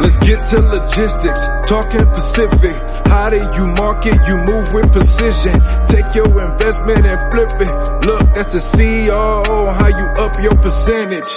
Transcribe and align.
Let's 0.00 0.16
get 0.16 0.40
to 0.46 0.60
logistics, 0.60 1.40
talking 1.66 2.06
Pacific. 2.06 2.72
How 3.06 3.28
do 3.28 3.36
you 3.36 3.66
market? 3.66 4.16
You 4.28 4.36
move 4.38 4.72
with 4.72 4.92
precision. 4.92 5.60
Take 5.88 6.14
your 6.14 6.26
investment 6.40 7.04
and 7.04 7.32
flip 7.32 7.50
it. 7.60 8.06
Look, 8.06 8.34
that's 8.34 8.52
the 8.52 8.60
CEO. 8.60 9.74
How 9.74 9.88
you 9.88 10.06
up 10.24 10.42
your 10.42 10.54
percentage? 10.54 11.30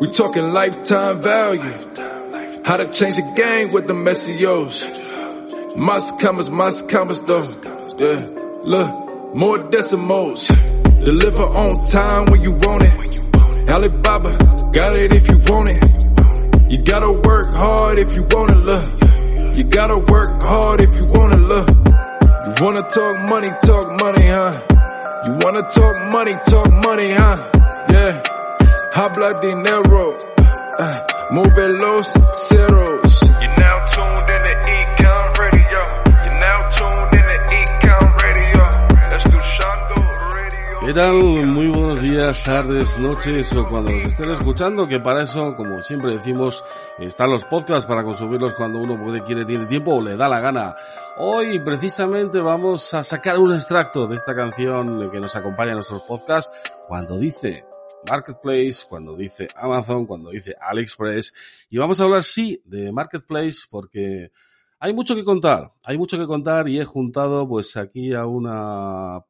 We 0.00 0.10
talking 0.10 0.50
lifetime 0.50 1.22
value. 1.22 2.62
How 2.62 2.76
to 2.76 2.92
change 2.92 3.16
the 3.16 3.32
game 3.34 3.72
with 3.72 3.86
the 3.86 3.94
messios. 3.94 4.82
Mas 5.76 6.12
commas, 6.20 6.50
mas 6.50 6.82
commas 6.82 7.20
though. 7.20 7.44
Yeah, 7.96 8.28
look, 8.64 9.34
more 9.34 9.58
decimals. 9.70 10.46
Deliver 10.48 11.44
on 11.44 11.72
time 11.86 12.26
when 12.26 12.42
you 12.42 12.52
want 12.52 12.82
it. 12.82 13.70
Alibaba, 13.70 14.36
got 14.72 14.96
it 14.96 15.14
if 15.14 15.28
you 15.28 15.38
want 15.38 15.68
it. 15.70 15.95
You 16.68 16.78
gotta 16.78 17.12
work 17.12 17.52
hard 17.54 17.98
if 17.98 18.14
you 18.16 18.24
wanna 18.30 18.56
look. 18.56 18.84
You 19.56 19.64
gotta 19.64 19.98
work 19.98 20.42
hard 20.42 20.80
if 20.80 20.90
you 20.98 21.06
wanna 21.18 21.36
look. 21.36 21.68
You 21.68 22.52
wanna 22.64 22.82
talk 22.88 23.14
money, 23.30 23.48
talk 23.64 23.86
money, 24.00 24.26
huh? 24.26 24.52
You 25.26 25.32
wanna 25.42 25.62
talk 25.62 25.96
money, 26.12 26.34
talk 26.50 26.70
money, 26.70 27.10
huh? 27.12 27.36
Yeah. 27.90 28.22
Habla 28.94 29.40
dinero. 29.40 30.18
Uh, 30.78 30.98
move 31.30 31.56
los 31.80 32.12
ceros. 32.48 33.14
You're 33.40 33.56
now 33.56 33.84
tuned 33.86 34.30
in 34.34 34.42
to 34.46 34.54
Ecom 34.76 35.38
Radio. 35.38 35.82
You're 36.24 36.40
now 36.40 36.68
tuned 36.76 37.14
in 37.14 37.24
to 37.30 37.38
Ecom 37.60 38.06
Radio. 38.22 38.62
Let's 39.10 39.24
do 39.24 39.38
Shango 39.54 40.02
Radio. 40.34 40.80
¿Qué 40.84 40.92
tal? 40.94 41.46
Muy 41.46 41.68
buenos 41.68 41.85
días, 42.16 42.42
tardes, 42.44 42.98
noches 42.98 43.52
o 43.52 43.68
cuando 43.68 43.90
nos 43.90 44.04
estén 44.04 44.30
escuchando, 44.30 44.88
que 44.88 44.98
para 44.98 45.22
eso, 45.22 45.54
como 45.54 45.82
siempre 45.82 46.14
decimos, 46.14 46.64
están 46.98 47.30
los 47.30 47.44
podcasts 47.44 47.84
para 47.86 48.04
consumirlos 48.04 48.54
cuando 48.54 48.78
uno 48.78 48.98
puede, 48.98 49.22
quiere, 49.22 49.44
tiene 49.44 49.66
tiempo 49.66 49.96
o 49.96 50.00
le 50.00 50.16
da 50.16 50.26
la 50.26 50.40
gana. 50.40 50.74
Hoy 51.18 51.58
precisamente 51.58 52.40
vamos 52.40 52.94
a 52.94 53.04
sacar 53.04 53.38
un 53.38 53.52
extracto 53.52 54.06
de 54.06 54.16
esta 54.16 54.34
canción 54.34 55.10
que 55.10 55.20
nos 55.20 55.36
acompaña 55.36 55.72
en 55.72 55.76
nuestros 55.76 56.00
podcasts 56.04 56.50
cuando 56.88 57.18
dice 57.18 57.66
Marketplace, 58.08 58.86
cuando 58.88 59.14
dice 59.14 59.48
Amazon, 59.54 60.06
cuando 60.06 60.30
dice 60.30 60.54
AliExpress 60.58 61.34
y 61.68 61.76
vamos 61.76 62.00
a 62.00 62.04
hablar 62.04 62.22
sí 62.22 62.62
de 62.64 62.92
Marketplace 62.92 63.66
porque 63.68 64.32
hay 64.78 64.94
mucho 64.94 65.14
que 65.14 65.24
contar, 65.24 65.74
hay 65.84 65.98
mucho 65.98 66.16
que 66.16 66.26
contar 66.26 66.66
y 66.66 66.80
he 66.80 66.84
juntado 66.86 67.46
pues 67.46 67.76
aquí 67.76 68.14
a 68.14 68.24
una 68.24 69.22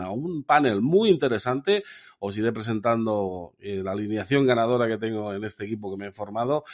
a 0.00 0.10
un 0.10 0.44
panel 0.44 0.80
muy 0.82 1.10
interesante. 1.10 1.82
Os 2.18 2.36
iré 2.36 2.52
presentando 2.52 3.54
eh, 3.58 3.82
la 3.82 3.92
alineación 3.92 4.46
ganadora 4.46 4.86
que 4.86 4.98
tengo 4.98 5.32
en 5.32 5.44
este 5.44 5.64
equipo 5.64 5.90
que 5.90 6.02
me 6.02 6.08
he 6.08 6.12
formado. 6.12 6.64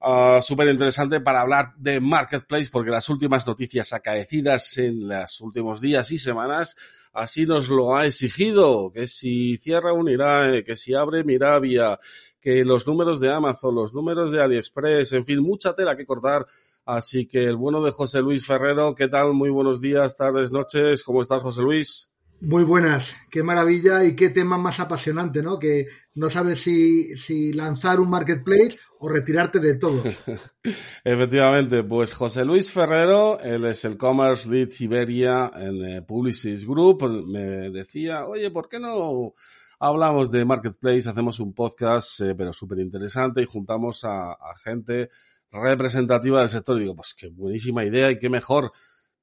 Uh, 0.00 0.42
Súper 0.42 0.68
interesante 0.68 1.20
para 1.20 1.40
hablar 1.40 1.74
de 1.76 2.00
Marketplace 2.00 2.68
porque 2.70 2.90
las 2.90 3.08
últimas 3.08 3.46
noticias 3.46 3.92
acaecidas 3.94 4.76
en 4.76 5.08
los 5.08 5.40
últimos 5.40 5.80
días 5.80 6.10
y 6.10 6.18
semanas 6.18 6.76
así 7.14 7.46
nos 7.46 7.68
lo 7.70 7.96
ha 7.96 8.04
exigido. 8.04 8.92
Que 8.92 9.06
si 9.06 9.56
cierra 9.56 9.94
Unirae, 9.94 10.62
que 10.62 10.76
si 10.76 10.94
abre 10.94 11.24
Miravia, 11.24 11.98
que 12.40 12.64
los 12.64 12.86
números 12.86 13.20
de 13.20 13.32
Amazon, 13.32 13.74
los 13.74 13.94
números 13.94 14.30
de 14.30 14.42
AliExpress, 14.42 15.12
en 15.12 15.24
fin, 15.24 15.40
mucha 15.40 15.74
tela 15.74 15.96
que 15.96 16.04
cortar. 16.04 16.46
Así 16.84 17.26
que 17.26 17.44
el 17.44 17.56
bueno 17.56 17.82
de 17.82 17.92
José 17.92 18.20
Luis 18.20 18.44
Ferrero, 18.44 18.94
¿qué 18.94 19.08
tal? 19.08 19.32
Muy 19.32 19.48
buenos 19.48 19.80
días, 19.80 20.16
tardes, 20.16 20.52
noches. 20.52 21.02
¿Cómo 21.02 21.22
estás, 21.22 21.42
José 21.42 21.62
Luis? 21.62 22.13
Muy 22.44 22.62
buenas, 22.62 23.16
qué 23.30 23.42
maravilla 23.42 24.04
y 24.04 24.14
qué 24.14 24.28
tema 24.28 24.58
más 24.58 24.78
apasionante, 24.78 25.42
¿no? 25.42 25.58
Que 25.58 25.86
no 26.14 26.28
sabes 26.28 26.60
si, 26.60 27.52
lanzar 27.54 28.00
un 28.00 28.10
marketplace 28.10 28.78
o 28.98 29.08
retirarte 29.08 29.60
de 29.60 29.78
todo. 29.78 30.02
Efectivamente, 31.04 31.82
pues 31.84 32.12
José 32.12 32.44
Luis 32.44 32.70
Ferrero, 32.70 33.40
él 33.40 33.64
es 33.64 33.86
el 33.86 33.96
Commerce 33.96 34.46
Lead 34.50 34.68
Iberia 34.78 35.50
en 35.56 35.84
eh, 35.84 36.02
Publicis 36.02 36.66
Group, 36.66 37.08
me 37.08 37.70
decía, 37.70 38.26
oye, 38.26 38.50
¿por 38.50 38.68
qué 38.68 38.78
no 38.78 39.32
hablamos 39.78 40.30
de 40.30 40.44
marketplace, 40.44 41.08
hacemos 41.08 41.40
un 41.40 41.54
podcast, 41.54 42.20
eh, 42.20 42.34
pero 42.36 42.52
súper 42.52 42.80
interesante 42.80 43.40
y 43.40 43.46
juntamos 43.46 44.04
a, 44.04 44.32
a 44.32 44.54
gente 44.62 45.08
representativa 45.50 46.40
del 46.40 46.50
sector? 46.50 46.76
Y 46.76 46.80
digo, 46.80 46.94
pues 46.94 47.14
qué 47.18 47.28
buenísima 47.30 47.86
idea 47.86 48.10
y 48.10 48.18
qué 48.18 48.28
mejor 48.28 48.70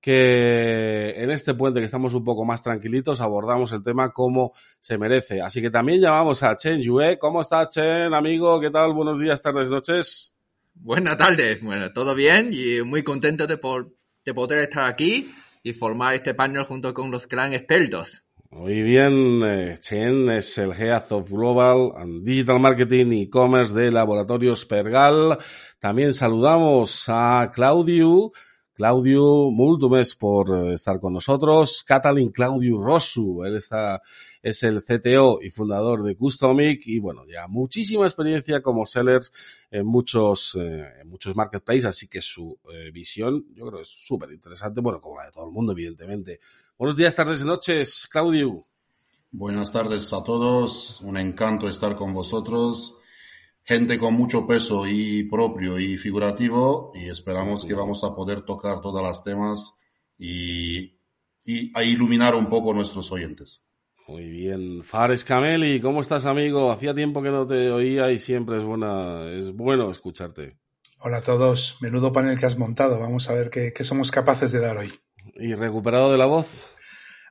que 0.02 1.14
en 1.16 1.30
este 1.30 1.54
puente 1.54 1.80
que 1.80 1.86
estamos 1.86 2.16
un 2.16 2.24
poco 2.24 2.44
más 2.44 2.64
tranquilitos 2.64 3.22
abordamos 3.22 3.72
el 3.72 3.84
tema 3.84 4.12
como 4.12 4.52
se 4.80 4.98
merece. 4.98 5.42
Así 5.42 5.62
que 5.62 5.70
también 5.70 6.02
llamamos 6.02 6.42
a 6.42 6.58
Chen 6.58 6.82
Yue. 6.82 7.20
¿Cómo 7.20 7.42
estás, 7.42 7.70
Chen, 7.70 8.14
amigo? 8.14 8.60
¿Qué 8.60 8.72
tal? 8.72 8.94
Buenos 8.94 9.20
días, 9.20 9.42
tardes, 9.42 9.70
noches. 9.70 10.34
Buenas 10.74 11.18
tardes. 11.18 11.62
Bueno, 11.62 11.94
todo 11.94 12.16
bien 12.16 12.50
y 12.52 12.82
muy 12.82 13.04
contento 13.04 13.46
de, 13.46 13.58
por, 13.58 13.94
de 14.26 14.34
poder 14.34 14.60
estar 14.64 14.88
aquí 14.88 15.28
y 15.64 15.74
formar 15.74 16.16
este 16.16 16.34
panel 16.34 16.64
junto 16.64 16.94
con 16.94 17.12
los 17.12 17.28
gran 17.28 17.54
expertos. 17.54 18.24
Muy 18.50 18.82
bien, 18.82 19.42
eh, 19.46 19.78
Chen 19.80 20.30
es 20.30 20.58
el 20.58 20.74
Head 20.74 21.12
of 21.12 21.32
Global 21.32 21.94
and 21.96 22.26
Digital 22.26 22.60
Marketing 22.60 23.06
y 23.14 23.22
E-Commerce 23.24 23.74
de 23.74 23.92
Laboratorios 23.92 24.66
Pergal. 24.66 25.38
También 25.80 26.14
saludamos 26.14 27.06
a 27.08 27.50
Claudio 27.54 28.32
Claudio, 28.74 29.50
multumes 29.52 30.16
por 30.16 30.50
eh, 30.50 30.74
estar 30.74 31.00
con 31.00 31.14
nosotros. 31.14 31.84
Catalin 31.84 32.32
Claudio 32.32 32.80
Rosu, 32.82 33.44
él 33.44 33.58
está, 33.58 34.02
es 34.42 34.64
el 34.64 34.82
CTO 34.82 35.40
y 35.42 35.52
fundador 35.52 36.04
de 36.04 36.16
Customic 36.16 36.88
y 36.88 37.00
bueno, 37.00 37.26
ya 37.26 37.48
muchísima 37.48 38.06
experiencia 38.06 38.62
como 38.62 38.86
sellers 38.86 39.32
en 39.70 39.86
muchos, 39.86 40.58
eh, 40.60 41.02
en 41.02 41.10
muchos 41.10 41.36
marketplaces, 41.36 41.86
así 41.86 42.08
que 42.08 42.22
su 42.22 42.58
eh, 42.74 42.92
visión 42.92 43.46
yo 43.54 43.68
creo 43.68 43.82
es 43.82 43.90
súper 43.90 44.32
interesante, 44.32 44.82
bueno, 44.82 45.02
como 45.02 45.18
la 45.18 45.26
de 45.26 45.32
todo 45.32 45.46
el 45.46 45.52
mundo, 45.52 45.74
evidentemente. 45.74 46.40
Buenos 46.78 46.96
días, 46.96 47.16
tardes 47.16 47.42
y 47.42 47.46
noches, 47.46 48.08
Claudio. 48.10 48.66
Buenas 49.32 49.72
tardes 49.72 50.12
a 50.14 50.24
todos, 50.24 51.02
un 51.02 51.18
encanto 51.18 51.68
estar 51.68 51.96
con 51.96 52.14
vosotros 52.14 53.01
gente 53.64 53.98
con 53.98 54.14
mucho 54.14 54.48
peso 54.48 54.88
y 54.88 55.24
propio 55.24 55.80
y 55.80 55.98
figurativo 55.98 56.92
y 56.96 57.10
esperamos 57.10 57.66
que 57.66 57.74
vamos 57.74 58.04
a 58.04 58.16
poder 58.16 58.42
tocar 58.42 58.82
todas 58.82 59.04
las 59.04 59.24
temas 59.24 59.80
y, 60.18 60.98
y 61.46 61.72
a 61.78 61.84
iluminar 61.84 62.36
un 62.36 62.48
poco 62.48 62.74
nuestros 62.74 63.12
oyentes. 63.12 63.62
Muy 64.08 64.30
bien. 64.30 64.84
Fares 64.84 65.24
Cameli, 65.24 65.80
¿cómo 65.80 66.02
estás, 66.02 66.26
amigo? 66.26 66.72
Hacía 66.72 66.94
tiempo 66.94 67.22
que 67.22 67.30
no 67.30 67.48
te 67.48 67.72
oía 67.72 68.12
y 68.12 68.20
siempre 68.20 68.58
es, 68.58 68.64
buena, 68.64 69.30
es 69.32 69.54
bueno 69.54 69.90
escucharte. 69.90 70.58
Hola 71.00 71.18
a 71.18 71.24
todos. 71.24 71.78
Menudo 71.82 72.12
panel 72.12 72.38
que 72.38 72.46
has 72.46 72.58
montado. 72.58 73.00
Vamos 73.00 73.30
a 73.30 73.34
ver 73.34 73.50
qué, 73.50 73.72
qué 73.74 73.84
somos 73.84 74.12
capaces 74.12 74.52
de 74.52 74.60
dar 74.60 74.78
hoy. 74.78 74.92
¿Y 75.36 75.56
recuperado 75.56 76.12
de 76.12 76.18
la 76.18 76.26
voz? 76.26 76.72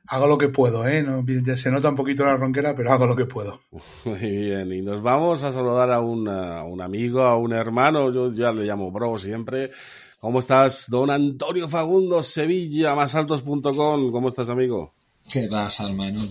Hago 0.07 0.27
lo 0.27 0.37
que 0.37 0.49
puedo, 0.49 0.87
¿eh? 0.87 1.03
No, 1.03 1.23
se 1.55 1.71
nota 1.71 1.89
un 1.89 1.95
poquito 1.95 2.25
la 2.25 2.37
ronquera, 2.37 2.75
pero 2.75 2.91
hago 2.91 3.05
lo 3.05 3.15
que 3.15 3.25
puedo. 3.25 3.61
Muy 4.05 4.19
bien, 4.19 4.71
y 4.71 4.81
nos 4.81 5.01
vamos 5.01 5.43
a 5.43 5.51
saludar 5.51 5.91
a, 5.91 5.99
una, 5.99 6.59
a 6.59 6.63
un 6.63 6.81
amigo, 6.81 7.23
a 7.23 7.37
un 7.37 7.53
hermano, 7.53 8.11
yo 8.11 8.31
ya 8.33 8.51
le 8.51 8.63
llamo 8.63 8.91
bro 8.91 9.17
siempre. 9.17 9.71
¿Cómo 10.19 10.39
estás, 10.39 10.85
don 10.87 11.09
Antonio 11.09 11.67
Fagundo, 11.67 12.21
Sevilla, 12.21 12.93
másaltos.com? 12.93 14.11
¿Cómo 14.11 14.27
estás, 14.27 14.49
amigo? 14.49 14.93
¿Qué 15.31 15.47
pasa, 15.47 15.87
hermano? 15.87 16.27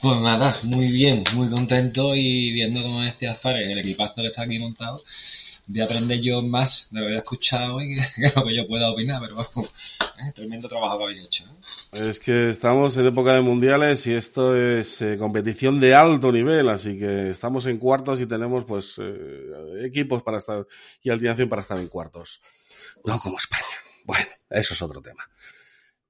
Pues 0.00 0.20
nada, 0.20 0.54
muy 0.64 0.90
bien, 0.90 1.24
muy 1.34 1.48
contento 1.48 2.14
y 2.14 2.52
viendo, 2.52 2.82
como 2.82 3.00
decía 3.00 3.34
Fares, 3.34 3.70
el 3.70 3.78
equipazo 3.78 4.16
que 4.16 4.26
está 4.26 4.42
aquí 4.42 4.58
montado, 4.58 5.00
de 5.66 5.82
aprender 5.82 6.20
yo 6.20 6.42
más 6.42 6.88
de 6.90 7.00
lo 7.00 7.06
que 7.06 7.12
he 7.14 7.18
escuchado 7.18 7.80
y 7.80 7.96
que, 8.16 8.32
lo 8.34 8.44
que 8.44 8.54
yo 8.54 8.66
pueda 8.66 8.90
opinar, 8.90 9.20
pero 9.20 9.36
vamos, 9.36 9.74
¿eh? 10.18 10.32
tremendo 10.34 10.68
trabajo 10.68 10.98
que 10.98 11.04
habéis 11.04 11.26
hecho. 11.26 11.44
¿eh? 11.44 12.08
Es 12.08 12.20
que 12.20 12.50
estamos 12.50 12.96
en 12.96 13.06
época 13.06 13.34
de 13.34 13.40
mundiales 13.40 14.06
y 14.06 14.14
esto 14.14 14.56
es 14.56 15.00
eh, 15.02 15.16
competición 15.18 15.80
de 15.80 15.94
alto 15.94 16.30
nivel, 16.30 16.68
así 16.68 16.98
que 16.98 17.30
estamos 17.30 17.66
en 17.66 17.78
cuartos 17.78 18.20
y 18.20 18.26
tenemos 18.26 18.64
pues 18.64 18.96
eh, 18.98 19.84
equipos 19.84 20.22
para 20.22 20.36
estar 20.36 20.66
y 21.02 21.10
alineación 21.10 21.48
para 21.48 21.62
estar 21.62 21.78
en 21.78 21.88
cuartos. 21.88 22.40
No 23.04 23.18
como 23.18 23.38
España. 23.38 23.64
Bueno, 24.04 24.26
eso 24.50 24.74
es 24.74 24.82
otro 24.82 25.00
tema. 25.00 25.24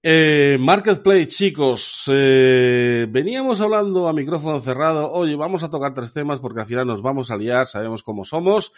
Eh, 0.06 0.58
Marketplace, 0.60 1.28
chicos, 1.28 2.04
eh, 2.12 3.06
veníamos 3.08 3.62
hablando 3.62 4.06
a 4.06 4.12
micrófono 4.12 4.60
cerrado, 4.60 5.10
oye, 5.10 5.34
vamos 5.34 5.62
a 5.62 5.70
tocar 5.70 5.94
tres 5.94 6.12
temas 6.12 6.40
porque 6.40 6.60
al 6.60 6.66
final 6.66 6.86
nos 6.86 7.00
vamos 7.00 7.30
a 7.30 7.38
liar, 7.38 7.66
sabemos 7.66 8.02
cómo 8.02 8.22
somos 8.22 8.74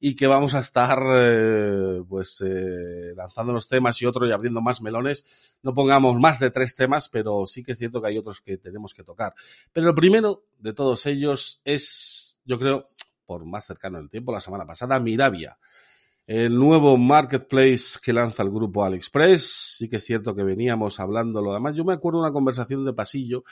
y 0.00 0.14
que 0.14 0.26
vamos 0.26 0.54
a 0.54 0.60
estar 0.60 0.98
eh, 1.16 2.02
pues 2.08 2.42
eh, 2.44 3.12
lanzando 3.16 3.52
los 3.52 3.68
temas 3.68 4.00
y 4.00 4.06
otros 4.06 4.28
y 4.28 4.32
abriendo 4.32 4.60
más 4.60 4.80
melones. 4.80 5.24
No 5.62 5.74
pongamos 5.74 6.18
más 6.18 6.38
de 6.38 6.50
tres 6.50 6.74
temas, 6.74 7.08
pero 7.08 7.46
sí 7.46 7.62
que 7.62 7.72
es 7.72 7.78
cierto 7.78 8.00
que 8.00 8.08
hay 8.08 8.18
otros 8.18 8.40
que 8.40 8.58
tenemos 8.58 8.94
que 8.94 9.02
tocar. 9.02 9.34
Pero 9.72 9.88
el 9.88 9.94
primero 9.94 10.44
de 10.58 10.72
todos 10.72 11.06
ellos 11.06 11.60
es, 11.64 12.40
yo 12.44 12.58
creo, 12.58 12.86
por 13.26 13.44
más 13.44 13.66
cercano 13.66 13.98
el 13.98 14.08
tiempo, 14.08 14.32
la 14.32 14.40
semana 14.40 14.66
pasada, 14.66 15.00
Mirabia 15.00 15.58
el 16.28 16.54
nuevo 16.58 16.98
marketplace 16.98 17.98
que 18.02 18.12
lanza 18.12 18.42
el 18.42 18.50
grupo 18.50 18.84
AliExpress. 18.84 19.76
Sí 19.78 19.88
que 19.88 19.96
es 19.96 20.04
cierto 20.04 20.34
que 20.34 20.42
veníamos 20.42 21.00
hablándolo. 21.00 21.52
Además, 21.52 21.74
yo 21.74 21.86
me 21.86 21.94
acuerdo 21.94 22.18
de 22.18 22.26
una 22.26 22.34
conversación 22.34 22.84
de 22.84 22.92
pasillo 22.92 23.44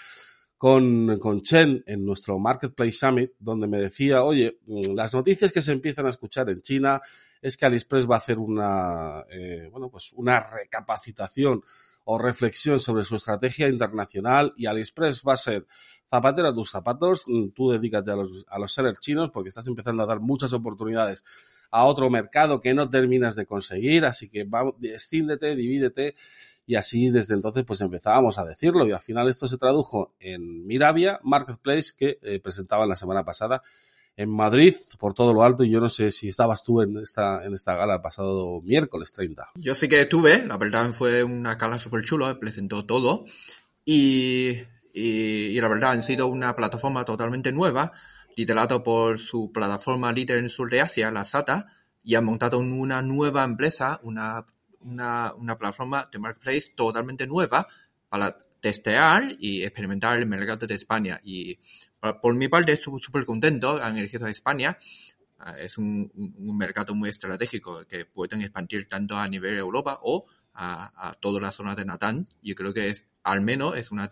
con, 0.57 1.19
con 1.19 1.43
Chen 1.43 1.83
en 1.87 2.05
nuestro 2.05 2.39
Marketplace 2.39 2.93
Summit, 2.93 3.33
donde 3.39 3.67
me 3.67 3.79
decía, 3.79 4.23
oye, 4.23 4.59
las 4.67 5.13
noticias 5.13 5.53
que 5.53 5.61
se 5.61 5.73
empiezan 5.73 6.07
a 6.07 6.11
escuchar 6.11 6.49
en 6.49 6.61
China 6.61 7.01
es 7.43 7.57
que 7.57 7.67
AliExpress 7.67 8.09
va 8.11 8.15
a 8.15 8.19
hacer 8.19 8.39
una, 8.39 9.25
eh, 9.31 9.69
bueno, 9.71 9.91
pues 9.91 10.13
una 10.15 10.41
recapacitación 10.41 11.63
o 12.05 12.19
reflexión 12.19 12.81
sobre 12.81 13.05
su 13.05 13.17
estrategia 13.17 13.69
internacional 13.69 14.55
y 14.57 14.67
AliExpress 14.67 15.23
va 15.27 15.35
a 15.35 15.37
ser 15.37 15.67
zapatero 16.09 16.49
a 16.49 16.55
tus 16.55 16.71
zapatos, 16.71 17.25
tú 17.55 17.71
dedícate 17.71 18.13
a 18.13 18.17
los, 18.17 18.47
a 18.49 18.59
los 18.59 18.73
sellers 18.73 19.01
chinos 19.01 19.31
porque 19.33 19.49
estás 19.49 19.67
empezando 19.67 20.05
a 20.05 20.07
dar 20.07 20.21
muchas 20.21 20.53
oportunidades 20.53 21.25
a 21.71 21.85
otro 21.85 22.09
mercado 22.09 22.61
que 22.61 22.75
no 22.75 22.89
terminas 22.89 23.35
de 23.35 23.45
conseguir, 23.45 24.05
así 24.05 24.29
que 24.29 24.45
va, 24.45 24.73
extíndete, 24.83 25.55
divídete, 25.57 26.15
y 26.67 26.75
así 26.75 27.11
desde 27.11 27.35
entonces 27.35 27.65
pues 27.65 27.81
empezábamos 27.81 28.39
a 28.39 28.45
decirlo. 28.45 28.87
Y 28.87 28.93
al 28.93 29.01
final 29.01 29.29
esto 29.29 29.47
se 29.47 29.57
tradujo 29.57 30.15
en 30.19 30.67
Mirabia 30.67 31.21
Marketplace 31.23 31.93
que 31.97 32.19
eh, 32.23 32.41
presentaban 32.41 32.89
la 32.89 32.97
semana 32.97 33.25
pasada 33.25 33.63
en 34.17 34.31
Madrid 34.31 34.75
por 34.99 35.15
todo 35.15 35.33
lo 35.33 35.45
alto. 35.45 35.63
Y 35.63 35.71
yo 35.71 35.81
no 35.81 35.89
sé 35.89 36.11
si 36.11 36.29
estabas 36.29 36.65
tú 36.65 36.83
en 36.83 36.99
esta, 36.99 37.45
en 37.45 37.55
esta 37.55 37.77
gala 37.77 37.95
el 37.95 38.01
pasado 38.01 38.61
miércoles 38.63 39.13
30. 39.13 39.51
Yo 39.55 39.75
sí 39.75 39.89
que 39.89 40.01
estuve, 40.01 40.45
la 40.45 40.57
verdad 40.57 40.93
fue 40.93 41.23
una 41.23 41.55
gala 41.55 41.79
súper 41.79 42.03
chula, 42.03 42.39
presentó 42.39 42.85
todo. 42.85 43.25
Y, 43.85 44.51
y, 44.93 45.03
y 45.03 45.61
la 45.61 45.69
verdad 45.69 45.93
han 45.93 46.03
sido 46.03 46.27
una 46.27 46.57
plataforma 46.57 47.05
totalmente 47.05 47.53
nueva 47.53 47.93
liderado 48.37 48.83
por 48.83 49.19
su 49.19 49.51
plataforma 49.51 50.13
líder 50.13 50.39
en 50.39 50.45
el 50.45 50.51
sur 50.51 50.71
de 50.71 50.83
Asia, 50.83 51.11
la 51.11 51.25
SATA, 51.25 51.67
y 52.03 52.15
han 52.15 52.25
montado 52.25 52.59
una 52.59 53.01
nueva 53.01 53.45
empresa, 53.45 53.99
una, 54.03 54.45
una, 54.87 55.35
una 55.35 55.59
plataforma 55.59 56.05
de 56.11 56.19
marketplace 56.19 56.73
totalmente 56.75 57.27
nueva 57.27 57.67
para 58.09 58.37
testear 58.61 59.37
y 59.39 59.63
experimentar 59.63 60.17
el 60.19 60.27
mercado 60.27 60.67
de 60.67 60.75
España. 60.75 61.21
Y 61.23 61.59
por 62.23 62.35
mi 62.35 62.49
parte 62.49 62.73
estoy 62.73 63.01
súper 63.01 63.25
contento, 63.25 63.83
han 63.83 63.97
elegido 63.97 64.27
a 64.27 64.31
España. 64.31 64.77
Es 65.59 65.77
un, 65.77 66.11
un, 66.15 66.57
mercado 66.57 66.95
muy 66.95 67.11
estratégico 67.11 67.87
que 67.87 68.07
pueden 68.07 68.41
expandir 68.41 68.89
tanto 68.89 69.17
a 69.17 69.29
nivel 69.29 69.57
Europa 69.57 70.01
o 70.03 70.25
a, 70.55 71.11
a 71.11 71.13
toda 71.15 71.41
la 71.41 71.53
zona 71.53 71.75
de 71.75 71.85
Natán. 71.85 72.27
Yo 72.43 72.55
creo 72.55 72.73
que 72.73 72.89
es, 72.89 73.07
al 73.23 73.43
menos, 73.43 73.77
es 73.77 73.91
una 73.91 74.11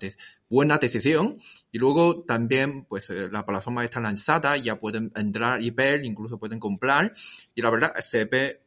buena 0.51 0.77
decisión. 0.77 1.39
Y 1.73 1.79
luego 1.79 2.23
también, 2.25 2.85
pues, 2.85 3.09
eh, 3.09 3.29
la 3.31 3.45
plataforma 3.47 3.83
está 3.83 4.01
lanzada, 4.01 4.57
ya 4.59 4.79
pueden 4.79 5.11
entrar 5.17 5.63
y 5.63 5.71
ver, 5.71 6.05
incluso 6.05 6.39
pueden 6.39 6.61
comprar. 6.61 7.15
Y 7.55 7.63
la 7.63 7.71
verdad, 7.71 7.95
se 8.01 8.27
ve 8.27 8.64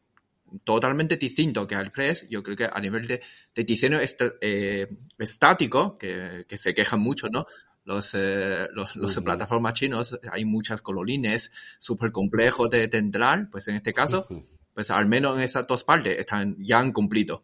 totalmente 0.63 1.17
distinto 1.17 1.65
que 1.67 1.75
AliExpress. 1.75 2.27
Yo 2.29 2.41
creo 2.43 2.55
que 2.55 2.69
a 2.71 2.79
nivel 2.79 3.07
de, 3.07 3.21
de 3.53 3.63
diseño 3.63 3.99
est 3.99 4.21
eh, 4.41 4.87
estático, 5.19 5.97
que, 5.97 6.45
que, 6.47 6.57
se 6.57 6.73
quejan 6.73 6.99
mucho, 6.99 7.27
¿no? 7.29 7.45
Los, 7.85 8.13
eh, 8.15 8.67
los, 8.73 8.95
los 8.95 9.17
uh 9.17 9.21
-huh. 9.21 9.23
plataformas 9.23 9.73
chinos, 9.73 10.19
hay 10.31 10.43
muchas 10.45 10.81
colorines 10.81 11.51
súper 11.79 12.11
complejos 12.11 12.69
de, 12.69 12.87
de, 12.87 12.97
entrar, 12.97 13.49
pues 13.49 13.67
en 13.69 13.75
este 13.75 13.93
caso, 13.93 14.27
uh 14.29 14.33
-huh. 14.33 14.45
pues 14.73 14.91
al 14.91 15.05
menos 15.05 15.37
en 15.37 15.43
esas 15.43 15.65
dos 15.67 15.83
partes 15.83 16.19
están, 16.19 16.55
ya 16.59 16.79
han 16.79 16.91
cumplido. 16.91 17.43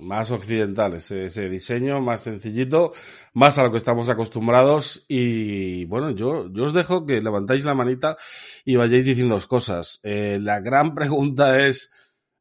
Más 0.00 0.30
occidental 0.30 0.94
ese, 0.94 1.48
diseño, 1.48 2.00
más 2.00 2.22
sencillito, 2.22 2.92
más 3.34 3.58
a 3.58 3.64
lo 3.64 3.70
que 3.70 3.76
estamos 3.76 4.08
acostumbrados. 4.08 5.04
Y 5.08 5.84
bueno, 5.86 6.10
yo, 6.10 6.50
yo 6.52 6.64
os 6.64 6.72
dejo 6.72 7.06
que 7.06 7.20
levantáis 7.20 7.64
la 7.64 7.74
manita 7.74 8.16
y 8.64 8.76
vayáis 8.76 9.04
diciendo 9.04 9.38
cosas. 9.46 10.00
Eh, 10.02 10.38
la 10.40 10.60
gran 10.60 10.94
pregunta 10.94 11.66
es, 11.66 11.90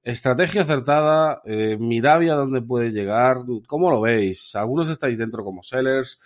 estrategia 0.04 0.62
acertada, 0.62 1.42
eh, 1.46 1.78
Mirabia, 1.78 2.36
¿dónde 2.36 2.62
puede 2.62 2.92
llegar? 2.92 3.38
¿Cómo 3.68 3.90
lo 3.90 4.02
veis? 4.02 4.56
Algunos 4.56 4.90
estáis 4.90 5.18
dentro 5.18 5.44
como 5.44 5.64
sellers, 5.64 6.20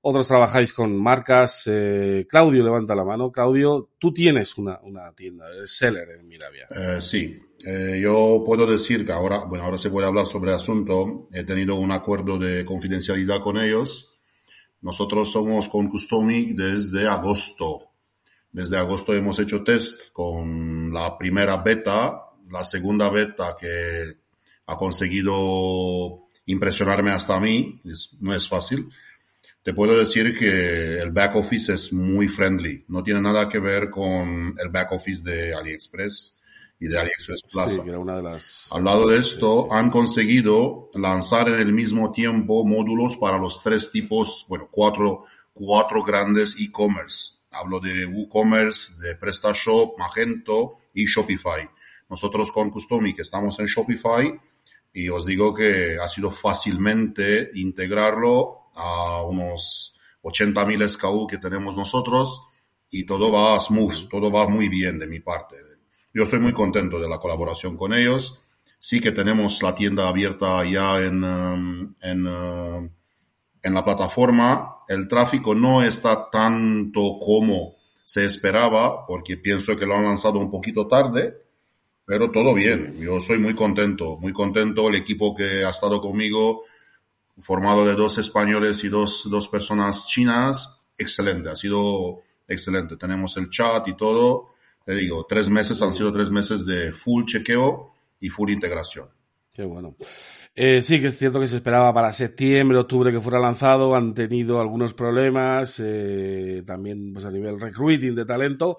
otros 0.00 0.26
trabajáis 0.26 0.72
con 0.72 0.96
marcas. 0.96 1.64
Eh, 1.66 2.26
Claudio 2.28 2.64
levanta 2.64 2.94
la 2.94 3.04
mano. 3.04 3.30
Claudio, 3.30 3.90
tú 3.98 4.12
tienes 4.12 4.56
una, 4.56 4.80
una 4.82 5.12
tienda, 5.12 5.46
seller 5.64 6.08
en 6.18 6.26
Mirabia. 6.26 6.66
Eh, 6.70 7.00
sí, 7.00 7.38
eh, 7.64 7.98
yo 8.00 8.42
puedo 8.46 8.66
decir 8.66 9.04
que 9.04 9.12
ahora, 9.12 9.44
bueno, 9.44 9.64
ahora 9.64 9.78
se 9.78 9.90
puede 9.90 10.06
hablar 10.06 10.26
sobre 10.26 10.50
el 10.50 10.56
asunto. 10.56 11.28
He 11.32 11.44
tenido 11.44 11.74
un 11.74 11.90
acuerdo 11.90 12.38
de 12.38 12.64
confidencialidad 12.64 13.40
con 13.40 13.58
ellos. 13.58 14.14
Nosotros 14.80 15.32
somos 15.32 15.68
con 15.68 15.88
Customic 15.88 16.56
desde 16.56 17.08
agosto. 17.08 17.90
Desde 18.52 18.76
agosto 18.76 19.12
hemos 19.12 19.38
hecho 19.40 19.64
test 19.64 20.12
con 20.12 20.92
la 20.92 21.18
primera 21.18 21.56
beta, 21.58 22.20
la 22.50 22.64
segunda 22.64 23.10
beta 23.10 23.56
que 23.60 24.16
ha 24.66 24.76
conseguido 24.76 26.26
impresionarme 26.46 27.10
hasta 27.10 27.36
a 27.36 27.40
mí. 27.40 27.80
Es, 27.84 28.10
no 28.20 28.34
es 28.34 28.48
fácil. 28.48 28.88
Te 29.62 29.74
puedo 29.74 29.98
decir 29.98 30.38
que 30.38 30.98
el 30.98 31.10
back 31.10 31.34
office 31.36 31.72
es 31.74 31.92
muy 31.92 32.28
friendly. 32.28 32.84
No 32.88 33.02
tiene 33.02 33.20
nada 33.20 33.48
que 33.48 33.58
ver 33.58 33.90
con 33.90 34.54
el 34.56 34.68
back 34.70 34.92
office 34.92 35.28
de 35.28 35.52
AliExpress 35.52 36.37
y 36.80 36.88
de 36.88 36.98
AliExpress 36.98 37.42
Plaza. 37.50 37.74
Sí, 37.74 37.80
que 37.80 37.90
era 37.90 37.98
una 37.98 38.16
de 38.16 38.22
las... 38.22 38.68
Al 38.70 38.84
lado 38.84 39.08
de 39.08 39.18
esto, 39.18 39.72
han 39.72 39.90
conseguido 39.90 40.90
lanzar 40.94 41.48
en 41.48 41.60
el 41.60 41.72
mismo 41.72 42.12
tiempo 42.12 42.64
módulos 42.64 43.16
para 43.16 43.38
los 43.38 43.62
tres 43.62 43.90
tipos, 43.90 44.46
bueno, 44.48 44.68
cuatro, 44.70 45.24
cuatro 45.52 46.02
grandes 46.04 46.56
e-commerce. 46.60 47.32
Hablo 47.50 47.80
de 47.80 48.06
WooCommerce, 48.06 49.00
de 49.02 49.16
PrestaShop, 49.16 49.98
Magento 49.98 50.78
y 50.94 51.06
Shopify. 51.06 51.68
Nosotros 52.08 52.52
con 52.52 52.70
Customic 52.70 53.18
estamos 53.20 53.58
en 53.58 53.66
Shopify 53.66 54.38
y 54.92 55.08
os 55.08 55.26
digo 55.26 55.54
que 55.54 55.98
ha 56.00 56.08
sido 56.08 56.30
fácilmente 56.30 57.50
integrarlo 57.54 58.68
a 58.74 59.22
unos 59.22 59.98
80.000 60.22 60.88
SKU 60.88 61.26
que 61.26 61.38
tenemos 61.38 61.76
nosotros 61.76 62.42
y 62.90 63.04
todo 63.04 63.30
va 63.30 63.58
smooth, 63.58 64.08
todo 64.08 64.30
va 64.30 64.48
muy 64.48 64.68
bien 64.68 64.98
de 64.98 65.06
mi 65.06 65.20
parte. 65.20 65.67
Yo 66.18 66.24
estoy 66.24 66.40
muy 66.40 66.52
contento 66.52 66.98
de 66.98 67.08
la 67.08 67.20
colaboración 67.20 67.76
con 67.76 67.94
ellos. 67.94 68.40
Sí 68.76 69.00
que 69.00 69.12
tenemos 69.12 69.62
la 69.62 69.72
tienda 69.72 70.08
abierta 70.08 70.64
ya 70.64 70.98
en, 70.98 71.22
um, 71.22 71.94
en, 72.00 72.26
uh, 72.26 72.90
en 73.62 73.72
la 73.72 73.84
plataforma. 73.84 74.78
El 74.88 75.06
tráfico 75.06 75.54
no 75.54 75.80
está 75.80 76.28
tanto 76.28 77.20
como 77.24 77.76
se 78.04 78.24
esperaba, 78.24 79.06
porque 79.06 79.36
pienso 79.36 79.76
que 79.76 79.86
lo 79.86 79.94
han 79.94 80.06
lanzado 80.06 80.40
un 80.40 80.50
poquito 80.50 80.88
tarde, 80.88 81.40
pero 82.04 82.32
todo 82.32 82.52
bien. 82.52 82.98
Yo 82.98 83.20
soy 83.20 83.38
muy 83.38 83.54
contento, 83.54 84.16
muy 84.16 84.32
contento. 84.32 84.88
El 84.88 84.96
equipo 84.96 85.36
que 85.36 85.64
ha 85.64 85.70
estado 85.70 86.00
conmigo 86.00 86.64
formado 87.38 87.86
de 87.86 87.94
dos 87.94 88.18
españoles 88.18 88.82
y 88.82 88.88
dos, 88.88 89.28
dos 89.30 89.46
personas 89.46 90.08
chinas, 90.08 90.88
excelente, 90.98 91.50
ha 91.50 91.54
sido 91.54 92.22
excelente. 92.48 92.96
Tenemos 92.96 93.36
el 93.36 93.48
chat 93.50 93.86
y 93.86 93.96
todo. 93.96 94.57
Te 94.88 94.94
digo, 94.94 95.26
tres 95.28 95.50
meses 95.50 95.82
han 95.82 95.92
sido 95.92 96.10
tres 96.10 96.30
meses 96.30 96.64
de 96.64 96.92
full 96.92 97.26
chequeo 97.26 97.90
y 98.20 98.30
full 98.30 98.48
integración. 98.48 99.06
Qué 99.52 99.62
bueno. 99.62 99.94
Eh, 100.54 100.80
sí, 100.80 100.98
que 100.98 101.08
es 101.08 101.18
cierto 101.18 101.38
que 101.38 101.46
se 101.46 101.56
esperaba 101.56 101.92
para 101.92 102.10
septiembre, 102.10 102.78
octubre 102.78 103.12
que 103.12 103.20
fuera 103.20 103.38
lanzado. 103.38 103.94
Han 103.94 104.14
tenido 104.14 104.62
algunos 104.62 104.94
problemas, 104.94 105.78
eh, 105.84 106.62
también 106.66 107.12
pues 107.12 107.26
a 107.26 107.30
nivel 107.30 107.60
recruiting 107.60 108.14
de 108.14 108.24
talento. 108.24 108.78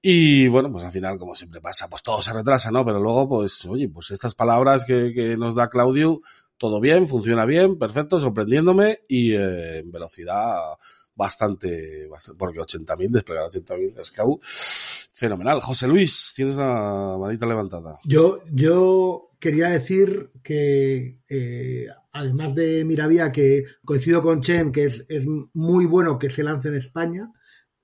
Y 0.00 0.46
bueno, 0.46 0.70
pues 0.70 0.84
al 0.84 0.92
final, 0.92 1.18
como 1.18 1.34
siempre 1.34 1.60
pasa, 1.60 1.88
pues 1.88 2.04
todo 2.04 2.22
se 2.22 2.32
retrasa, 2.32 2.70
¿no? 2.70 2.84
Pero 2.84 3.00
luego, 3.00 3.28
pues, 3.28 3.64
oye, 3.64 3.88
pues 3.88 4.12
estas 4.12 4.36
palabras 4.36 4.84
que, 4.84 5.34
nos 5.36 5.56
da 5.56 5.68
Claudio, 5.68 6.20
todo 6.56 6.78
bien, 6.78 7.08
funciona 7.08 7.46
bien, 7.46 7.80
perfecto, 7.80 8.20
sorprendiéndome 8.20 9.00
y 9.08 9.32
eh, 9.32 9.78
en 9.78 9.90
velocidad 9.90 10.76
bastante, 11.14 12.06
bastante 12.08 12.38
porque 12.38 12.60
80.000, 12.60 13.10
desplegar 13.10 13.44
80.000 13.44 14.04
SKU, 14.04 14.40
fenomenal. 15.12 15.60
José 15.60 15.86
Luis, 15.88 16.32
tienes 16.34 16.56
la 16.56 17.16
manita 17.18 17.46
levantada. 17.46 17.98
Yo, 18.04 18.42
yo 18.50 19.30
quería 19.38 19.68
decir 19.68 20.30
que 20.42 21.18
eh, 21.28 21.86
además 22.12 22.54
de 22.54 22.84
Miravía, 22.84 23.32
que 23.32 23.64
coincido 23.84 24.22
con 24.22 24.40
Chen, 24.40 24.72
que 24.72 24.84
es, 24.84 25.04
es 25.08 25.26
muy 25.52 25.86
bueno 25.86 26.18
que 26.18 26.30
se 26.30 26.42
lance 26.42 26.68
en 26.68 26.76
España, 26.76 27.30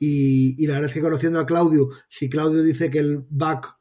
y, 0.01 0.63
y, 0.63 0.67
la 0.69 0.75
verdad 0.75 0.91
es 0.91 0.95
que 0.95 1.01
conociendo 1.01 1.41
a 1.41 1.47
Claudio, 1.47 1.89
si 2.09 2.31
Claudio 2.31 2.63
dice 2.63 2.89
que 2.89 3.01
el 3.01 3.27
back 3.29 3.77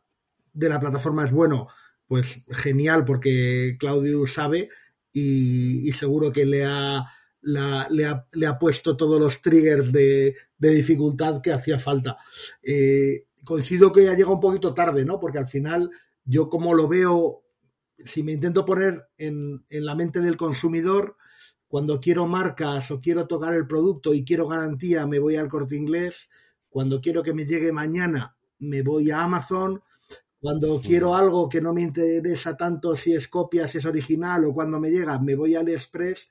de 0.52 0.68
la 0.68 0.80
plataforma 0.80 1.24
es 1.24 1.32
bueno, 1.32 1.68
pues 2.08 2.44
genial, 2.50 3.06
porque 3.06 3.78
Claudio 3.80 4.26
sabe 4.26 4.70
y, 5.14 5.88
y 5.88 5.92
seguro 5.92 6.32
que 6.32 6.46
le 6.46 6.66
ha, 6.66 7.06
la, 7.48 7.88
le, 7.90 8.06
ha, 8.06 8.28
le, 8.34 8.46
ha, 8.46 8.60
puesto 8.60 8.98
todos 8.98 9.20
los 9.20 9.42
triggers 9.42 9.92
de, 9.92 10.36
de 10.58 10.70
dificultad 10.72 11.42
que 11.42 11.54
hacía 11.54 11.80
falta. 11.80 12.18
Eh, 12.62 13.28
coincido 13.46 13.92
que 13.92 14.04
ya 14.04 14.14
llega 14.14 14.32
un 14.32 14.42
poquito 14.42 14.74
tarde, 14.74 15.06
¿no? 15.06 15.20
Porque 15.20 15.38
al 15.40 15.48
final, 15.48 15.90
yo 16.26 16.50
como 16.50 16.74
lo 16.74 16.90
veo, 16.90 17.44
si 18.04 18.22
me 18.22 18.34
intento 18.34 18.66
poner 18.66 19.08
en, 19.18 19.66
en 19.70 19.86
la 19.86 19.96
mente 19.96 20.20
del 20.20 20.36
consumidor, 20.36 21.16
cuando 21.70 22.02
quiero 22.02 22.28
marcas 22.28 22.92
o 22.92 23.00
quiero 23.00 23.28
tocar 23.28 23.54
el 23.54 23.66
producto 23.66 24.14
y 24.14 24.26
quiero 24.26 24.48
garantía, 24.48 25.08
me 25.08 25.20
voy 25.20 25.38
al 25.38 25.48
corte 25.48 25.76
inglés. 25.78 26.30
Cuando 26.70 27.00
quiero 27.00 27.24
que 27.24 27.34
me 27.34 27.46
llegue 27.46 27.72
mañana, 27.72 28.36
me 28.60 28.82
voy 28.82 29.10
a 29.12 29.24
Amazon. 29.24 29.82
Cuando 30.40 30.82
quiero 30.82 31.16
algo 31.16 31.48
que 31.48 31.62
no 31.62 31.74
me 31.74 31.82
interesa 31.82 32.58
tanto 32.58 32.96
si 32.98 33.14
es 33.14 33.28
copia, 33.30 33.68
si 33.68 33.78
es 33.78 33.86
original 33.86 34.44
o 34.46 34.54
cuando 34.54 34.80
me 34.80 34.92
llega, 34.92 35.18
me 35.20 35.36
voy 35.36 35.56
a 35.56 35.62
AliExpress. 35.62 36.30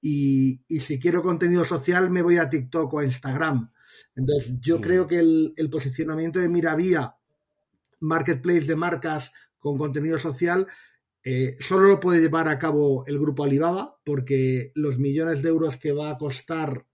Y, 0.00 0.62
y 0.68 0.80
si 0.80 0.98
quiero 0.98 1.22
contenido 1.22 1.64
social, 1.64 2.10
me 2.10 2.22
voy 2.22 2.38
a 2.38 2.48
TikTok 2.48 2.92
o 2.94 2.98
a 2.98 3.04
Instagram. 3.04 3.72
Entonces, 4.14 4.54
yo 4.60 4.80
creo 4.80 5.06
que 5.06 5.18
el, 5.18 5.54
el 5.56 5.70
posicionamiento 5.70 6.38
de 6.38 6.48
Miravía, 6.48 7.16
marketplace 8.00 8.66
de 8.66 8.76
marcas 8.76 9.32
con 9.58 9.76
contenido 9.76 10.18
social, 10.18 10.66
eh, 11.24 11.56
solo 11.60 11.88
lo 11.88 12.00
puede 12.00 12.20
llevar 12.20 12.48
a 12.48 12.58
cabo 12.58 13.04
el 13.06 13.18
grupo 13.18 13.44
Alibaba 13.44 13.98
porque 14.04 14.72
los 14.74 14.98
millones 14.98 15.42
de 15.42 15.48
euros 15.48 15.76
que 15.76 15.92
va 15.92 16.10
a 16.10 16.18
costar 16.18 16.86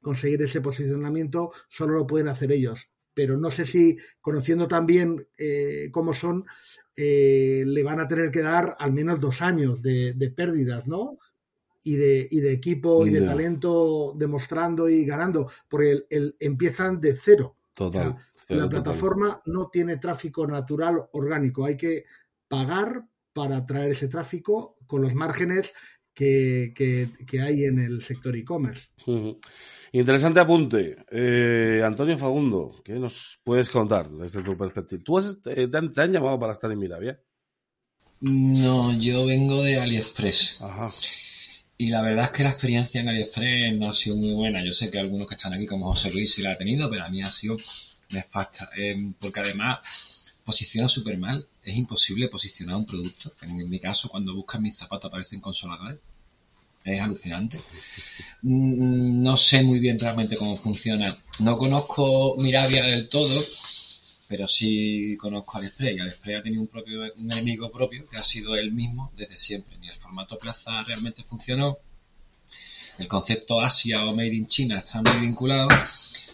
conseguir 0.00 0.42
ese 0.42 0.60
posicionamiento 0.60 1.52
solo 1.68 1.94
lo 1.94 2.06
pueden 2.06 2.28
hacer 2.28 2.52
ellos. 2.52 2.90
Pero 3.14 3.36
no 3.36 3.50
sé 3.50 3.66
si, 3.66 3.98
conociendo 4.20 4.66
también 4.68 5.28
eh, 5.36 5.90
cómo 5.92 6.14
son, 6.14 6.44
eh, 6.96 7.64
le 7.66 7.82
van 7.82 8.00
a 8.00 8.08
tener 8.08 8.30
que 8.30 8.40
dar 8.40 8.76
al 8.78 8.92
menos 8.92 9.20
dos 9.20 9.42
años 9.42 9.82
de, 9.82 10.14
de 10.14 10.30
pérdidas, 10.30 10.88
¿no? 10.88 11.18
Y 11.84 11.96
de, 11.96 12.28
y 12.30 12.40
de 12.40 12.52
equipo 12.52 13.04
y 13.06 13.10
de 13.10 13.26
talento 13.26 14.14
demostrando 14.16 14.88
y 14.88 15.04
ganando, 15.04 15.50
porque 15.68 15.90
el, 15.92 16.06
el- 16.10 16.36
empiezan 16.38 17.00
de 17.00 17.14
cero. 17.16 17.56
Total. 17.74 18.08
O 18.08 18.10
sea, 18.12 18.18
cero 18.46 18.60
la 18.60 18.66
total. 18.68 18.82
plataforma 18.84 19.42
no 19.46 19.68
tiene 19.68 19.96
tráfico 19.96 20.46
natural 20.46 20.96
orgánico. 21.12 21.64
Hay 21.64 21.76
que 21.76 22.04
pagar 22.46 23.04
para 23.32 23.64
traer 23.66 23.90
ese 23.92 24.08
tráfico 24.08 24.76
con 24.86 25.02
los 25.02 25.14
márgenes 25.14 25.72
que, 26.14 26.72
que- 26.76 27.08
que 27.26 27.40
hay 27.40 27.64
en 27.64 27.78
el 27.80 28.02
sector 28.02 28.36
e-commerce. 28.36 28.88
Interesante 29.90 30.38
apunte. 30.40 30.96
Eh, 31.10 31.82
Antonio 31.84 32.16
Fagundo, 32.16 32.76
¿qué 32.84 32.92
nos 32.94 33.40
puedes 33.42 33.68
contar 33.70 34.08
desde 34.08 34.42
tu 34.42 34.56
perspectiva? 34.56 35.02
¿Tú 35.04 35.18
has, 35.18 35.38
eh, 35.46 35.66
te, 35.68 35.76
han, 35.78 35.92
te 35.92 36.00
han 36.02 36.12
llamado 36.12 36.38
para 36.38 36.52
estar 36.52 36.70
en 36.70 36.78
Miravia? 36.78 37.20
No, 38.20 38.92
yo 39.00 39.26
vengo 39.26 39.62
de 39.62 39.80
AliExpress. 39.80 40.60
Ajá. 40.62 40.90
Y 41.82 41.88
la 41.88 42.00
verdad 42.00 42.26
es 42.26 42.30
que 42.30 42.44
la 42.44 42.50
experiencia 42.50 43.00
en 43.00 43.08
AliExpress 43.08 43.74
no 43.74 43.90
ha 43.90 43.94
sido 43.94 44.14
muy 44.14 44.32
buena. 44.34 44.64
Yo 44.64 44.72
sé 44.72 44.88
que 44.88 45.00
algunos 45.00 45.26
que 45.26 45.34
están 45.34 45.52
aquí, 45.52 45.66
como 45.66 45.90
José 45.90 46.12
Luis, 46.12 46.32
sí 46.32 46.40
la 46.40 46.52
ha 46.52 46.56
tenido, 46.56 46.88
pero 46.88 47.04
a 47.04 47.08
mí 47.08 47.20
ha 47.22 47.26
sido 47.26 47.56
nefasta. 48.10 48.70
Eh, 48.76 48.94
porque 49.20 49.40
además 49.40 49.80
posiciona 50.44 50.88
súper 50.88 51.18
mal. 51.18 51.44
Es 51.60 51.74
imposible 51.76 52.28
posicionar 52.28 52.76
un 52.76 52.86
producto. 52.86 53.32
En 53.42 53.68
mi 53.68 53.80
caso, 53.80 54.08
cuando 54.08 54.32
buscas 54.32 54.60
mis 54.60 54.76
zapatos 54.76 55.08
aparecen 55.08 55.40
consoladores. 55.40 55.98
Es 56.84 57.00
alucinante. 57.00 57.58
Mm, 58.42 59.20
No 59.20 59.36
sé 59.36 59.64
muy 59.64 59.80
bien 59.80 59.98
realmente 59.98 60.36
cómo 60.36 60.56
funciona. 60.56 61.18
No 61.40 61.58
conozco 61.58 62.36
Miravia 62.38 62.84
del 62.84 63.08
todo, 63.08 63.42
pero 64.32 64.48
sí 64.48 65.14
conozco 65.18 65.58
AliExpress. 65.58 65.94
Y 65.94 66.00
AliExpress 66.00 66.38
ha 66.38 66.42
tenido 66.42 66.62
un, 66.62 66.68
propio, 66.68 67.04
enemigo 67.04 67.70
propio 67.70 68.08
que 68.08 68.16
ha 68.16 68.22
sido 68.22 68.56
él 68.56 68.72
mismo 68.72 69.12
desde 69.14 69.36
siempre. 69.36 69.76
Ni 69.76 69.90
el 69.90 69.98
formato 69.98 70.38
plaza 70.38 70.82
realmente 70.84 71.22
funcionó. 71.22 71.76
El 72.98 73.08
concepto 73.08 73.60
Asia 73.60 74.06
o 74.06 74.16
Made 74.16 74.34
in 74.34 74.46
China 74.46 74.78
está 74.78 75.02
muy 75.02 75.20
vinculado. 75.20 75.68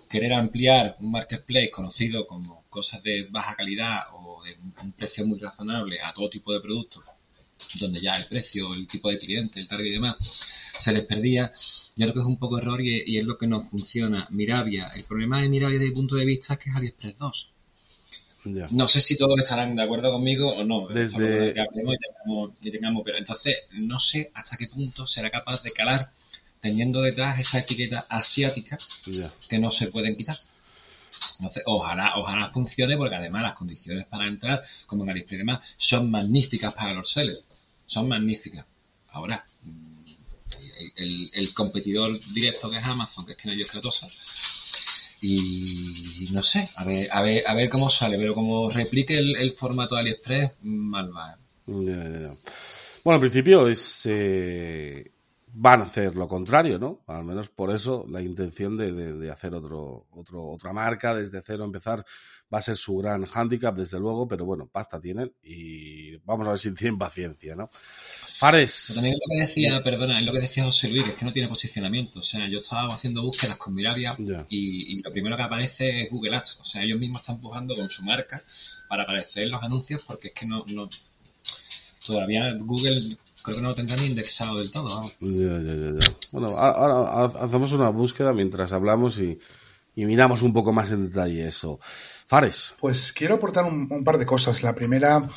Querer 0.08 0.32
ampliar 0.32 0.94
un 1.00 1.10
marketplace 1.10 1.72
conocido 1.72 2.24
como 2.24 2.66
cosas 2.70 3.02
de 3.02 3.24
baja 3.24 3.56
calidad 3.56 4.02
o 4.12 4.44
de 4.44 4.56
un 4.80 4.92
precio 4.92 5.26
muy 5.26 5.40
razonable 5.40 6.00
a 6.00 6.14
todo 6.14 6.30
tipo 6.30 6.52
de 6.52 6.60
productos, 6.60 7.02
donde 7.80 8.00
ya 8.00 8.12
el 8.12 8.26
precio, 8.26 8.74
el 8.74 8.86
tipo 8.86 9.10
de 9.10 9.18
cliente, 9.18 9.58
el 9.58 9.66
target 9.66 9.86
y 9.86 9.90
demás, 9.94 10.16
se 10.78 10.92
les 10.92 11.04
perdía. 11.04 11.50
Yo 11.96 12.04
creo 12.04 12.14
que 12.14 12.20
es 12.20 12.26
un 12.26 12.38
poco 12.38 12.58
error 12.58 12.80
y, 12.80 13.18
es 13.18 13.26
lo 13.26 13.36
que 13.36 13.48
no 13.48 13.64
funciona. 13.64 14.28
Miravia, 14.30 14.92
el 14.94 15.02
problema 15.02 15.42
de 15.42 15.48
Miravia 15.48 15.80
desde 15.80 15.90
mi 15.90 15.96
punto 15.96 16.14
de 16.14 16.24
vista 16.24 16.54
es 16.54 16.60
que 16.60 16.70
es 16.70 16.76
AliExpress 16.76 17.18
2. 17.18 17.52
Ya. 18.54 18.68
No 18.70 18.88
sé 18.88 19.00
si 19.00 19.16
todos 19.16 19.38
estarán 19.38 19.76
de 19.76 19.82
acuerdo 19.82 20.10
conmigo 20.12 20.48
o 20.54 20.64
no. 20.64 20.86
Desde- 20.88 21.52
que 21.54 21.60
hablemos 21.60 21.94
y 21.94 21.98
tengamos, 21.98 22.50
y 22.60 22.70
tengamos- 22.70 23.02
pero 23.04 23.18
entonces 23.18 23.54
no 23.72 23.98
sé 24.00 24.30
hasta 24.34 24.56
qué 24.56 24.68
punto 24.68 25.06
será 25.06 25.30
capaz 25.30 25.62
de 25.62 25.72
calar 25.72 26.10
teniendo 26.60 27.00
detrás 27.02 27.38
esa 27.38 27.58
etiqueta 27.60 28.06
asiática 28.08 28.78
Ya. 29.06 29.32
que 29.48 29.58
no 29.58 29.70
se 29.70 29.86
pueden 29.88 30.16
quitar. 30.16 30.38
Entonces, 31.38 31.62
ojalá, 31.66 32.12
ojalá 32.16 32.50
funcione 32.50 32.96
porque 32.96 33.14
además 33.16 33.42
las 33.42 33.54
condiciones 33.54 34.06
para 34.06 34.26
entrar, 34.26 34.62
como 34.86 35.04
en 35.04 35.10
AliExpress 35.10 35.36
y 35.36 35.38
demás, 35.38 35.60
son 35.76 36.10
magníficas 36.10 36.74
para 36.74 36.94
los 36.94 37.10
sellers. 37.10 37.40
Son 37.86 38.08
magníficas. 38.08 38.66
Ahora, 39.10 39.44
mm, 39.62 39.98
el, 40.78 40.92
el- 40.96 41.30
el 41.32 41.54
competidor 41.54 42.18
directo 42.32 42.68
que 42.70 42.78
es 42.78 42.84
Amazon, 42.84 43.24
que 43.24 43.32
es 43.32 43.38
que 43.38 43.46
no 43.48 43.52
hay 43.52 43.58
y 45.20 46.28
no 46.32 46.42
sé, 46.42 46.70
a 46.76 46.84
ver, 46.84 47.08
a 47.10 47.22
ver, 47.22 47.44
a 47.46 47.54
ver 47.54 47.68
cómo 47.68 47.90
sale, 47.90 48.16
pero 48.18 48.34
como 48.34 48.70
replique 48.70 49.16
el, 49.16 49.36
el 49.36 49.52
formato 49.52 49.94
de 49.94 50.00
AliExpress, 50.02 50.52
mal 50.62 51.10
va. 51.14 51.36
Ya, 51.66 52.04
ya, 52.04 52.20
ya. 52.20 52.32
Bueno, 53.04 53.14
al 53.14 53.20
principio 53.20 53.68
es 53.68 54.02
eh, 54.06 55.10
van 55.52 55.80
a 55.80 55.84
hacer 55.84 56.14
lo 56.14 56.28
contrario, 56.28 56.78
¿no? 56.78 57.02
Al 57.06 57.24
menos 57.24 57.48
por 57.48 57.70
eso 57.70 58.04
la 58.08 58.20
intención 58.22 58.76
de, 58.76 58.92
de- 58.92 59.12
de 59.14 59.30
hacer 59.30 59.54
otro, 59.54 60.06
otro, 60.12 60.50
otra 60.50 60.72
marca 60.72 61.14
desde 61.14 61.42
cero, 61.44 61.64
empezar, 61.64 62.04
va 62.52 62.58
a 62.58 62.62
ser 62.62 62.76
su 62.76 62.96
gran 62.98 63.24
hándicap, 63.24 63.74
desde 63.76 63.98
luego, 63.98 64.26
pero 64.28 64.44
bueno, 64.44 64.68
pasta 64.70 65.00
tienen 65.00 65.32
y 65.42 66.16
vamos 66.18 66.46
a 66.46 66.50
ver 66.50 66.58
si 66.58 66.72
tienen 66.74 66.98
paciencia, 66.98 67.54
¿no? 67.56 67.68
Pero 67.68 68.34
Fares. 68.38 68.92
también 68.94 69.14
es 69.14 69.20
lo 69.20 69.34
que 69.34 69.40
decía, 69.46 69.82
perdona, 69.82 70.20
es 70.20 70.26
lo 70.26 70.32
que 70.32 70.40
decía 70.40 70.64
José 70.64 70.88
Luis, 70.88 71.04
que 71.04 71.10
es 71.10 71.16
que 71.16 71.24
no 71.24 71.32
tiene 71.32 71.48
posicionamiento. 71.48 72.20
O 72.20 72.22
sea, 72.22 72.48
yo 72.48 72.58
estaba 72.58 72.94
haciendo 72.94 73.22
búsquedas 73.22 73.56
con 73.56 73.74
Miravia 73.74 74.14
Ya. 74.18 74.46
y, 74.48 74.96
y 74.98 75.02
lo 75.02 75.10
primero 75.10 75.36
que 75.36 75.42
aparece 75.42 76.02
es 76.02 76.10
Google 76.10 76.36
Ads. 76.36 76.58
O 76.60 76.64
sea, 76.64 76.82
ellos 76.82 76.98
mismos 77.00 77.22
están 77.22 77.36
empujando 77.36 77.74
con 77.74 77.88
su 77.88 78.02
marca 78.04 78.42
para 78.88 79.02
aparecer 79.02 79.44
en 79.44 79.50
los 79.50 79.62
anuncios 79.62 80.04
porque 80.06 80.28
es 80.28 80.34
que 80.34 80.46
no, 80.46 80.64
no 80.66 80.88
todavía 82.06 82.52
Google 82.58 83.16
creo 83.42 83.56
que 83.56 83.62
no 83.62 83.68
lo 83.68 83.74
tendrá 83.74 83.96
ni 83.96 84.06
indexado 84.06 84.58
del 84.58 84.70
todo. 84.70 85.10
Ya, 85.20 85.58
ya, 85.60 85.74
ya, 85.74 86.00
ya. 86.00 86.16
Bueno, 86.32 86.48
ahora 86.58 87.10
ha- 87.24 87.44
hacemos 87.44 87.72
una 87.72 87.88
búsqueda 87.90 88.32
mientras 88.32 88.72
hablamos 88.72 89.18
y, 89.18 89.38
y 89.94 90.04
miramos 90.04 90.42
un 90.42 90.52
poco 90.52 90.72
más 90.72 90.90
en 90.92 91.08
detalle 91.08 91.46
eso. 91.48 91.78
Fares. 91.82 92.74
Pues 92.80 93.12
quiero 93.12 93.36
aportar 93.36 93.64
un, 93.64 93.86
un 93.90 94.04
par 94.04 94.18
de 94.18 94.26
cosas. 94.26 94.62
La 94.62 94.74
primera 94.74 95.28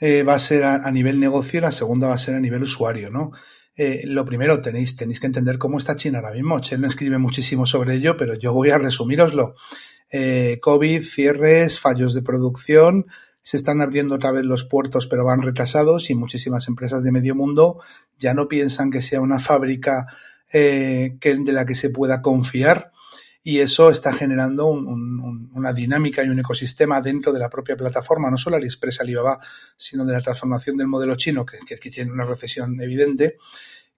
eh, 0.00 0.22
va 0.22 0.34
a 0.34 0.38
ser 0.40 0.64
a, 0.64 0.74
a 0.86 0.90
nivel 0.90 1.18
negocio 1.18 1.58
y 1.58 1.62
la 1.62 1.72
segunda 1.72 2.08
va 2.08 2.14
a 2.14 2.18
ser 2.18 2.34
a 2.34 2.40
nivel 2.40 2.62
usuario, 2.62 3.10
¿no? 3.10 3.32
Eh, 3.76 4.02
lo 4.06 4.24
primero, 4.26 4.60
tenéis, 4.60 4.94
tenéis 4.94 5.20
que 5.20 5.26
entender 5.26 5.56
cómo 5.56 5.78
está 5.78 5.96
China 5.96 6.18
ahora 6.18 6.32
mismo. 6.34 6.60
Chen 6.60 6.84
escribe 6.84 7.18
muchísimo 7.18 7.64
sobre 7.66 7.94
ello, 7.94 8.16
pero 8.16 8.34
yo 8.34 8.52
voy 8.52 8.70
a 8.70 8.78
resumíroslo. 8.78 9.54
Eh, 10.12 10.58
COVID, 10.60 11.02
cierres, 11.02 11.80
fallos 11.80 12.12
de 12.14 12.20
producción, 12.22 13.06
se 13.50 13.56
están 13.56 13.80
abriendo 13.80 14.14
otra 14.14 14.30
vez 14.30 14.44
los 14.44 14.64
puertos, 14.64 15.08
pero 15.08 15.24
van 15.24 15.42
retrasados 15.42 16.08
y 16.08 16.14
muchísimas 16.14 16.68
empresas 16.68 17.02
de 17.02 17.10
medio 17.10 17.34
mundo 17.34 17.80
ya 18.16 18.32
no 18.32 18.46
piensan 18.46 18.92
que 18.92 19.02
sea 19.02 19.20
una 19.20 19.40
fábrica 19.40 20.06
eh, 20.52 21.16
que, 21.20 21.34
de 21.34 21.52
la 21.52 21.66
que 21.66 21.74
se 21.74 21.90
pueda 21.90 22.22
confiar 22.22 22.92
y 23.42 23.58
eso 23.58 23.90
está 23.90 24.12
generando 24.12 24.66
un- 24.66 24.86
un- 24.86 25.18
un- 25.20 25.50
una 25.52 25.72
dinámica 25.72 26.22
y 26.22 26.28
un 26.28 26.38
ecosistema 26.38 27.00
dentro 27.00 27.32
de 27.32 27.40
la 27.40 27.50
propia 27.50 27.76
plataforma, 27.76 28.30
no 28.30 28.36
solo 28.36 28.54
AliExpress, 28.56 29.00
Alibaba, 29.00 29.40
sino 29.76 30.04
de 30.04 30.12
la 30.12 30.20
transformación 30.22 30.76
del 30.76 30.86
modelo 30.86 31.16
chino, 31.16 31.44
que, 31.44 31.58
que, 31.66 31.76
que 31.76 31.90
tiene 31.90 32.12
una 32.12 32.24
recesión 32.24 32.80
evidente, 32.80 33.36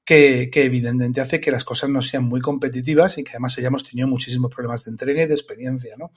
que, 0.02 0.48
que 0.50 0.64
evidentemente 0.64 1.20
hace 1.20 1.40
que 1.42 1.50
las 1.50 1.64
cosas 1.64 1.90
no 1.90 2.00
sean 2.00 2.24
muy 2.24 2.40
competitivas 2.40 3.18
y 3.18 3.22
que 3.24 3.32
además 3.32 3.58
hayamos 3.58 3.84
tenido 3.86 4.08
muchísimos 4.08 4.50
problemas 4.50 4.84
de 4.84 4.92
entrega 4.92 5.22
y 5.22 5.26
de 5.26 5.34
experiencia, 5.34 5.94
¿no? 5.98 6.10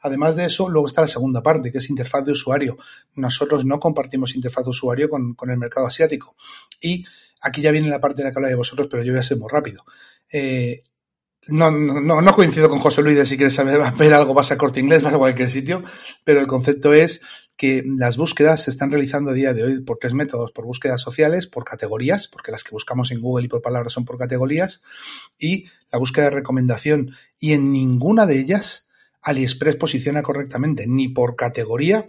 Además 0.00 0.36
de 0.36 0.46
eso, 0.46 0.68
luego 0.68 0.86
está 0.86 1.02
la 1.02 1.08
segunda 1.08 1.42
parte, 1.42 1.72
que 1.72 1.78
es 1.78 1.90
interfaz 1.90 2.24
de 2.24 2.32
usuario. 2.32 2.78
Nosotros 3.14 3.64
no 3.64 3.80
compartimos 3.80 4.36
interfaz 4.36 4.64
de 4.64 4.70
usuario 4.70 5.08
con, 5.08 5.34
con 5.34 5.50
el 5.50 5.58
mercado 5.58 5.86
asiático. 5.86 6.36
Y 6.80 7.04
aquí 7.40 7.60
ya 7.60 7.72
viene 7.72 7.88
la 7.88 8.00
parte 8.00 8.22
de 8.22 8.28
la 8.28 8.34
que 8.34 8.46
de 8.46 8.54
vosotros, 8.54 8.88
pero 8.90 9.02
yo 9.02 9.12
voy 9.12 9.20
a 9.20 9.24
ser 9.24 9.38
muy 9.38 9.48
rápido. 9.50 9.84
Eh, 10.30 10.82
no, 11.48 11.70
no, 11.70 12.20
no 12.20 12.34
coincido 12.34 12.68
con 12.68 12.78
José 12.78 13.02
Luis 13.02 13.16
de 13.16 13.26
si 13.26 13.36
quieres 13.36 13.54
saber 13.54 13.80
ver 13.98 14.14
algo 14.14 14.34
vas 14.34 14.50
a 14.50 14.58
corte 14.58 14.80
inglés, 14.80 15.02
vas 15.04 15.14
a 15.14 15.18
cualquier 15.18 15.50
sitio, 15.50 15.82
pero 16.24 16.40
el 16.40 16.46
concepto 16.46 16.92
es 16.92 17.20
que 17.56 17.82
las 17.84 18.16
búsquedas 18.16 18.62
se 18.62 18.70
están 18.70 18.92
realizando 18.92 19.30
a 19.30 19.34
día 19.34 19.52
de 19.52 19.64
hoy 19.64 19.80
por 19.80 19.98
tres 19.98 20.14
métodos, 20.14 20.52
por 20.52 20.64
búsquedas 20.64 21.00
sociales, 21.00 21.48
por 21.48 21.64
categorías, 21.64 22.28
porque 22.28 22.52
las 22.52 22.62
que 22.62 22.70
buscamos 22.70 23.10
en 23.10 23.20
Google 23.20 23.46
y 23.46 23.48
por 23.48 23.62
palabras 23.62 23.92
son 23.92 24.04
por 24.04 24.16
categorías, 24.16 24.80
y 25.40 25.66
la 25.90 25.98
búsqueda 25.98 26.26
de 26.26 26.30
recomendación. 26.30 27.16
Y 27.40 27.54
en 27.54 27.72
ninguna 27.72 28.26
de 28.26 28.38
ellas 28.38 28.87
AliExpress 29.22 29.76
posiciona 29.76 30.22
correctamente, 30.22 30.86
ni 30.86 31.08
por 31.08 31.36
categoría, 31.36 32.08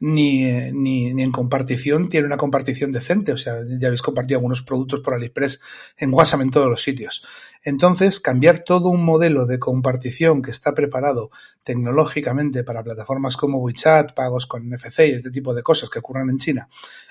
ni, 0.00 0.42
ni, 0.72 1.14
ni, 1.14 1.22
en 1.22 1.30
compartición 1.30 2.08
tiene 2.08 2.26
una 2.26 2.36
compartición 2.36 2.90
decente. 2.90 3.32
O 3.32 3.38
sea, 3.38 3.60
ya 3.78 3.86
habéis 3.86 4.02
compartido 4.02 4.38
algunos 4.38 4.62
productos 4.62 5.00
por 5.00 5.14
AliExpress 5.14 5.60
en 5.96 6.12
WhatsApp 6.12 6.40
en 6.40 6.50
todos 6.50 6.68
los 6.68 6.82
sitios. 6.82 7.24
Entonces, 7.64 8.18
cambiar 8.18 8.64
todo 8.64 8.88
un 8.88 9.04
modelo 9.04 9.46
de 9.46 9.58
compartición 9.58 10.42
que 10.42 10.50
está 10.50 10.74
preparado 10.74 11.30
tecnológicamente 11.62 12.64
para 12.64 12.82
plataformas 12.82 13.36
como 13.36 13.58
WeChat, 13.58 14.14
pagos 14.14 14.46
con 14.46 14.68
NFC 14.68 15.00
y 15.00 15.12
este 15.12 15.30
tipo 15.30 15.54
de 15.54 15.62
cosas 15.62 15.88
que 15.88 16.00
ocurren 16.00 16.28
en 16.28 16.38
China, 16.38 16.68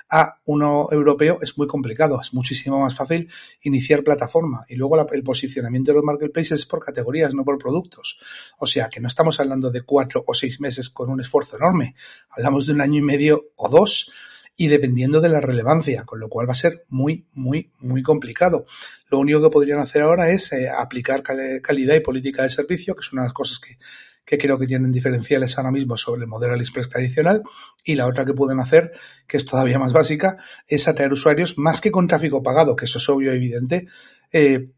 a 0.10 0.40
uno 0.46 0.90
europeo 0.92 1.38
es 1.42 1.58
muy 1.58 1.68
complicado. 1.68 2.20
Es 2.22 2.34
muchísimo 2.34 2.80
más 2.80 2.96
fácil 2.96 3.30
iniciar 3.62 4.04
plataforma. 4.04 4.66
Y 4.68 4.76
luego 4.76 5.10
el 5.12 5.24
posicionamiento 5.24 5.92
de 5.92 5.96
los 5.96 6.04
marketplaces 6.04 6.60
es 6.60 6.66
por 6.66 6.84
categorías, 6.84 7.34
no 7.34 7.46
por 7.46 7.58
productos. 7.58 8.20
O 8.58 8.68
sea, 8.68 8.90
que 8.90 9.00
no 9.00 9.08
estamos 9.08 9.40
hablando 9.40 9.72
de 9.72 9.84
cuatro 9.84 10.24
o 10.28 10.34
seis 10.34 10.60
meses 10.60 10.90
con 10.90 11.10
un 11.10 11.22
esfuerzo 11.22 11.56
enorme. 11.56 11.96
Hablamos 12.30 12.68
de 12.68 12.74
un 12.74 12.82
año 12.82 13.00
y 13.00 13.04
medio 13.04 13.52
o 13.56 13.70
dos 13.70 14.12
y 14.56 14.68
dependiendo 14.68 15.22
de 15.22 15.30
la 15.30 15.42
relevancia, 15.42 16.04
con 16.04 16.20
lo 16.20 16.30
cual 16.30 16.48
va 16.48 16.54
a 16.54 16.56
ser 16.56 16.86
muy, 16.90 17.26
muy, 17.34 17.72
muy 17.80 18.04
complicado. 18.04 18.66
Lo 19.10 19.20
único 19.20 19.42
que 19.42 19.50
podrían 19.50 19.80
hacer 19.80 20.04
ahora 20.04 20.30
es 20.30 20.52
eh, 20.54 20.70
aplicar 20.70 21.24
calidad 21.24 21.96
y 21.96 22.00
política 22.02 22.44
de 22.44 22.50
servicio, 22.50 22.96
que 22.96 23.02
es 23.02 23.12
una 23.12 23.24
de 23.24 23.28
las 23.28 23.34
cosas 23.34 23.60
que, 23.60 23.78
que 24.26 24.38
creo 24.38 24.58
que 24.60 24.68
tienen 24.68 24.92
diferenciales 24.92 25.58
ahora 25.58 25.72
mismo 25.72 25.98
sobre 25.98 26.22
el 26.22 26.28
modelo 26.28 26.54
AliExpress 26.54 26.90
tradicional. 26.90 27.44
Y 27.84 27.96
la 27.96 28.08
otra 28.08 28.26
que 28.26 28.34
pueden 28.34 28.60
hacer, 28.60 28.92
que 29.28 29.38
es 29.38 29.46
todavía 29.46 29.80
más 29.80 29.94
básica, 29.94 30.38
es 30.68 30.88
atraer 30.88 31.12
usuarios 31.12 31.58
más 31.58 31.82
que 31.82 31.92
con 31.92 32.08
tráfico 32.08 32.44
pagado, 32.44 32.76
que 32.76 32.86
eso 32.86 33.00
es 33.00 33.10
obvio 33.10 33.34
y 33.34 33.38
evidente, 33.38 33.88
eh, 34.32 34.72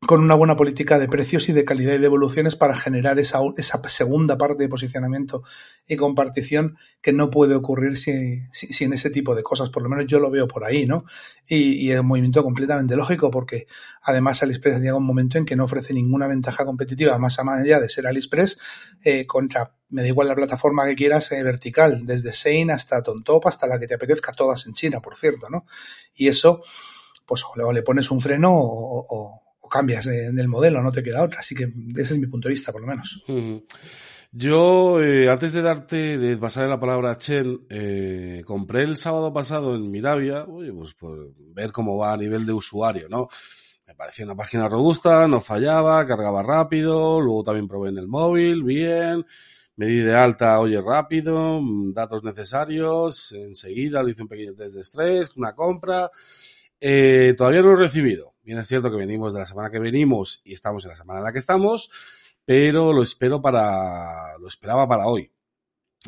con 0.00 0.20
una 0.20 0.34
buena 0.34 0.56
política 0.56 0.98
de 0.98 1.08
precios 1.08 1.48
y 1.48 1.52
de 1.52 1.64
calidad 1.64 1.94
y 1.94 1.98
de 1.98 2.06
evoluciones 2.06 2.54
para 2.54 2.76
generar 2.76 3.18
esa, 3.18 3.40
segunda 3.88 4.36
parte 4.36 4.62
de 4.62 4.68
posicionamiento 4.68 5.42
y 5.86 5.96
compartición 5.96 6.76
que 7.00 7.12
no 7.12 7.30
puede 7.30 7.54
ocurrir 7.54 7.96
sin, 7.96 8.46
sin 8.52 8.92
ese 8.92 9.10
tipo 9.10 9.34
de 9.34 9.42
cosas. 9.42 9.70
Por 9.70 9.82
lo 9.82 9.88
menos 9.88 10.06
yo 10.06 10.20
lo 10.20 10.30
veo 10.30 10.46
por 10.46 10.64
ahí, 10.64 10.86
¿no? 10.86 11.04
Y, 11.48 11.86
y 11.86 11.92
es 11.92 12.00
un 12.00 12.06
movimiento 12.06 12.44
completamente 12.44 12.94
lógico 12.94 13.30
porque 13.30 13.66
además 14.02 14.42
AliExpress 14.42 14.80
llega 14.80 14.96
un 14.96 15.06
momento 15.06 15.38
en 15.38 15.46
que 15.46 15.56
no 15.56 15.64
ofrece 15.64 15.94
ninguna 15.94 16.26
ventaja 16.26 16.64
competitiva 16.64 17.16
más 17.18 17.38
allá 17.38 17.80
de 17.80 17.88
ser 17.88 18.06
AliExpress 18.06 18.58
eh, 19.02 19.26
contra, 19.26 19.74
me 19.88 20.02
da 20.02 20.08
igual 20.08 20.28
la 20.28 20.34
plataforma 20.34 20.84
que 20.86 20.94
quieras, 20.94 21.32
eh, 21.32 21.42
vertical, 21.42 22.04
desde 22.04 22.32
Sein 22.34 22.70
hasta 22.70 23.02
Tontop 23.02 23.46
hasta 23.46 23.66
la 23.66 23.80
que 23.80 23.86
te 23.86 23.94
apetezca, 23.94 24.32
todas 24.32 24.66
en 24.66 24.74
China, 24.74 25.00
por 25.00 25.16
cierto, 25.16 25.48
¿no? 25.48 25.64
Y 26.14 26.28
eso, 26.28 26.62
pues 27.24 27.42
o 27.44 27.72
le 27.72 27.82
pones 27.82 28.10
un 28.10 28.20
freno 28.20 28.52
o, 28.52 29.06
o 29.08 29.45
cambias 29.68 30.06
en 30.06 30.38
el 30.38 30.48
modelo, 30.48 30.82
no 30.82 30.92
te 30.92 31.02
queda 31.02 31.22
otra. 31.22 31.40
Así 31.40 31.54
que 31.54 31.72
ese 31.94 32.14
es 32.14 32.18
mi 32.18 32.26
punto 32.26 32.48
de 32.48 32.54
vista, 32.54 32.72
por 32.72 32.80
lo 32.80 32.86
menos. 32.86 33.22
Yo, 34.32 35.02
eh, 35.02 35.30
antes 35.30 35.52
de 35.52 35.62
darte, 35.62 36.18
de 36.18 36.36
pasarle 36.36 36.68
la 36.68 36.80
palabra 36.80 37.12
a 37.12 37.16
Chen, 37.16 37.66
eh, 37.70 38.42
compré 38.44 38.82
el 38.82 38.96
sábado 38.98 39.32
pasado 39.32 39.74
en 39.74 39.90
Miravia, 39.90 40.44
oye, 40.44 40.72
pues 40.72 40.92
por 40.92 41.32
ver 41.54 41.72
cómo 41.72 41.96
va 41.96 42.12
a 42.12 42.16
nivel 42.18 42.44
de 42.44 42.52
usuario, 42.52 43.08
¿no? 43.08 43.28
Me 43.86 43.94
parecía 43.94 44.26
una 44.26 44.34
página 44.34 44.68
robusta, 44.68 45.26
no 45.26 45.40
fallaba, 45.40 46.06
cargaba 46.06 46.42
rápido, 46.42 47.20
luego 47.20 47.44
también 47.44 47.68
probé 47.68 47.90
en 47.90 47.98
el 47.98 48.08
móvil, 48.08 48.62
bien, 48.62 49.24
me 49.76 49.86
di 49.86 50.00
de 50.00 50.14
alta, 50.14 50.60
oye, 50.60 50.82
rápido, 50.82 51.60
datos 51.94 52.22
necesarios, 52.22 53.32
enseguida 53.32 54.02
le 54.02 54.10
hice 54.10 54.22
un 54.22 54.28
pequeño 54.28 54.54
test 54.54 54.74
de 54.74 54.80
estrés, 54.80 55.30
una 55.36 55.54
compra, 55.54 56.10
eh, 56.80 57.34
todavía 57.38 57.62
no 57.62 57.68
lo 57.68 57.78
he 57.78 57.82
recibido. 57.84 58.35
Bien 58.46 58.60
es 58.60 58.68
cierto 58.68 58.92
que 58.92 58.96
venimos 58.96 59.32
de 59.32 59.40
la 59.40 59.46
semana 59.46 59.72
que 59.72 59.80
venimos 59.80 60.40
y 60.44 60.52
estamos 60.52 60.84
en 60.84 60.90
la 60.90 60.96
semana 60.96 61.18
en 61.18 61.24
la 61.24 61.32
que 61.32 61.40
estamos, 61.40 61.90
pero 62.44 62.92
lo 62.92 63.02
espero 63.02 63.42
para, 63.42 64.38
lo 64.38 64.46
esperaba 64.46 64.86
para 64.86 65.08
hoy. 65.08 65.28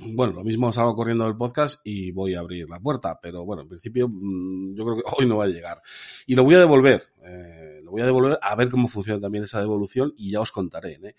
Bueno, 0.03 0.35
lo 0.35 0.45
mismo 0.45 0.73
salgo 0.73 0.95
corriendo 0.95 1.25
del 1.25 1.37
podcast 1.37 1.81
y 1.83 2.13
voy 2.13 2.37
a 2.37 2.39
abrir 2.39 2.71
la 2.71 2.79
puerta, 2.79 3.19
pero 3.21 3.45
bueno, 3.45 3.63
en 3.63 3.69
principio 3.69 4.09
mm, 4.09 4.77
yo 4.77 4.85
creo 4.85 4.97
que 4.99 5.03
hoy 5.19 5.27
no 5.27 5.39
va 5.39 5.47
a 5.47 5.49
llegar. 5.49 5.83
Y 6.29 6.37
lo 6.37 6.45
voy 6.45 6.55
a 6.55 6.61
devolver, 6.61 7.09
eh, 7.25 7.81
lo 7.83 7.91
voy 7.91 8.03
a 8.03 8.07
devolver 8.07 8.39
a 8.41 8.55
ver 8.55 8.69
cómo 8.69 8.87
funciona 8.87 9.21
también 9.21 9.43
esa 9.43 9.59
devolución 9.59 10.15
y 10.17 10.31
ya 10.31 10.41
os 10.41 10.53
contaré. 10.53 11.01
¿eh? 11.03 11.17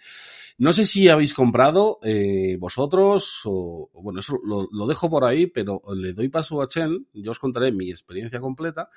No 0.58 0.72
sé 0.72 0.86
si 0.86 1.10
habéis 1.10 1.34
comprado 1.34 2.00
eh, 2.02 2.56
vosotros 2.62 3.42
o, 3.44 3.90
o, 3.92 4.04
bueno, 4.04 4.22
eso 4.22 4.40
lo, 4.42 4.70
lo, 4.72 4.88
dejo 4.88 5.10
por 5.10 5.26
ahí, 5.26 5.48
pero 5.48 5.82
le 5.94 6.14
doy 6.14 6.30
paso 6.30 6.62
a 6.62 6.68
Chen, 6.70 7.08
yo 7.12 7.32
os 7.32 7.40
contaré 7.40 7.74
mi 7.74 7.90
experiencia 7.90 8.40
completa 8.40 8.90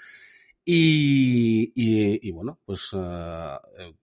y, 0.64 1.72
y, 1.75 2.29
y, 2.29 2.31
bueno, 2.31 2.61
pues 2.64 2.92
uh, 2.92 3.59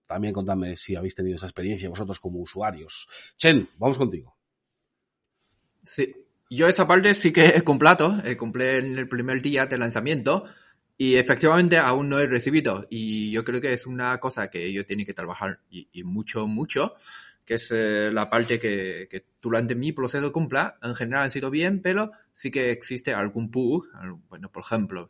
también 0.05 0.33
contadme 0.33 0.75
si 0.75 0.95
habéis 0.95 1.15
tenido 1.15 1.35
esa 1.35 1.45
experiencia 1.45 1.89
vosotros 1.89 2.19
como 2.19 2.39
usuarios. 2.39 3.07
Chen, 3.37 3.67
vamos 3.77 3.97
contigo. 3.97 4.35
Sí, 5.83 6.13
yo 6.49 6.67
esa 6.67 6.87
parte 6.87 7.13
sí 7.13 7.31
que 7.31 7.45
he 7.45 7.61
comprado, 7.63 8.21
eh, 8.25 8.35
compré 8.35 8.79
en 8.79 8.97
el 8.97 9.07
primer 9.07 9.41
día 9.41 9.67
de 9.67 9.77
lanzamiento 9.77 10.45
y 10.97 11.15
efectivamente 11.15 11.77
aún 11.77 12.09
no 12.09 12.19
he 12.19 12.27
recibido 12.27 12.85
y 12.89 13.31
yo 13.31 13.43
creo 13.45 13.61
que 13.61 13.71
es 13.71 13.87
una 13.87 14.19
cosa 14.19 14.49
que 14.49 14.73
yo 14.73 14.85
tengo 14.85 15.05
que 15.05 15.13
trabajar 15.13 15.61
y, 15.69 15.87
y 15.93 16.03
mucho, 16.03 16.45
mucho, 16.45 16.93
que 17.45 17.53
es 17.53 17.71
eh, 17.71 18.09
la 18.11 18.29
parte 18.29 18.59
que, 18.59 19.07
que, 19.09 19.25
durante 19.41 19.75
mi 19.75 19.93
proceso 19.93 20.25
de 20.25 20.31
compra 20.31 20.77
en 20.81 20.93
general 20.93 21.23
han 21.23 21.31
sido 21.31 21.49
bien, 21.49 21.81
pero 21.81 22.11
sí 22.33 22.51
que 22.51 22.71
existe 22.71 23.13
algún 23.13 23.49
bug, 23.49 23.87
bueno, 24.27 24.51
por 24.51 24.63
ejemplo, 24.63 25.09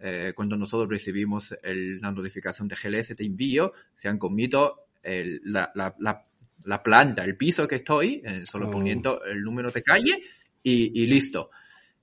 eh, 0.00 0.32
cuando 0.34 0.56
nosotros 0.56 0.88
recibimos 0.88 1.56
el, 1.62 2.00
la 2.00 2.12
notificación 2.12 2.68
de 2.68 2.76
GLS 2.76 3.16
de 3.16 3.24
envío, 3.24 3.72
se 3.94 4.08
han 4.08 4.18
comido 4.18 4.86
el, 5.02 5.40
la, 5.44 5.70
la, 5.74 5.94
la, 5.98 6.24
la, 6.64 6.82
planta, 6.82 7.24
el 7.24 7.36
piso 7.36 7.66
que 7.66 7.76
estoy, 7.76 8.22
eh, 8.24 8.46
solo 8.46 8.68
oh. 8.68 8.70
poniendo 8.70 9.22
el 9.24 9.42
número 9.42 9.70
de 9.70 9.82
calle 9.82 10.22
y, 10.62 11.02
y, 11.02 11.06
listo. 11.06 11.50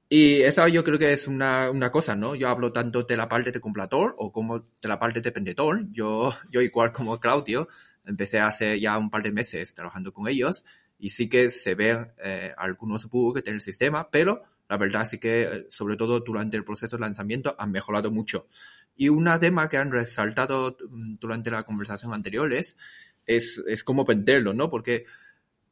Y 0.07 0.41
esa 0.41 0.67
yo 0.67 0.83
creo 0.83 0.99
que 0.99 1.13
es 1.13 1.27
una, 1.27 1.71
una 1.71 1.89
cosa, 1.89 2.15
¿no? 2.15 2.35
Yo 2.35 2.49
hablo 2.49 2.71
tanto 2.71 3.03
de 3.03 3.17
la 3.17 3.27
parte 3.27 3.51
de 3.51 3.59
comprador 3.59 4.15
o 4.17 4.31
como 4.31 4.59
de 4.59 4.87
la 4.87 4.99
parte 4.99 5.21
de 5.21 5.31
vendedor. 5.31 5.87
Yo, 5.91 6.33
yo 6.51 6.61
igual 6.61 6.91
como 6.91 7.19
Claudio, 7.19 7.67
empecé 8.05 8.39
hace 8.39 8.79
ya 8.79 8.97
un 8.97 9.09
par 9.09 9.23
de 9.23 9.31
meses 9.31 9.73
trabajando 9.73 10.13
con 10.13 10.27
ellos 10.27 10.63
y 10.97 11.09
sí 11.09 11.27
que 11.27 11.49
se 11.49 11.75
ven 11.75 12.11
eh, 12.23 12.53
algunos 12.57 13.09
bugs 13.09 13.43
en 13.45 13.55
el 13.55 13.61
sistema, 13.61 14.09
pero 14.09 14.43
la 14.69 14.77
verdad 14.77 15.07
sí 15.07 15.19
que, 15.19 15.43
eh, 15.43 15.65
sobre 15.69 15.95
todo 15.97 16.19
durante 16.19 16.57
el 16.57 16.63
proceso 16.63 16.97
de 16.97 17.01
lanzamiento, 17.01 17.55
han 17.57 17.71
mejorado 17.71 18.11
mucho. 18.11 18.47
Y 18.95 19.09
una 19.09 19.39
tema 19.39 19.67
que 19.69 19.77
han 19.77 19.91
resaltado 19.91 20.77
mm, 20.89 21.15
durante 21.19 21.51
la 21.51 21.63
conversación 21.63 22.13
anterior 22.13 22.51
es, 22.53 22.77
es, 23.25 23.61
es 23.67 23.83
cómo 23.83 24.05
venderlo, 24.05 24.53
¿no? 24.53 24.69
Porque 24.69 25.05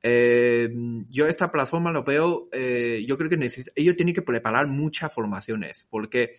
eh, 0.06 0.70
yo 1.10 1.28
esta 1.28 1.50
plataforma 1.50 1.92
lo 1.92 2.04
veo, 2.04 2.50
eh, 2.52 3.06
yo 3.08 3.18
creo 3.18 3.30
que 3.30 3.50
ellos 3.76 3.96
tienen 3.96 4.14
que 4.14 4.22
preparar 4.22 4.68
muchas 4.68 5.14
formaciones, 5.14 5.88
porque 5.90 6.34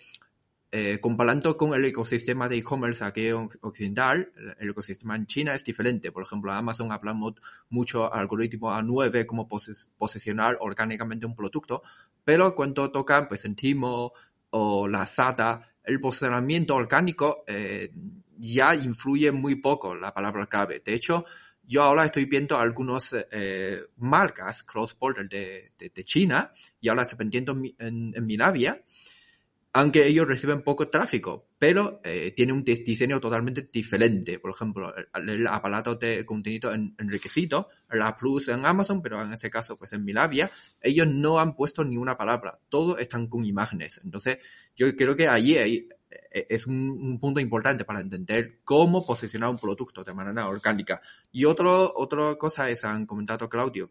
eh, 0.71 0.99
comparando 1.01 1.57
con 1.57 1.73
el 1.73 1.85
ecosistema 1.87 2.47
de 2.47 2.59
e-commerce 2.59 3.03
aquí 3.05 3.31
occidental, 3.31 4.33
el 4.59 4.71
ecosistema 4.71 5.17
en 5.17 5.25
China 5.27 5.55
es 5.55 5.64
diferente. 5.64 6.12
Por 6.12 6.25
ejemplo, 6.25 6.53
Amazon 6.53 6.93
hablamos 6.93 7.35
mucho 7.71 8.12
algoritmo 8.12 8.71
A9, 8.71 9.25
cómo 9.25 9.49
pos 9.49 9.90
posicionar 9.97 10.59
orgánicamente 10.61 11.25
un 11.25 11.35
producto, 11.35 11.83
pero 12.24 12.54
cuando 12.54 12.90
tocan 12.90 13.28
pues 13.28 13.44
en 13.44 13.54
Timo 13.54 14.12
o 14.50 14.88
la 14.88 15.06
SATA, 15.06 15.60
el 15.84 16.00
posicionamiento 16.00 16.74
orgánico 16.74 17.44
eh, 17.46 17.90
ya 18.38 18.74
influye 18.74 19.30
muy 19.32 19.56
poco 19.56 19.94
la 19.94 20.12
palabra 20.12 20.46
clave. 20.46 20.80
De 20.84 20.94
hecho, 20.94 21.24
yo 21.62 21.82
ahora 21.82 22.04
estoy 22.04 22.24
viendo 22.26 22.58
algunas 22.58 23.14
eh, 23.30 23.82
marcas 23.96 24.62
cross-border 24.62 25.28
de, 25.28 25.72
de, 25.78 25.90
de, 25.94 26.04
China 26.04 26.50
y 26.80 26.88
ahora 26.88 27.02
estoy 27.02 27.18
vendiendo 27.18 27.52
en, 27.52 27.74
en, 27.78 28.12
en 28.14 28.26
mi 28.26 28.37
navia 28.37 28.82
aunque 29.76 30.06
ellos 30.06 30.28
reciben 30.28 30.62
poco 30.62 30.88
tráfico, 30.88 31.48
pero 31.58 32.00
eh, 32.04 32.32
tiene 32.34 32.52
un 32.52 32.62
diseño 32.62 33.18
totalmente 33.18 33.68
diferente. 33.72 34.38
Por 34.38 34.52
ejemplo, 34.52 34.94
el, 35.12 35.28
el 35.28 35.46
aparato 35.48 35.96
de 35.96 36.24
contenido 36.24 36.72
en, 36.72 36.94
enriquecido, 36.96 37.68
la 37.90 38.16
Plus 38.16 38.46
en 38.48 38.64
Amazon, 38.64 39.02
pero 39.02 39.20
en 39.20 39.32
ese 39.32 39.50
caso, 39.50 39.76
pues 39.76 39.92
en 39.92 40.04
Milavia, 40.04 40.48
ellos 40.80 41.08
no 41.08 41.40
han 41.40 41.56
puesto 41.56 41.82
ni 41.82 41.96
una 41.96 42.16
palabra, 42.16 42.60
todo 42.68 42.98
están 42.98 43.26
con 43.26 43.44
imágenes. 43.44 44.00
Entonces, 44.04 44.38
yo 44.76 44.94
creo 44.94 45.16
que 45.16 45.26
allí 45.26 45.56
hay, 45.56 45.88
eh, 46.08 46.46
es 46.48 46.68
un, 46.68 46.90
un, 46.90 47.18
punto 47.18 47.40
importante 47.40 47.84
para 47.84 48.00
entender 48.00 48.60
cómo 48.62 49.04
posicionar 49.04 49.50
un 49.50 49.58
producto 49.58 50.04
de 50.04 50.14
manera 50.14 50.46
orgánica. 50.46 51.02
Y 51.32 51.46
otro, 51.46 51.92
otra 51.96 52.37
cosa 52.37 52.70
es, 52.70 52.84
han 52.84 53.06
comentado 53.06 53.48
Claudio, 53.48 53.90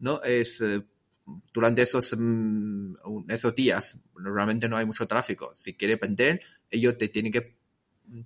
¿no? 0.00 0.20
Es, 0.24 0.60
eh, 0.62 0.82
durante 1.52 1.82
esos, 1.82 2.14
mm, 2.18 2.94
esos 3.28 3.54
días, 3.54 3.98
normalmente 4.18 4.68
no 4.68 4.76
hay 4.76 4.86
mucho 4.86 5.06
tráfico. 5.06 5.52
Si 5.54 5.74
quieres 5.74 6.00
vender, 6.00 6.40
ellos 6.70 6.96
te 6.98 7.08
tienen 7.08 7.32
que, 7.32 7.56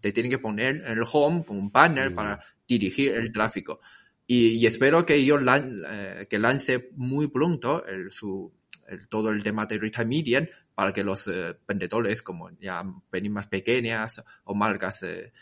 te 0.01 0.13
tienen 0.13 0.31
que 0.31 0.39
poner 0.39 0.77
en 0.77 0.99
el 0.99 1.05
home 1.13 1.45
con 1.45 1.59
un 1.59 1.71
banner 1.71 2.15
para 2.15 2.41
dirigir 2.67 3.13
el 3.13 3.31
tráfico. 3.31 3.81
Y, 4.27 4.57
y 4.57 4.67
espero 4.67 5.05
que 5.07 5.15
ellos 5.15 5.41
lan- 5.43 5.85
eh, 5.89 6.27
que 6.29 6.39
lance 6.39 6.89
muy 6.97 7.29
pronto 7.29 7.85
el, 7.87 8.11
su, 8.11 8.53
el- 8.89 9.07
todo 9.09 9.31
el 9.31 9.43
tema 9.43 9.67
de 9.67 9.79
retail 9.79 10.09
media 10.09 10.49
para 10.75 10.93
que 10.93 11.05
los 11.05 11.29
eh, 11.29 11.55
vendedores, 11.67 12.23
como 12.23 12.51
ya 12.59 12.83
más 12.83 13.47
pequeñas 13.47 14.23
o 14.45 14.55
marcas 14.55 15.03
eh, 15.05 15.33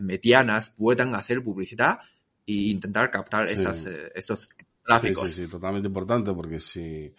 medianas, 0.00 0.70
puedan 0.70 1.14
hacer 1.14 1.42
publicidad 1.42 1.98
e 2.46 2.52
intentar 2.52 3.10
captar 3.10 3.46
Sí. 3.46 3.54
esas, 3.54 3.86
eh, 3.86 4.12
esos 4.14 4.48
tráficos. 4.84 5.30
sí, 5.30 5.44
sí, 5.46 5.50
totalmente 5.50 5.88
importante 5.88 6.32
porque 6.32 6.60
si 6.60 7.12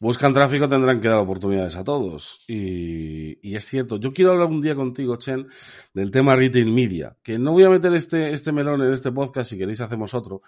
buscan 0.00 0.32
tráfico 0.32 0.68
tendrán 0.68 1.00
que 1.00 1.08
dar 1.08 1.18
oportunidades 1.18 1.76
a 1.76 1.84
todos. 1.84 2.40
Y, 2.48 3.38
y 3.48 3.56
es 3.56 3.64
cierto, 3.66 3.98
yo 3.98 4.12
quiero 4.12 4.32
hablar 4.32 4.48
un 4.48 4.60
día 4.60 4.74
contigo, 4.74 5.16
Chen, 5.16 5.46
del 5.92 6.10
tema 6.10 6.34
retail 6.36 6.72
media, 6.72 7.16
que 7.22 7.38
no 7.38 7.52
voy 7.52 7.64
a 7.64 7.70
meter 7.70 7.92
este, 7.94 8.32
este 8.32 8.52
melón 8.52 8.82
en 8.82 8.92
este 8.92 9.12
podcast, 9.12 9.50
si 9.50 9.58
queréis 9.58 9.80
hacemos 9.80 10.14
otro, 10.14 10.40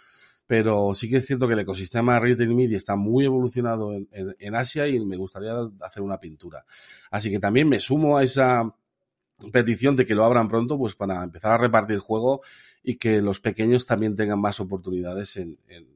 pero 0.46 0.94
sí 0.94 1.10
que 1.10 1.16
es 1.16 1.26
cierto 1.26 1.46
que 1.48 1.54
el 1.54 1.60
ecosistema 1.60 2.18
retail 2.20 2.54
media 2.54 2.76
está 2.76 2.96
muy 2.96 3.24
evolucionado 3.24 3.92
en, 3.92 4.08
en- 4.12 4.36
en 4.38 4.54
Asia 4.54 4.86
y 4.88 4.98
me 5.04 5.16
gustaría 5.16 5.52
hacer 5.80 6.02
una 6.02 6.18
pintura. 6.20 6.64
Así 7.10 7.30
que 7.30 7.38
también 7.40 7.68
me 7.68 7.80
sumo 7.80 8.16
a 8.16 8.22
esa 8.22 8.74
petición 9.52 9.96
de 9.96 10.06
que 10.06 10.14
lo 10.14 10.24
abran 10.24 10.48
pronto, 10.48 10.78
pues 10.78 10.94
para 10.94 11.22
empezar 11.22 11.52
a 11.52 11.58
repartir 11.58 11.98
juego 11.98 12.40
y 12.82 12.96
que 12.96 13.20
los 13.20 13.40
pequeños 13.40 13.84
también 13.86 14.14
tengan 14.14 14.40
más 14.40 14.60
oportunidades 14.60 15.36
en, 15.36 15.58
en, 15.68 15.86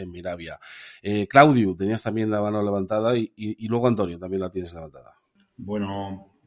en 0.00 0.10
Mirabia. 0.10 0.58
Eh, 1.02 1.26
Claudio, 1.26 1.74
tenías 1.76 2.02
también 2.02 2.30
la 2.30 2.40
mano 2.40 2.62
levantada 2.62 3.16
y, 3.16 3.68
luego 3.68 3.88
Antonio 3.88 4.18
también 4.18 4.40
la 4.40 4.50
tienes 4.50 4.72
levantada. 4.74 5.14
Bueno, 5.56 6.38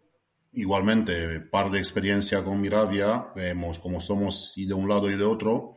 igualmente, 0.54 1.40
par 1.42 1.72
de 1.72 1.80
experiencia 1.80 2.44
con 2.44 2.60
Miravia, 2.60 3.28
hemos, 3.36 3.80
como 3.80 4.02
somos 4.02 4.54
y 4.58 4.66
de 4.66 4.74
un 4.74 4.90
lado 4.90 5.10
y 5.10 5.16
de 5.16 5.24
otro, 5.24 5.76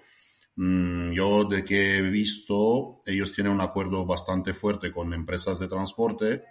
mm, 0.56 1.12
yo 1.12 1.44
de 1.44 1.64
que 1.64 1.98
he 1.98 2.02
visto, 2.02 3.00
ellos 3.06 3.32
tienen 3.32 3.52
un 3.52 3.60
acuerdo 3.60 4.06
bastante 4.06 4.54
fuerte 4.54 4.92
con 4.92 5.12
empresas 5.12 5.58
de 5.58 5.68
transporte, 5.68 6.44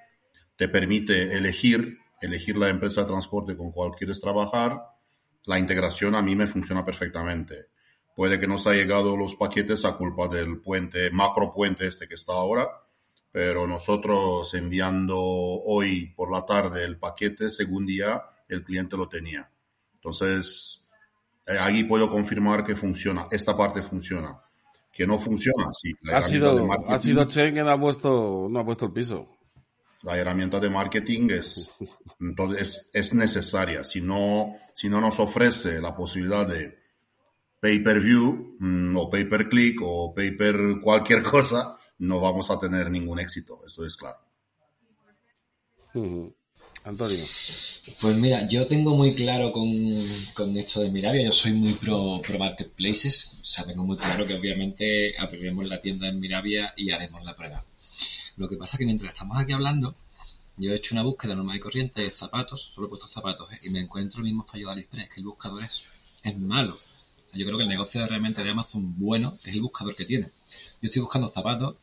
te 0.55 0.69
permite 0.69 1.35
elegir, 1.35 1.97
elegir 2.21 2.57
la 2.57 2.69
empresa 2.69 3.01
de 3.01 3.07
transporte 3.07 3.57
con 3.57 3.71
cual 3.71 3.91
quieres 3.97 4.21
trabajar, 4.21 4.79
la 5.45 5.59
integración 5.59 6.15
a 6.15 6.21
mí 6.21 6.35
me 6.35 6.47
funciona 6.47 6.83
perfectamente. 6.83 7.74
Puede 8.15 8.39
que 8.39 8.47
nos 8.47 8.65
ha 8.65 8.73
llegado 8.73 9.17
los 9.17 9.35
paquetes 9.35 9.83
a 9.83 9.97
culpa 9.97 10.29
del 10.29 10.61
puente, 10.61 11.11
macro 11.11 11.51
puente 11.53 11.85
este 11.85 12.07
que 12.07 12.15
está 12.15 12.31
ahora, 12.31 12.65
pero 13.29 13.67
nosotros 13.67 14.53
enviando 14.53 15.19
hoy 15.19 16.13
por 16.15 16.31
la 16.31 16.45
tarde 16.45 16.85
el 16.85 16.97
paquete, 16.97 17.49
según 17.49 17.85
día 17.85 18.21
el 18.47 18.63
cliente 18.63 18.95
lo 18.95 19.09
tenía. 19.09 19.51
Entonces, 19.95 20.87
eh, 21.45 21.57
ahí 21.59 21.83
puedo 21.83 22.09
confirmar 22.09 22.63
que 22.63 22.75
funciona, 22.75 23.27
esta 23.29 23.57
parte 23.57 23.81
funciona. 23.81 24.39
Que 24.93 25.05
no 25.05 25.19
funciona, 25.19 25.73
sí. 25.73 25.91
la 26.03 26.19
Ha 26.19 26.21
sido, 26.21 26.71
ha 26.87 26.97
sido 26.97 27.25
Chen 27.25 27.53
quien 27.53 27.67
ha 27.67 27.77
puesto, 27.77 28.47
no 28.49 28.59
ha 28.61 28.65
puesto 28.65 28.85
el 28.85 28.93
piso. 28.93 29.27
la 30.03 30.17
herramienta 30.17 30.57
de 30.61 30.69
marketing 30.69 31.31
es, 31.31 31.79
entonces, 32.21 32.61
es, 32.61 32.91
es 32.93 33.13
necesaria. 33.13 33.83
Si 33.83 33.99
no, 33.99 34.53
si 34.73 34.87
no 34.87 35.01
nos 35.01 35.19
ofrece 35.19 35.81
la 35.81 35.93
posibilidad 35.93 36.47
de 36.47 36.84
pay 37.65 37.79
per 37.79 37.99
view 37.99 38.57
mm, 38.59 38.95
o 38.95 39.09
pay 39.09 39.25
per 39.25 39.47
click 39.49 39.81
o 39.81 40.13
pay 40.13 40.37
per 40.37 40.77
cualquier 40.79 41.23
cosa, 41.23 41.75
no 41.97 42.19
vamos 42.19 42.51
a 42.51 42.59
tener 42.59 42.91
ningún 42.91 43.19
éxito. 43.19 43.59
Eso 43.65 43.83
es 43.83 43.97
claro. 43.97 44.19
Antonio. 46.83 47.25
Pues 47.99 48.15
mira, 48.17 48.47
yo 48.47 48.67
tengo 48.67 48.95
muy 48.95 49.15
claro 49.15 49.51
con, 49.51 49.67
con 50.35 50.55
esto 50.57 50.81
de 50.81 50.91
Miravia, 50.91 51.23
yo 51.25 51.31
soy 51.31 51.53
muy 51.53 51.73
pro, 51.73 52.21
pro 52.21 52.37
marketplaces, 52.37 53.31
o 53.41 53.45
sea, 53.45 53.65
tengo 53.65 53.83
muy 53.83 53.97
claro 53.97 54.27
que 54.27 54.35
obviamente 54.35 55.17
abriremos 55.17 55.65
la 55.65 55.81
tienda 55.81 56.07
en 56.07 56.19
Miravia 56.19 56.71
y 56.77 56.91
haremos 56.91 57.23
la 57.23 57.35
prueba. 57.35 57.65
Lo 58.37 58.47
que 58.47 58.57
pasa 58.57 58.75
es 58.75 58.79
que 58.79 58.85
mientras 58.85 59.13
estamos 59.13 59.39
aquí 59.39 59.53
hablando, 59.53 59.95
yo 60.57 60.71
he 60.71 60.75
hecho 60.75 60.93
una 60.93 61.01
búsqueda 61.01 61.33
normal 61.33 61.57
y 61.57 61.61
corriente 61.61 62.01
de 62.01 62.11
zapatos, 62.11 62.71
solo 62.75 62.85
he 62.85 62.89
puesto 62.89 63.07
zapatos, 63.07 63.51
¿eh? 63.53 63.59
y 63.63 63.71
me 63.71 63.79
encuentro 63.79 64.19
el 64.19 64.25
mismo 64.25 64.43
fallo 64.43 64.67
de 64.67 64.73
AliExpress, 64.73 65.09
que 65.09 65.21
el 65.21 65.25
buscador 65.25 65.63
es, 65.63 65.85
es 66.21 66.37
malo. 66.37 66.77
Yo 67.35 67.45
creo 67.45 67.57
que 67.57 67.63
el 67.63 67.69
negocio 67.69 68.05
realmente 68.07 68.43
de 68.43 68.49
Amazon 68.49 68.97
bueno 68.97 69.37
es 69.43 69.53
el 69.53 69.61
buscador 69.61 69.95
que 69.95 70.05
tiene. 70.05 70.31
Yo 70.81 70.87
estoy 70.87 71.01
buscando 71.01 71.29
zapatos, 71.29 71.75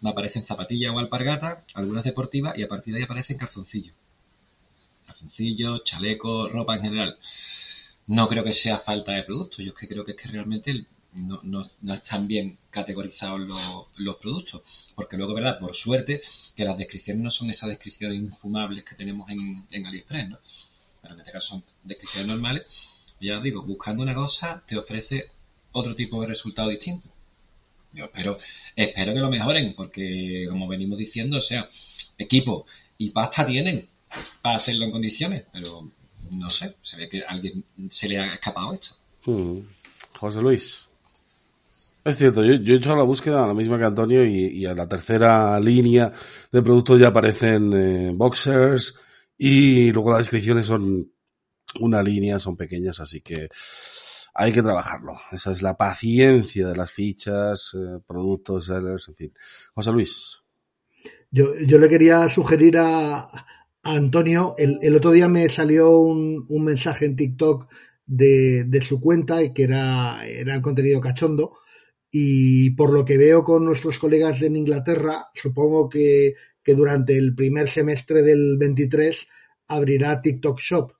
me 0.00 0.10
aparecen 0.10 0.46
zapatillas 0.46 0.92
o 0.94 0.98
alpargatas, 0.98 1.64
algunas 1.74 2.04
deportivas, 2.04 2.56
y 2.56 2.62
a 2.62 2.68
partir 2.68 2.94
de 2.94 3.00
ahí 3.00 3.04
aparecen 3.04 3.38
calzoncillos 3.38 3.94
calzoncillos, 5.12 5.84
chalecos, 5.84 6.50
ropa 6.50 6.76
en 6.76 6.82
general. 6.82 7.18
No 8.06 8.28
creo 8.28 8.44
que 8.44 8.52
sea 8.52 8.78
falta 8.78 9.12
de 9.12 9.22
productos, 9.22 9.64
yo 9.64 9.72
es 9.72 9.78
que 9.78 9.88
creo 9.88 10.04
que 10.04 10.12
es 10.12 10.16
que 10.16 10.28
realmente 10.28 10.86
no, 11.12 11.40
no, 11.42 11.68
no 11.82 11.94
están 11.94 12.26
bien 12.26 12.58
categorizados 12.70 13.40
los, 13.40 13.86
los 13.96 14.16
productos. 14.16 14.62
Porque 14.94 15.16
luego, 15.16 15.34
¿verdad? 15.34 15.58
Por 15.60 15.74
suerte, 15.74 16.22
que 16.56 16.64
las 16.64 16.78
descripciones 16.78 17.22
no 17.22 17.30
son 17.30 17.50
esas 17.50 17.68
descripciones 17.68 18.18
infumables 18.18 18.84
que 18.84 18.94
tenemos 18.94 19.28
en, 19.30 19.66
en 19.70 19.86
AliExpress, 19.86 20.30
¿no? 20.30 20.38
Pero 21.00 21.14
en 21.14 21.20
este 21.20 21.32
caso 21.32 21.48
son 21.48 21.64
descripciones 21.84 22.28
normales. 22.28 22.64
Ya 23.22 23.38
os 23.38 23.44
digo, 23.44 23.62
buscando 23.62 24.02
una 24.02 24.14
cosa 24.14 24.64
te 24.66 24.76
ofrece 24.76 25.30
otro 25.70 25.94
tipo 25.94 26.20
de 26.20 26.26
resultado 26.26 26.70
distinto. 26.70 27.08
Yo 27.92 28.06
espero, 28.06 28.36
que 28.74 29.04
lo 29.20 29.30
mejoren, 29.30 29.74
porque 29.76 30.46
como 30.48 30.66
venimos 30.66 30.98
diciendo, 30.98 31.38
o 31.38 31.40
sea, 31.40 31.68
equipo 32.18 32.66
y 32.98 33.10
pasta 33.10 33.46
tienen 33.46 33.86
para 34.42 34.56
hacerlo 34.56 34.86
en 34.86 34.90
condiciones, 34.90 35.44
pero 35.52 35.88
no 36.30 36.50
sé, 36.50 36.74
se 36.82 36.96
ve 36.96 37.08
que 37.08 37.22
a 37.22 37.28
alguien 37.28 37.64
se 37.90 38.08
le 38.08 38.18
ha 38.18 38.34
escapado 38.34 38.74
esto. 38.74 38.96
Ujú. 39.26 39.64
José 40.18 40.40
Luis. 40.40 40.88
Es 42.04 42.18
cierto, 42.18 42.44
yo, 42.44 42.54
yo 42.54 42.74
he 42.74 42.78
hecho 42.78 42.96
la 42.96 43.04
búsqueda, 43.04 43.46
la 43.46 43.54
misma 43.54 43.78
que 43.78 43.84
Antonio, 43.84 44.26
y, 44.26 44.46
y 44.48 44.66
a 44.66 44.74
la 44.74 44.88
tercera 44.88 45.60
línea 45.60 46.10
de 46.50 46.62
productos 46.62 46.98
ya 46.98 47.08
aparecen 47.08 47.72
eh, 47.72 48.10
boxers 48.12 48.96
y 49.38 49.92
luego 49.92 50.10
las 50.10 50.20
descripciones 50.20 50.66
son 50.66 51.12
una 51.80 52.02
línea, 52.02 52.38
son 52.38 52.56
pequeñas, 52.56 53.00
así 53.00 53.20
que 53.20 53.48
hay 54.34 54.52
que 54.52 54.62
trabajarlo. 54.62 55.14
Esa 55.30 55.52
es 55.52 55.62
la 55.62 55.76
paciencia 55.76 56.68
de 56.68 56.76
las 56.76 56.90
fichas, 56.90 57.72
eh, 57.74 58.00
productos, 58.06 58.66
sellers, 58.66 59.08
en 59.08 59.14
fin. 59.14 59.34
José 59.74 59.92
Luis. 59.92 60.42
Yo, 61.30 61.46
yo 61.66 61.78
le 61.78 61.88
quería 61.88 62.28
sugerir 62.28 62.78
a, 62.78 63.28
Antonio, 63.84 64.54
el, 64.58 64.78
el, 64.80 64.94
otro 64.94 65.10
día 65.10 65.28
me 65.28 65.48
salió 65.48 65.98
un, 65.98 66.46
un 66.48 66.64
mensaje 66.64 67.04
en 67.04 67.16
TikTok 67.16 67.68
de, 68.06 68.64
de, 68.64 68.80
su 68.80 69.00
cuenta 69.00 69.52
que 69.52 69.64
era, 69.64 70.24
era 70.24 70.62
contenido 70.62 71.00
cachondo. 71.00 71.58
Y 72.10 72.70
por 72.70 72.92
lo 72.92 73.04
que 73.04 73.16
veo 73.16 73.42
con 73.42 73.64
nuestros 73.64 73.98
colegas 73.98 74.40
en 74.42 74.56
Inglaterra, 74.56 75.26
supongo 75.34 75.88
que, 75.88 76.34
que 76.62 76.74
durante 76.74 77.16
el 77.16 77.34
primer 77.34 77.68
semestre 77.68 78.22
del 78.22 78.56
23 78.58 79.26
abrirá 79.68 80.20
TikTok 80.20 80.60
Shop, 80.60 80.92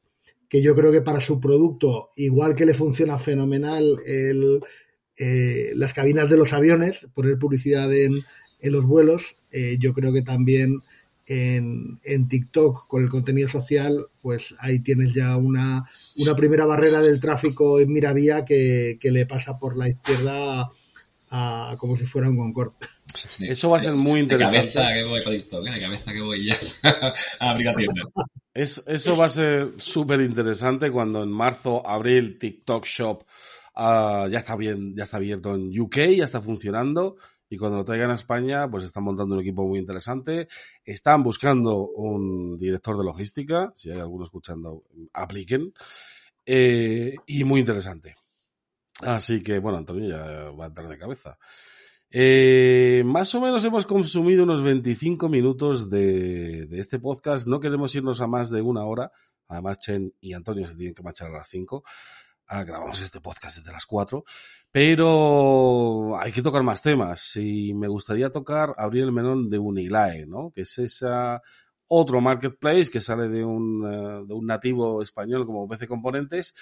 que 0.52 0.60
yo 0.60 0.76
creo 0.76 0.92
que 0.92 1.00
para 1.00 1.22
su 1.22 1.40
producto, 1.40 2.10
igual 2.14 2.54
que 2.54 2.66
le 2.66 2.74
funciona 2.74 3.16
fenomenal 3.16 3.96
el, 4.04 4.60
eh, 5.16 5.70
las 5.76 5.94
cabinas 5.94 6.28
de 6.28 6.36
los 6.36 6.52
aviones, 6.52 7.08
poner 7.14 7.38
publicidad 7.38 7.90
en, 7.90 8.22
en 8.60 8.72
los 8.72 8.84
vuelos, 8.84 9.38
eh, 9.50 9.78
yo 9.80 9.94
creo 9.94 10.12
que 10.12 10.20
también 10.20 10.82
en, 11.24 11.98
en, 12.04 12.28
TikTok 12.28 12.86
con 12.86 13.02
el 13.02 13.08
contenido 13.08 13.48
social, 13.48 14.08
pues 14.20 14.54
ahí 14.58 14.80
tienes 14.80 15.14
ya 15.14 15.38
una, 15.38 15.88
una 16.18 16.36
primera 16.36 16.66
barrera 16.66 17.00
del 17.00 17.18
tráfico 17.18 17.80
en 17.80 17.90
Miravía 17.90 18.44
que, 18.44 18.98
que 19.00 19.10
le 19.10 19.24
pasa 19.24 19.58
por 19.58 19.78
la 19.78 19.88
izquierda 19.88 20.70
a, 21.30 21.70
a, 21.70 21.76
como 21.78 21.96
si 21.96 22.04
fuera 22.04 22.28
un 22.28 22.36
Concorde. 22.36 22.76
Eso 23.40 23.70
va 23.70 23.78
a 23.78 23.80
ser 23.80 23.94
muy 23.94 24.20
interesante. 24.20 24.66
De 24.66 24.72
cabeza 24.74 24.94
que 24.94 25.04
voy 25.04 25.22
con 25.22 25.32
TikTok, 25.32 25.64
de 25.64 25.80
cabeza 25.80 26.12
que 26.12 26.20
voy 26.20 26.46
ya 26.46 26.58
a 27.40 27.52
abrir 27.52 27.68
la 27.68 27.72
tienda. 27.72 28.02
Es, 28.54 28.82
eso 28.86 29.16
va 29.16 29.26
a 29.26 29.30
ser 29.30 29.74
súper 29.78 30.20
interesante 30.20 30.90
cuando 30.90 31.22
en 31.22 31.30
marzo, 31.30 31.86
abril, 31.86 32.38
TikTok 32.38 32.84
Shop 32.84 33.22
uh, 33.76 34.28
ya 34.28 34.38
está 34.38 34.56
bien, 34.56 34.94
ya 34.94 35.04
está 35.04 35.16
abierto 35.16 35.54
en 35.54 35.78
UK, 35.78 35.96
ya 36.16 36.24
está 36.24 36.40
funcionando. 36.40 37.16
Y 37.48 37.58
cuando 37.58 37.76
lo 37.76 37.84
traigan 37.84 38.10
a 38.10 38.14
España, 38.14 38.70
pues 38.70 38.84
están 38.84 39.04
montando 39.04 39.34
un 39.34 39.42
equipo 39.42 39.66
muy 39.66 39.78
interesante. 39.78 40.48
Están 40.84 41.22
buscando 41.22 41.86
un 41.86 42.58
director 42.58 42.96
de 42.96 43.04
logística. 43.04 43.70
Si 43.74 43.90
hay 43.90 43.98
alguno 43.98 44.24
escuchando, 44.24 44.84
apliquen. 45.12 45.74
Eh, 46.46 47.14
y 47.26 47.44
muy 47.44 47.60
interesante. 47.60 48.14
Así 49.02 49.42
que, 49.42 49.58
bueno, 49.58 49.78
Antonio 49.78 50.08
ya 50.08 50.50
va 50.50 50.64
a 50.64 50.68
entrar 50.68 50.88
de 50.88 50.96
cabeza. 50.96 51.38
Eh, 52.14 53.02
más 53.06 53.34
o 53.34 53.40
menos 53.40 53.64
hemos 53.64 53.86
consumido 53.86 54.44
unos 54.44 54.62
25 54.62 55.30
minutos 55.30 55.88
de, 55.88 56.66
de, 56.66 56.78
este 56.78 56.98
podcast. 56.98 57.46
No 57.46 57.58
queremos 57.58 57.94
irnos 57.94 58.20
a 58.20 58.26
más 58.26 58.50
de 58.50 58.60
una 58.60 58.84
hora. 58.84 59.10
Además, 59.48 59.78
Chen 59.78 60.12
y 60.20 60.34
Antonio 60.34 60.68
se 60.68 60.76
tienen 60.76 60.94
que 60.94 61.02
marchar 61.02 61.28
a 61.28 61.38
las 61.38 61.48
5. 61.48 61.82
Ah, 62.48 62.64
grabamos 62.64 63.00
este 63.00 63.20
podcast 63.22 63.56
desde 63.56 63.72
las 63.72 63.86
4, 63.86 64.24
pero 64.70 66.18
hay 66.18 66.32
que 66.32 66.42
tocar 66.42 66.62
más 66.62 66.82
temas 66.82 67.34
y 67.36 67.72
me 67.72 67.88
gustaría 67.88 68.30
tocar, 68.30 68.74
abrir 68.76 69.04
el 69.04 69.12
melón 69.12 69.48
de 69.48 69.58
Unilae, 69.58 70.26
¿no? 70.26 70.50
Que 70.54 70.62
es 70.62 70.76
esa 70.76 71.40
otro 71.88 72.20
marketplace 72.20 72.90
que 72.90 73.00
sale 73.00 73.28
de 73.28 73.42
un, 73.42 73.86
eh, 73.90 74.24
de 74.26 74.34
un 74.34 74.44
nativo 74.44 75.00
español 75.00 75.46
como 75.46 75.66
PC 75.66 75.88
Componentes. 75.88 76.54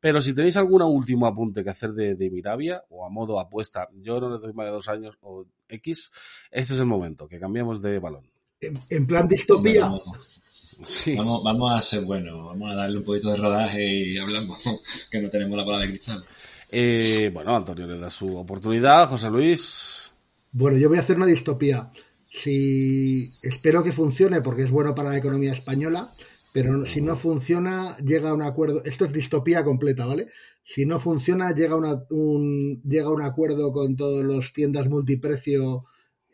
Pero 0.00 0.22
si 0.22 0.32
tenéis 0.34 0.56
algún 0.56 0.82
último 0.82 1.26
apunte 1.26 1.64
que 1.64 1.70
hacer 1.70 1.92
de, 1.92 2.14
de 2.14 2.30
Mirabia 2.30 2.84
o 2.90 3.04
a 3.04 3.10
modo 3.10 3.40
apuesta, 3.40 3.88
yo 4.00 4.20
no 4.20 4.30
le 4.30 4.38
doy 4.38 4.52
más 4.52 4.66
de 4.66 4.72
dos 4.72 4.88
años 4.88 5.16
o 5.22 5.44
X, 5.68 6.10
este 6.50 6.74
es 6.74 6.80
el 6.80 6.86
momento, 6.86 7.26
que 7.28 7.40
cambiemos 7.40 7.82
de 7.82 7.98
balón. 7.98 8.30
En, 8.60 8.80
en 8.90 9.06
plan 9.06 9.26
distopía. 9.28 9.82
Vamos, 9.86 10.40
Sí. 10.84 11.16
vamos, 11.16 11.42
vamos 11.42 11.72
a 11.76 11.80
ser 11.80 12.04
buenos, 12.04 12.46
vamos 12.46 12.70
a 12.70 12.76
darle 12.76 12.98
un 12.98 13.04
poquito 13.04 13.30
de 13.30 13.36
rodaje 13.36 13.84
y 13.84 14.16
hablamos, 14.16 14.60
que 15.10 15.20
no 15.20 15.28
tenemos 15.28 15.58
la 15.58 15.64
bola 15.64 15.80
de 15.80 15.88
cristal. 15.88 16.24
Eh, 16.70 17.30
bueno, 17.34 17.56
Antonio 17.56 17.84
le 17.84 17.98
da 17.98 18.08
su 18.08 18.36
oportunidad, 18.36 19.08
José 19.08 19.28
Luis. 19.28 20.12
Bueno, 20.52 20.78
yo 20.78 20.88
voy 20.88 20.98
a 20.98 21.00
hacer 21.00 21.16
una 21.16 21.26
distopía. 21.26 21.90
Si 22.30 23.32
espero 23.42 23.82
que 23.82 23.90
funcione 23.90 24.40
porque 24.40 24.62
es 24.62 24.70
bueno 24.70 24.94
para 24.94 25.08
la 25.10 25.16
economía 25.16 25.50
española, 25.50 26.12
pero 26.60 26.84
si 26.84 27.00
no 27.00 27.14
funciona, 27.14 27.96
llega 27.98 28.30
a 28.30 28.34
un 28.34 28.42
acuerdo. 28.42 28.82
Esto 28.84 29.04
es 29.04 29.12
distopía 29.12 29.62
completa, 29.64 30.06
¿vale? 30.06 30.26
Si 30.64 30.84
no 30.86 30.98
funciona, 30.98 31.54
llega 31.54 31.76
una- 31.76 32.02
un, 32.10 32.82
llega 32.82 33.06
a 33.06 33.12
un 33.12 33.22
acuerdo 33.22 33.72
con 33.72 33.94
todos 33.94 34.24
los 34.24 34.52
tiendas 34.52 34.88
multiprecio, 34.88 35.84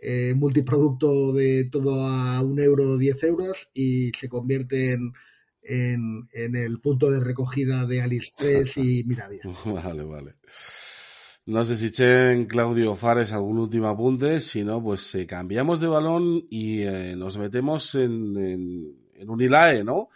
eh, 0.01 0.33
multiproducto 0.35 1.35
de 1.35 1.65
todo 1.71 2.07
a 2.07 2.41
un 2.41 2.59
euro, 2.59 2.97
10 2.97 3.23
euros 3.25 3.69
y 3.75 4.11
se 4.19 4.31
convierte 4.31 4.93
en, 4.95 5.13
en, 5.63 6.27
en 6.33 6.57
el 6.57 6.81
punto 6.81 7.11
de 7.11 7.21
recogida 7.21 7.85
de 7.85 8.01
AliExpress 8.01 8.79
y 8.79 9.05
Mirabia. 9.07 9.43
Vale, 9.67 10.05
vale. 10.05 10.35
No 11.47 11.63
sé 11.67 11.77
si 11.77 11.91
Chen, 11.91 12.47
Claudio 12.47 12.97
Fares, 12.97 13.31
algún 13.33 13.59
último 13.59 13.89
apunte. 13.89 14.41
Si 14.41 14.65
no, 14.65 14.83
pues 14.83 15.15
eh, 15.17 15.27
cambiamos 15.27 15.79
de 15.81 15.87
balón 15.89 16.47
y 16.49 16.81
eh, 16.81 17.15
nos 17.15 17.37
metemos 17.37 17.95
en, 17.97 18.37
en, 18.39 19.04
en 19.25 19.31
Unilae, 19.31 19.83
¿no? 19.85 20.09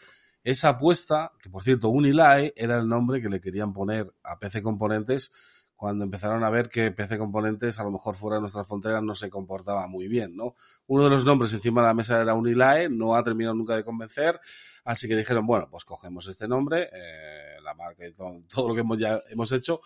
Esa 0.44 0.71
apuesta, 0.71 1.33
que 1.42 1.51
por 1.51 1.62
cierto, 1.62 1.88
Unilae 1.88 2.55
era 2.57 2.77
el 2.77 2.88
nombre 2.88 3.21
que 3.21 3.29
le 3.29 3.40
querían 3.40 3.73
poner 3.73 4.12
a 4.23 4.38
PC 4.38 4.62
Componentes 4.62 5.33
cuando 5.79 6.03
empezaron 6.03 6.42
a 6.42 6.51
ver 6.51 6.68
que 6.68 6.90
PC 6.90 7.18
Componentes, 7.18 7.79
a 7.79 7.85
lo 7.85 7.92
mejor 7.92 8.16
fuera 8.16 8.38
de 8.38 8.40
nuestras 8.40 8.66
fronteras, 8.66 9.01
no 9.01 9.14
se 9.14 9.31
comportaba 9.31 9.87
muy 9.87 10.09
bien, 10.09 10.35
¿no? 10.35 10.57
Uno 10.88 11.05
de 11.05 11.11
los 11.11 11.25
nombres 11.25 11.53
encima 11.53 11.83
de 11.83 11.87
la 11.87 11.94
mesa 11.94 12.21
era 12.21 12.35
Unilae, 12.35 12.88
no 12.88 13.14
ha 13.14 13.23
terminado 13.23 13.55
nunca 13.55 13.77
de 13.77 13.85
convencer, 13.85 14.40
así 14.85 15.07
que 15.07 15.14
dijeron, 15.14 15.47
bueno, 15.47 15.68
pues 15.71 15.85
cogemos 15.85 16.27
este 16.27 16.49
nombre, 16.49 16.90
eh, 16.92 17.61
la 17.62 17.75
marca 17.75 18.05
y 18.05 18.12
todo, 18.12 18.68
lo 18.68 18.75
que 18.75 18.81
hemos 18.81 18.99
ya 18.99 19.23
hemos 19.31 19.53
hecho, 19.53 19.81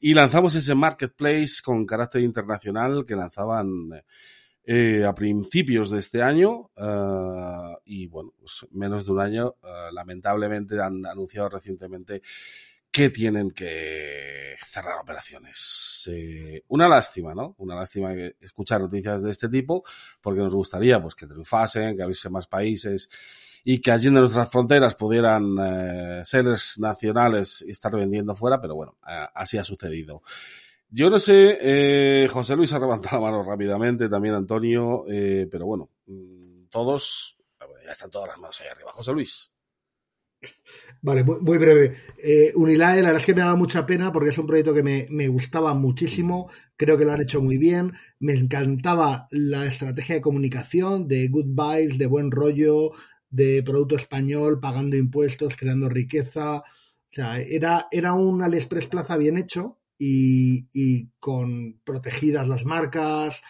y 0.00 0.14
lanzamos 0.14 0.52
ese 0.56 0.74
marketplace 0.74 1.62
con 1.64 1.86
carácter 1.86 2.22
internacional 2.22 3.06
que 3.06 3.14
lanzaban 3.14 3.92
eh, 3.94 4.02
a 4.66 5.14
principios 5.14 5.90
de 5.90 6.00
este 6.00 6.22
año 6.22 6.70
eh, 6.76 7.76
y 7.84 8.06
bueno, 8.06 8.32
pues 8.38 8.66
menos 8.72 9.06
de 9.06 9.12
un 9.12 9.20
año, 9.20 9.54
eh, 9.62 9.92
lamentablemente 9.92 10.80
han 10.80 11.06
anunciado 11.06 11.48
recientemente 11.50 12.22
que 12.90 13.10
tienen 13.10 13.50
que 13.50 14.56
cerrar 14.64 14.98
operaciones. 14.98 16.08
Eh, 16.10 16.62
una 16.68 16.88
lástima, 16.88 17.34
¿no? 17.34 17.54
Una 17.58 17.74
lástima 17.74 18.14
escuchar 18.40 18.80
noticias 18.80 19.22
de 19.22 19.30
este 19.30 19.48
tipo, 19.48 19.84
porque 20.20 20.40
nos 20.40 20.54
gustaría 20.54 21.00
pues 21.00 21.14
que 21.14 21.26
triunfasen, 21.26 21.94
que 21.94 22.02
abriese 22.02 22.30
más 22.30 22.46
países 22.46 23.10
y 23.64 23.80
que 23.80 23.90
allí 23.90 24.06
en 24.06 24.14
nuestras 24.14 24.50
fronteras 24.50 24.94
pudieran 24.94 25.56
eh, 25.60 26.22
sellers 26.24 26.78
nacionales 26.78 27.62
estar 27.62 27.94
vendiendo 27.94 28.34
fuera, 28.34 28.60
pero 28.60 28.76
bueno, 28.76 28.96
eh, 29.06 29.26
así 29.34 29.58
ha 29.58 29.64
sucedido. 29.64 30.22
Yo 30.88 31.10
no 31.10 31.18
sé, 31.18 31.58
eh, 31.60 32.28
José 32.28 32.54
Luis 32.54 32.72
ha 32.72 32.78
levantado 32.78 33.16
la 33.16 33.30
mano 33.30 33.42
rápidamente, 33.42 34.08
también 34.08 34.34
Antonio, 34.34 35.04
eh, 35.08 35.48
pero 35.50 35.66
bueno, 35.66 35.90
mm, 36.06 36.66
todos, 36.70 37.36
ya 37.84 37.92
están 37.92 38.10
todas 38.10 38.28
las 38.28 38.38
manos 38.38 38.60
ahí 38.60 38.68
arriba. 38.68 38.92
José 38.92 39.12
Luis. 39.12 39.52
Vale, 41.02 41.24
muy, 41.24 41.58
breve. 41.58 41.96
Eh, 42.22 42.52
Unilae, 42.54 42.96
la 42.96 43.08
verdad 43.08 43.20
es 43.20 43.26
que 43.26 43.34
me 43.34 43.40
daba 43.40 43.56
mucha 43.56 43.84
pena 43.84 44.12
porque 44.12 44.30
es 44.30 44.38
un 44.38 44.46
proyecto 44.46 44.74
que 44.74 44.82
me, 44.82 45.06
me 45.10 45.28
gustaba 45.28 45.74
muchísimo. 45.74 46.50
Creo 46.76 46.96
que 46.96 47.04
lo 47.04 47.12
han 47.12 47.22
hecho 47.22 47.42
muy 47.42 47.58
bien. 47.58 47.92
Me 48.20 48.34
encantaba 48.34 49.26
la 49.30 49.66
estrategia 49.66 50.16
de 50.16 50.20
comunicación, 50.20 51.08
de 51.08 51.28
good 51.28 51.46
vibes, 51.46 51.98
de 51.98 52.06
buen 52.06 52.30
rollo, 52.30 52.92
de 53.30 53.62
producto 53.64 53.96
español, 53.96 54.60
pagando 54.60 54.96
impuestos, 54.96 55.56
creando 55.56 55.88
riqueza. 55.88 56.58
O 56.58 56.62
sea, 57.10 57.40
era, 57.40 57.88
era 57.90 58.12
un 58.12 58.42
AliExpress 58.42 58.88
Plaza 58.88 59.16
bien 59.16 59.38
hecho 59.38 59.78
y, 59.98 60.68
y 60.72 61.08
con 61.18 61.80
protegidas 61.84 62.48
las 62.48 62.64
marcas. 62.64 63.42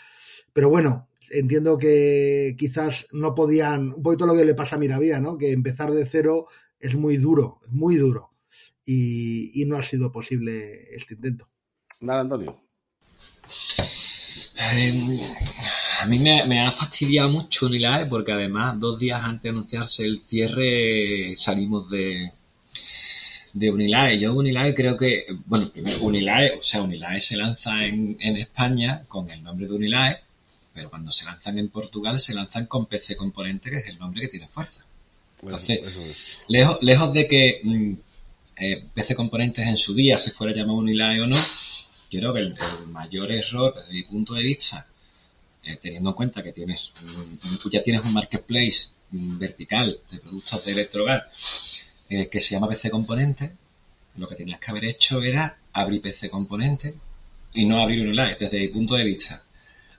Pero 0.52 0.68
bueno, 0.70 1.08
entiendo 1.30 1.78
que 1.78 2.54
quizás 2.58 3.08
no 3.12 3.34
podían, 3.34 3.92
un 3.94 4.02
poquito 4.02 4.26
lo 4.26 4.34
que 4.34 4.44
le 4.44 4.54
pasa 4.54 4.76
a 4.76 4.78
Miravía, 4.78 5.20
¿no? 5.20 5.36
Que 5.38 5.52
empezar 5.52 5.90
de 5.92 6.06
cero 6.06 6.46
es 6.78 6.94
muy 6.94 7.16
duro, 7.16 7.60
muy 7.68 7.96
duro. 7.96 8.30
Y, 8.84 9.60
y 9.60 9.64
no 9.66 9.76
ha 9.76 9.82
sido 9.82 10.12
posible 10.12 10.94
este 10.94 11.14
intento. 11.14 11.48
Nada, 12.00 12.20
Antonio. 12.20 12.60
Eh, 14.58 15.20
a 16.00 16.06
mí 16.06 16.18
me, 16.18 16.46
me 16.46 16.60
ha 16.60 16.72
fastidiado 16.72 17.28
mucho 17.30 17.66
Unilae 17.66 18.06
porque 18.06 18.32
además 18.32 18.78
dos 18.78 18.98
días 18.98 19.20
antes 19.22 19.42
de 19.42 19.48
anunciarse 19.50 20.04
el 20.04 20.22
cierre 20.26 21.34
salimos 21.36 21.90
de, 21.90 22.32
de 23.58 23.70
Unilae. 23.70 24.18
Yo 24.18 24.34
Unilae 24.34 24.74
creo 24.74 24.96
que, 24.98 25.24
bueno, 25.46 25.70
primero 25.70 25.98
Unilae, 26.02 26.58
o 26.58 26.62
sea, 26.62 26.82
Unilae 26.82 27.20
se 27.20 27.36
lanza 27.36 27.84
en, 27.86 28.16
en 28.20 28.36
España 28.36 29.02
con 29.08 29.30
el 29.30 29.42
nombre 29.42 29.66
de 29.66 29.72
Unilae, 29.74 30.18
pero 30.74 30.90
cuando 30.90 31.10
se 31.10 31.24
lanzan 31.24 31.56
en 31.58 31.68
Portugal 31.70 32.20
se 32.20 32.34
lanzan 32.34 32.66
con 32.66 32.84
PC 32.86 33.16
Componente, 33.16 33.70
que 33.70 33.78
es 33.78 33.86
el 33.86 33.98
nombre 33.98 34.20
que 34.20 34.28
tiene 34.28 34.46
fuerza. 34.48 34.84
Bueno, 35.40 35.58
Entonces, 35.58 35.86
eso 35.88 36.02
es. 36.02 36.42
Lejos, 36.48 36.82
lejos 36.82 37.12
de 37.14 37.26
que 37.26 37.60
mm, 37.62 37.92
eh, 38.58 38.84
PC 38.94 39.14
Componentes 39.14 39.66
en 39.66 39.78
su 39.78 39.94
día 39.94 40.18
se 40.18 40.32
fuera 40.32 40.54
llamado 40.54 40.78
Unilae 40.78 41.20
o 41.22 41.26
no, 41.26 41.36
yo 42.10 42.20
creo 42.20 42.34
que 42.34 42.40
el, 42.40 42.46
el 42.80 42.86
mayor 42.88 43.32
error 43.32 43.74
desde 43.74 43.92
mi 43.94 44.02
punto 44.02 44.34
de 44.34 44.42
vista, 44.42 44.86
eh, 45.64 45.78
teniendo 45.80 46.10
en 46.10 46.16
cuenta 46.16 46.42
que 46.42 46.52
tienes 46.52 46.92
un- 47.02 47.40
ya 47.72 47.82
tienes 47.82 48.04
un 48.04 48.12
marketplace 48.12 48.88
mm, 49.12 49.38
vertical 49.38 49.98
de 50.10 50.18
productos 50.18 50.62
de 50.64 50.72
electrohogar 50.72 51.28
eh, 52.08 52.28
que 52.28 52.40
se 52.40 52.54
llama 52.54 52.68
PC 52.68 52.90
Componentes, 52.90 53.50
lo 54.16 54.28
que 54.28 54.36
tenías 54.36 54.60
que 54.60 54.70
haber 54.70 54.84
hecho 54.84 55.22
era 55.22 55.58
abrir 55.72 56.00
PC 56.00 56.30
Componentes 56.30 56.94
y 57.52 57.64
no 57.66 57.80
abrir 57.80 58.00
Unilae, 58.02 58.36
desde 58.38 58.60
mi 58.60 58.68
punto 58.68 58.94
de 58.94 59.04
vista. 59.04 59.42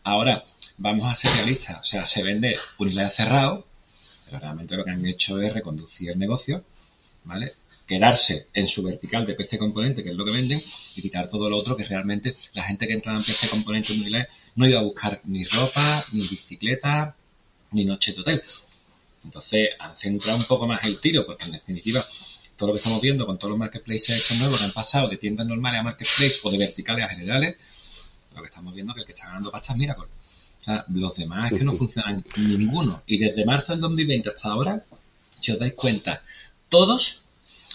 Ahora, 0.04 0.46
vamos 0.78 1.12
a 1.12 1.16
ser 1.16 1.34
realistas, 1.34 1.80
o 1.80 1.84
sea, 1.84 2.06
se 2.06 2.24
vende 2.24 2.58
Unilae 2.78 3.10
cerrado, 3.10 3.68
pero 4.26 4.40
realmente 4.40 4.76
lo 4.76 4.86
que 4.86 4.92
han 4.92 5.06
hecho 5.06 5.40
es 5.42 5.54
reconducir 5.54 6.12
el 6.12 6.20
negocio, 6.20 6.64
¿vale? 7.24 7.54
Quedarse 7.86 8.48
en 8.54 8.68
su 8.68 8.84
vertical 8.84 9.26
de 9.26 9.34
PC 9.34 9.58
componente, 9.58 10.04
que 10.04 10.10
es 10.10 10.16
lo 10.16 10.26
que 10.26 10.32
venden, 10.32 10.62
y 10.96 11.02
quitar 11.02 11.30
todo 11.30 11.50
lo 11.50 11.58
otro 11.58 11.76
que 11.76 11.86
realmente 11.86 12.36
la 12.54 12.64
gente 12.64 12.88
que 12.88 12.94
entra 12.94 13.16
en 13.16 13.24
PC 13.24 13.50
componente 13.50 13.94
no 14.56 14.68
iba 14.68 14.80
a 14.80 14.84
buscar 14.84 15.22
ni 15.26 15.44
ropa, 15.46 16.06
ni 16.12 16.28
bicicleta, 16.28 17.16
ni 17.72 17.86
noche 17.86 18.14
de 18.14 18.22
hotel. 18.22 18.44
Entonces 19.28 19.70
han 19.78 19.96
centrado 19.98 20.38
un 20.38 20.46
poco 20.46 20.68
más 20.68 20.84
el 20.86 21.02
tiro, 21.02 21.26
porque 21.26 21.46
en 21.46 21.52
definitiva 21.52 22.04
todo 22.56 22.68
lo 22.68 22.74
que 22.74 22.78
estamos 22.78 23.02
viendo 23.02 23.26
con 23.26 23.38
todos 23.38 23.52
los 23.52 23.60
marketplaces 23.60 24.22
estos 24.22 24.38
nuevos 24.38 24.58
que 24.58 24.66
han 24.66 24.72
pasado 24.72 25.10
de 25.10 25.18
tiendas 25.18 25.46
normales 25.46 25.82
a 25.82 25.84
marketplace 25.84 26.40
o 26.44 26.50
de 26.50 26.58
verticales 26.58 27.06
a 27.06 27.10
generales, 27.10 27.58
lo 28.34 28.42
que 28.42 28.48
estamos 28.48 28.74
viendo 28.74 28.94
es 28.94 28.96
que 28.96 29.02
el 29.02 29.06
que 29.06 29.12
está 29.14 29.28
ganando 29.28 29.52
pasta 29.52 29.74
es 29.74 29.80
Miracle. 29.80 30.06
O 30.06 30.64
sea, 30.64 30.86
los 30.88 31.16
demás 31.16 31.52
es 31.52 31.60
que 31.60 31.66
no 31.66 31.76
funcionan 31.76 32.24
ninguno. 32.38 33.04
Y 33.06 33.18
desde 33.18 33.46
marzo 33.46 33.74
del 33.74 33.82
2020 33.82 34.30
hasta 34.30 34.50
ahora, 34.50 34.84
si 35.42 35.52
os 35.52 35.60
dais 35.60 35.74
cuenta, 35.74 36.24
todos 36.70 37.24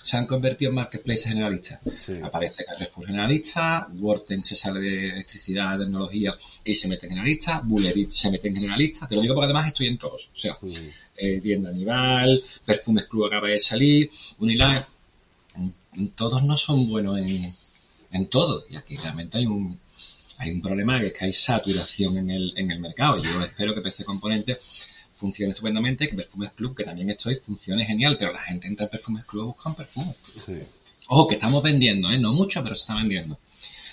se 0.02 0.16
han 0.16 0.26
convertido 0.26 0.70
en 0.70 0.74
marketplaces 0.76 1.28
generalistas. 1.32 1.80
Sí. 1.98 2.14
Aparece 2.22 2.64
Carrefour 2.64 3.06
generalista, 3.06 3.88
Worten 3.94 4.44
se 4.44 4.56
sale 4.56 4.80
de 4.80 5.08
electricidad, 5.10 5.78
tecnología 5.78 6.34
y 6.64 6.74
se 6.74 6.88
mete 6.88 7.06
en 7.06 7.10
generalista, 7.10 7.60
Bullevip 7.64 8.12
se 8.12 8.30
mete 8.30 8.48
en 8.48 8.54
generalista. 8.56 9.06
Te 9.06 9.14
lo 9.14 9.22
digo 9.22 9.34
porque 9.34 9.44
además 9.46 9.68
estoy 9.68 9.86
en 9.88 9.98
todos. 9.98 10.30
O 10.34 10.36
sea, 10.38 10.56
Mm. 10.60 10.72
eh, 11.16 11.40
Tienda 11.40 11.70
Nival, 11.72 12.42
Perfumes 12.64 13.06
Club 13.06 13.26
acaba 13.26 13.48
de 13.48 13.60
salir, 13.60 14.10
Unilag, 14.38 14.86
todos 16.14 16.42
no 16.42 16.56
son 16.56 16.88
buenos 16.88 17.18
en, 17.18 17.54
en 18.10 18.26
todo. 18.28 18.64
Y 18.68 18.76
aquí 18.76 18.96
realmente 18.96 19.38
hay 19.38 19.46
un, 19.46 19.78
hay 20.38 20.50
un 20.50 20.62
problema 20.62 20.98
que 21.00 21.08
es 21.08 21.12
que 21.12 21.24
hay 21.26 21.32
saturación 21.32 22.16
en 22.18 22.30
el, 22.30 22.52
en 22.56 22.70
el 22.70 22.80
mercado. 22.80 23.22
Yo 23.22 23.42
espero 23.42 23.74
que 23.74 23.80
PC 23.82 24.04
Componente 24.04 24.58
funcione 25.22 25.52
estupendamente, 25.52 26.08
que 26.08 26.14
Perfumes 26.16 26.52
Club, 26.52 26.76
que 26.76 26.84
también 26.84 27.08
estoy, 27.10 27.36
funcione 27.36 27.84
genial, 27.86 28.16
pero 28.18 28.32
la 28.32 28.40
gente 28.40 28.66
entra 28.68 28.84
en 28.86 28.90
Perfumes 28.90 29.24
Club 29.24 29.42
a 29.42 29.46
buscar 29.46 29.74
perfumes. 29.76 30.16
Sí. 30.36 30.58
Ojo, 31.08 31.26
que 31.28 31.34
estamos 31.36 31.62
vendiendo, 31.62 32.10
¿eh? 32.10 32.18
No 32.18 32.32
mucho, 32.32 32.62
pero 32.62 32.74
se 32.74 32.82
está 32.82 32.94
vendiendo. 32.96 33.38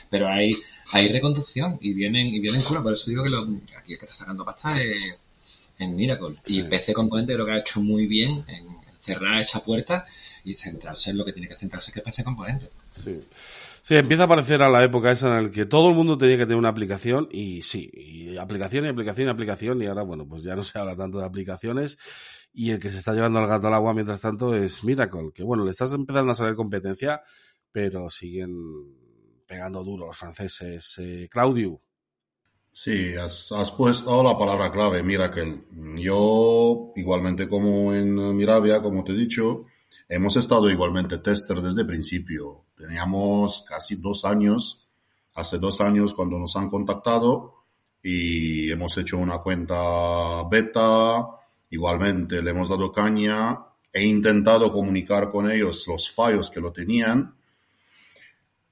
Pero 0.10 0.28
hay, 0.28 0.52
hay 0.92 1.08
reconducción 1.10 1.78
y 1.82 1.94
vienen, 1.94 2.28
y 2.28 2.39
vienen 2.39 2.62
curas. 2.62 2.84
Por 2.84 2.94
eso 2.94 3.10
digo 3.10 3.24
que 3.24 3.30
lo- 3.30 3.48
aquí 3.78 3.94
el 3.94 4.00
que 4.00 4.06
está 4.06 4.15
sacando 4.15 4.44
pasta 4.44 4.82
es, 4.82 5.18
es 5.78 5.88
Miracle. 5.88 6.36
Y. 6.48 6.63
PC 6.63 6.94
Componente 6.94 7.34
creo 7.34 7.46
que 7.46 7.52
ha 7.54 7.60
hecho 7.60 7.80
muy 7.82 8.08
bien 8.08 8.44
en, 8.48 8.65
en 8.68 8.79
cerrar 9.10 9.39
esa 9.39 9.63
puerta 9.63 10.06
y 10.43 10.56
centrarse 10.56 11.12
en 11.12 11.17
lo 11.17 11.26
que 11.26 11.34
tiene 11.34 11.48
que 11.48 11.56
centrarse, 11.56 11.91
que 11.91 12.00
es 12.00 12.06
PC 12.06 12.24
componente. 12.24 12.69
Sí. 12.91 13.22
Sí, 13.82 13.95
empieza 13.95 14.26
a 14.26 14.28
parecer 14.28 14.62
a 14.62 14.69
la 14.69 14.84
época 14.84 15.10
esa 15.12 15.28
en 15.38 15.45
la 15.45 15.52
que 15.52 15.65
todo 15.65 15.89
el 15.89 15.95
mundo 15.95 16.17
tenía 16.17 16.38
que 16.38 16.45
tener 16.45 16.58
una 16.58 16.69
aplicación 16.69 17.28
y 17.32 17.63
sí, 17.63 17.89
y 17.93 18.38
aplicación 18.38 18.86
y 18.86 18.89
aplicación 18.89 19.28
y 19.28 19.32
aplicación 19.32 19.82
y 19.82 19.88
ahora, 19.88 20.04
bueno, 20.04 20.28
pues 20.28 20.43
ya 20.43 20.56
no 20.56 20.63
se 20.63 20.78
habla 20.78 20.95
tanto 20.95 21.17
de 21.17 21.26
aplicaciones 21.26 21.98
y 22.54 22.72
el 22.72 22.80
que 22.80 22.91
se 22.91 22.98
está 22.98 23.13
llevando 23.13 23.39
al 23.39 23.48
gato 23.48 23.67
al 23.67 23.74
agua 23.74 23.93
mientras 23.93 24.22
tanto 24.22 24.54
es 24.54 24.84
Miracle, 24.84 25.32
que 25.34 25.43
bueno, 25.43 25.65
le 25.65 25.72
estás 25.72 25.93
empezando 25.93 26.32
a 26.32 26.36
salir 26.36 26.56
competencia, 26.56 27.22
pero 27.72 28.10
siguen 28.10 28.52
pegando 29.48 29.84
duro 29.84 30.08
los 30.08 30.17
franceses. 30.17 30.95
Eh, 31.00 31.28
Claudio. 31.30 31.82
Sí, 32.71 33.13
has, 33.15 33.51
has, 33.51 33.71
puesto 33.71 34.23
la 34.23 34.38
palabra 34.38 34.71
clave, 34.71 35.03
Miracle. 35.03 35.65
Yo, 35.95 36.93
igualmente 36.95 37.49
como 37.49 37.93
en 37.93 38.36
Miravia, 38.36 38.82
como 38.82 39.03
te 39.03 39.12
he 39.12 39.15
dicho, 39.15 39.65
hemos 40.08 40.36
estado 40.38 40.69
igualmente 40.69 41.17
tester 41.17 41.62
desde 41.62 41.82
el 41.82 41.88
principio. 41.88 42.65
Teníamos 42.77 43.65
casi 43.67 43.95
dos 43.95 44.23
años, 44.23 44.88
hace 45.36 45.58
dos 45.58 45.82
años 45.82 46.13
cuando 46.13 46.38
nos 46.38 46.55
han 46.55 46.69
contactado 46.69 47.55
y 48.01 48.71
hemos 48.71 48.97
hecho 48.97 49.17
una 49.17 49.39
cuenta 49.39 50.43
beta, 50.49 51.27
igualmente 51.69 52.41
le 52.41 52.51
hemos 52.51 52.69
dado 52.69 52.91
caña, 52.91 53.60
he 53.91 54.05
intentado 54.05 54.71
comunicar 54.71 55.32
con 55.32 55.51
ellos 55.51 55.86
los 55.88 56.12
fallos 56.12 56.49
que 56.49 56.62
lo 56.62 56.71
tenían 56.71 57.38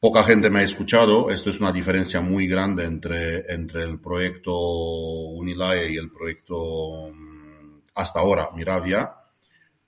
Poca 0.07 0.23
gente 0.23 0.49
me 0.49 0.59
ha 0.59 0.63
escuchado. 0.63 1.29
Esto 1.29 1.49
es 1.49 1.59
una 1.59 1.73
diferencia 1.73 2.21
muy 2.21 2.47
grande 2.47 2.85
entre, 2.85 3.39
entre 3.51 3.83
el 3.83 3.99
proyecto 3.99 4.57
Unilae 4.57 5.91
y 5.91 5.97
el 5.97 6.09
proyecto 6.09 7.09
mm, 7.11 7.81
hasta 7.93 8.21
ahora, 8.21 8.49
Miravia. 8.55 9.11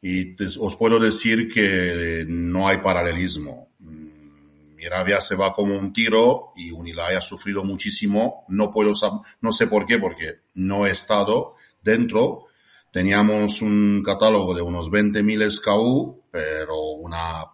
Y 0.01 0.35
os 0.59 0.75
puedo 0.75 0.99
decir 0.99 1.49
que 1.49 2.25
no 2.27 2.67
hay 2.67 2.79
paralelismo. 2.79 3.69
Mm, 3.79 4.75
Miravia 4.75 5.21
se 5.21 5.35
va 5.35 5.53
como 5.53 5.79
un 5.79 5.93
tiro 5.93 6.51
y 6.57 6.69
Unilae 6.69 7.15
ha 7.15 7.21
sufrido 7.21 7.63
muchísimo. 7.63 8.43
No 8.49 8.69
puedo 8.71 8.91
no 9.39 9.53
sé 9.53 9.67
por 9.67 9.85
qué, 9.85 9.99
porque 9.99 10.41
no 10.55 10.85
he 10.85 10.91
estado 10.91 11.55
dentro. 11.81 12.47
Teníamos 12.91 13.61
un 13.61 14.03
catálogo 14.03 14.53
de 14.53 14.63
unos 14.63 14.91
20.000 14.91 15.49
SKU, 15.49 16.23
pero 16.29 16.77
una, 16.95 17.45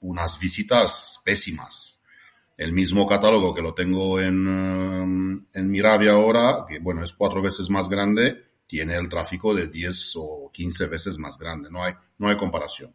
unas 0.00 0.40
visitas 0.40 1.20
pésimas 1.24 1.87
el 2.58 2.72
mismo 2.72 3.06
catálogo 3.06 3.54
que 3.54 3.62
lo 3.62 3.72
tengo 3.72 4.20
en, 4.20 4.46
um, 4.46 5.42
en 5.52 5.70
Miravia 5.70 6.12
ahora, 6.12 6.64
que 6.68 6.80
bueno, 6.80 7.04
es 7.04 7.12
cuatro 7.12 7.40
veces 7.40 7.70
más 7.70 7.88
grande, 7.88 8.42
tiene 8.66 8.96
el 8.96 9.08
tráfico 9.08 9.54
de 9.54 9.68
10 9.68 10.14
o 10.16 10.50
15 10.52 10.86
veces 10.86 11.18
más 11.18 11.38
grande. 11.38 11.70
No 11.70 11.84
hay, 11.84 11.94
no 12.18 12.28
hay 12.28 12.36
comparación. 12.36 12.92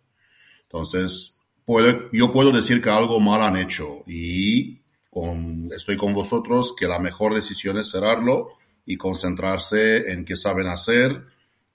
Entonces, 0.63 1.39
puedo, 1.63 2.11
yo 2.11 2.31
puedo 2.31 2.51
decir 2.51 2.81
que 2.81 2.89
algo 2.89 3.21
mal 3.21 3.41
han 3.41 3.55
hecho 3.55 4.03
y 4.05 4.81
con, 5.09 5.71
estoy 5.73 5.95
con 5.95 6.13
vosotros 6.13 6.75
que 6.77 6.85
la 6.85 6.99
mejor 6.99 7.33
decisión 7.33 7.77
es 7.77 7.89
cerrarlo 7.89 8.49
y 8.85 8.97
concentrarse 8.97 10.11
en 10.11 10.25
qué 10.25 10.35
saben 10.35 10.67
hacer, 10.67 11.25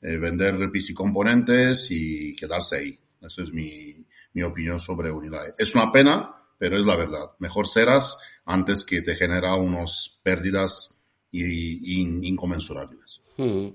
eh, 0.02 0.18
vender 0.18 0.70
PC 0.70 0.92
componentes 0.92 1.90
y 1.90 2.36
quedarse 2.36 2.76
ahí. 2.76 2.98
Esa 3.22 3.42
es 3.42 3.50
mi, 3.50 4.04
mi 4.34 4.42
opinión 4.42 4.78
sobre 4.78 5.10
Unidad. 5.10 5.54
Es 5.56 5.74
una 5.74 5.90
pena 5.90 6.34
pero 6.58 6.76
es 6.76 6.84
la 6.84 6.96
verdad. 6.96 7.30
Mejor 7.38 7.66
serás 7.66 8.18
antes 8.44 8.84
que 8.84 9.02
te 9.02 9.14
genera 9.14 9.54
unos 9.56 10.20
pérdidas 10.22 11.02
inconmensurables. 11.30 13.22
Hmm. 13.36 13.68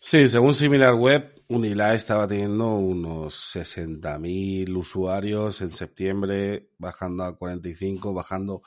Sí, 0.00 0.28
según 0.28 0.54
Similar 0.54 0.94
Web, 0.94 1.42
Unila 1.48 1.92
estaba 1.92 2.28
teniendo 2.28 2.74
unos 2.74 3.56
60.000 3.56 4.76
usuarios 4.76 5.60
en 5.60 5.72
septiembre, 5.72 6.70
bajando 6.78 7.24
a 7.24 7.36
45, 7.36 8.14
bajando 8.14 8.62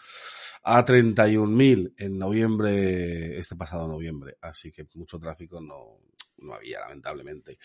a 0.64 0.84
31.000 0.84 1.94
en 1.98 2.18
noviembre, 2.18 3.38
este 3.38 3.56
pasado 3.56 3.88
noviembre. 3.88 4.38
Así 4.42 4.72
que 4.72 4.88
mucho 4.96 5.20
tráfico 5.20 5.62
no, 5.62 6.00
no 6.42 6.54
había, 6.54 6.80
lamentablemente. 6.80 7.58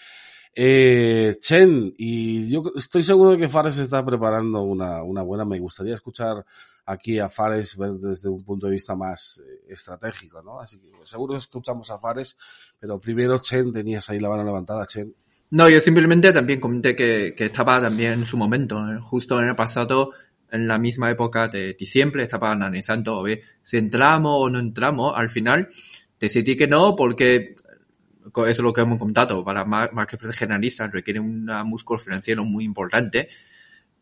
Eh, 0.54 1.36
Chen, 1.40 1.94
y 1.98 2.48
yo 2.48 2.62
estoy 2.76 3.02
seguro 3.02 3.32
de 3.32 3.38
que 3.38 3.48
Fares 3.48 3.78
está 3.78 4.04
preparando 4.04 4.62
una, 4.62 5.02
una 5.02 5.22
buena. 5.22 5.44
Me 5.44 5.58
gustaría 5.58 5.94
escuchar 5.94 6.44
aquí 6.86 7.18
a 7.18 7.28
Fares 7.28 7.76
ver 7.76 7.92
desde 7.92 8.28
un 8.28 8.44
punto 8.44 8.66
de 8.66 8.72
vista 8.72 8.94
más 8.94 9.42
eh, 9.44 9.64
estratégico, 9.68 10.42
¿no? 10.42 10.60
Así 10.60 10.78
que 10.78 10.90
seguro 11.02 11.36
escuchamos 11.36 11.90
a 11.90 11.98
Fares, 11.98 12.36
pero 12.78 12.98
primero 13.00 13.38
Chen, 13.38 13.72
tenías 13.72 14.08
ahí 14.08 14.20
la 14.20 14.28
mano 14.28 14.44
levantada, 14.44 14.86
Chen. 14.86 15.14
No, 15.50 15.68
yo 15.68 15.80
simplemente 15.80 16.32
también 16.32 16.60
comenté 16.60 16.96
que, 16.96 17.34
que 17.36 17.44
estaba 17.46 17.80
también 17.80 18.14
en 18.14 18.24
su 18.24 18.36
momento, 18.36 18.78
¿eh? 18.90 18.98
justo 19.00 19.40
en 19.40 19.48
el 19.48 19.54
pasado, 19.54 20.10
en 20.50 20.66
la 20.66 20.78
misma 20.78 21.10
época 21.10 21.48
de 21.48 21.74
diciembre, 21.74 22.22
estaba 22.22 22.50
analizando 22.50 23.22
ver 23.22 23.42
si 23.62 23.76
entramos 23.76 24.38
o 24.40 24.50
no 24.50 24.58
entramos. 24.58 25.12
Al 25.16 25.28
final 25.28 25.68
decidí 26.18 26.56
que 26.56 26.66
no 26.66 26.96
porque 26.96 27.54
eso 28.34 28.44
es 28.46 28.58
lo 28.58 28.72
que 28.72 28.80
hemos 28.80 28.98
contado, 28.98 29.44
para 29.44 29.64
marketplace 29.64 30.38
generalistas 30.38 30.90
requiere 30.90 31.20
un 31.20 31.46
músculo 31.64 31.98
financiero 31.98 32.44
muy 32.44 32.64
importante 32.64 33.28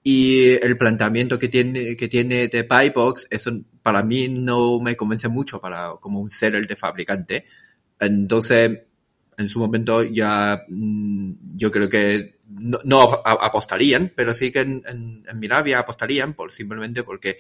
y 0.06 0.50
el 0.50 0.76
planteamiento 0.76 1.38
que 1.38 1.48
tiene, 1.48 1.96
que 1.96 2.08
tiene 2.08 2.48
de 2.48 2.62
Buybox, 2.64 3.26
eso 3.30 3.52
para 3.80 4.02
mí 4.02 4.28
no 4.28 4.78
me 4.78 4.96
convence 4.96 5.28
mucho 5.28 5.58
para 5.58 5.94
como 5.98 6.20
un 6.20 6.30
seller 6.30 6.66
de 6.66 6.76
fabricante. 6.76 7.46
Entonces, 7.98 8.80
en 9.38 9.48
su 9.48 9.58
momento 9.58 10.02
ya 10.02 10.62
mm, 10.68 11.56
yo 11.56 11.70
creo 11.70 11.88
que 11.88 12.38
no, 12.84 13.00
apostarían, 13.00 14.12
pero 14.14 14.34
sí 14.34 14.52
que 14.52 14.60
en, 14.60 14.82
en, 14.86 15.38
Miravia 15.38 15.78
apostarían 15.78 16.34
por 16.34 16.52
simplemente 16.52 17.02
porque 17.02 17.38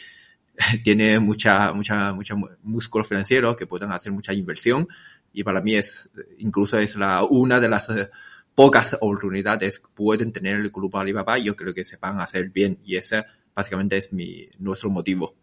tiene 0.82 1.20
mucha, 1.20 1.70
mucha, 1.74 2.14
mucha 2.14 2.34
músculo 2.62 3.04
financiero 3.04 3.54
que 3.54 3.66
pueden 3.66 3.92
hacer 3.92 4.10
mucha 4.10 4.32
inversión 4.32 4.88
y 5.34 5.44
para 5.44 5.60
mí 5.60 5.74
es, 5.74 6.08
incluso 6.38 6.78
es 6.78 6.96
la, 6.96 7.24
una 7.24 7.60
de 7.60 7.68
las 7.68 7.90
eh, 7.90 8.08
pocas 8.54 8.94
oportunidades 8.94 9.80
que 9.80 9.88
pueden 9.92 10.32
tener 10.32 10.56
el 10.56 10.70
grupo 10.70 10.98
Alibaba 10.98 11.38
y 11.38 11.44
yo 11.44 11.56
creo 11.56 11.74
que 11.74 11.84
se 11.84 11.96
van 11.96 12.20
a 12.20 12.22
hacer 12.22 12.50
bien 12.50 12.78
y 12.84 12.96
ese 12.96 13.24
básicamente 13.54 13.98
es 13.98 14.12
mi, 14.12 14.46
nuestro 14.58 14.90
motivo. 14.90 15.34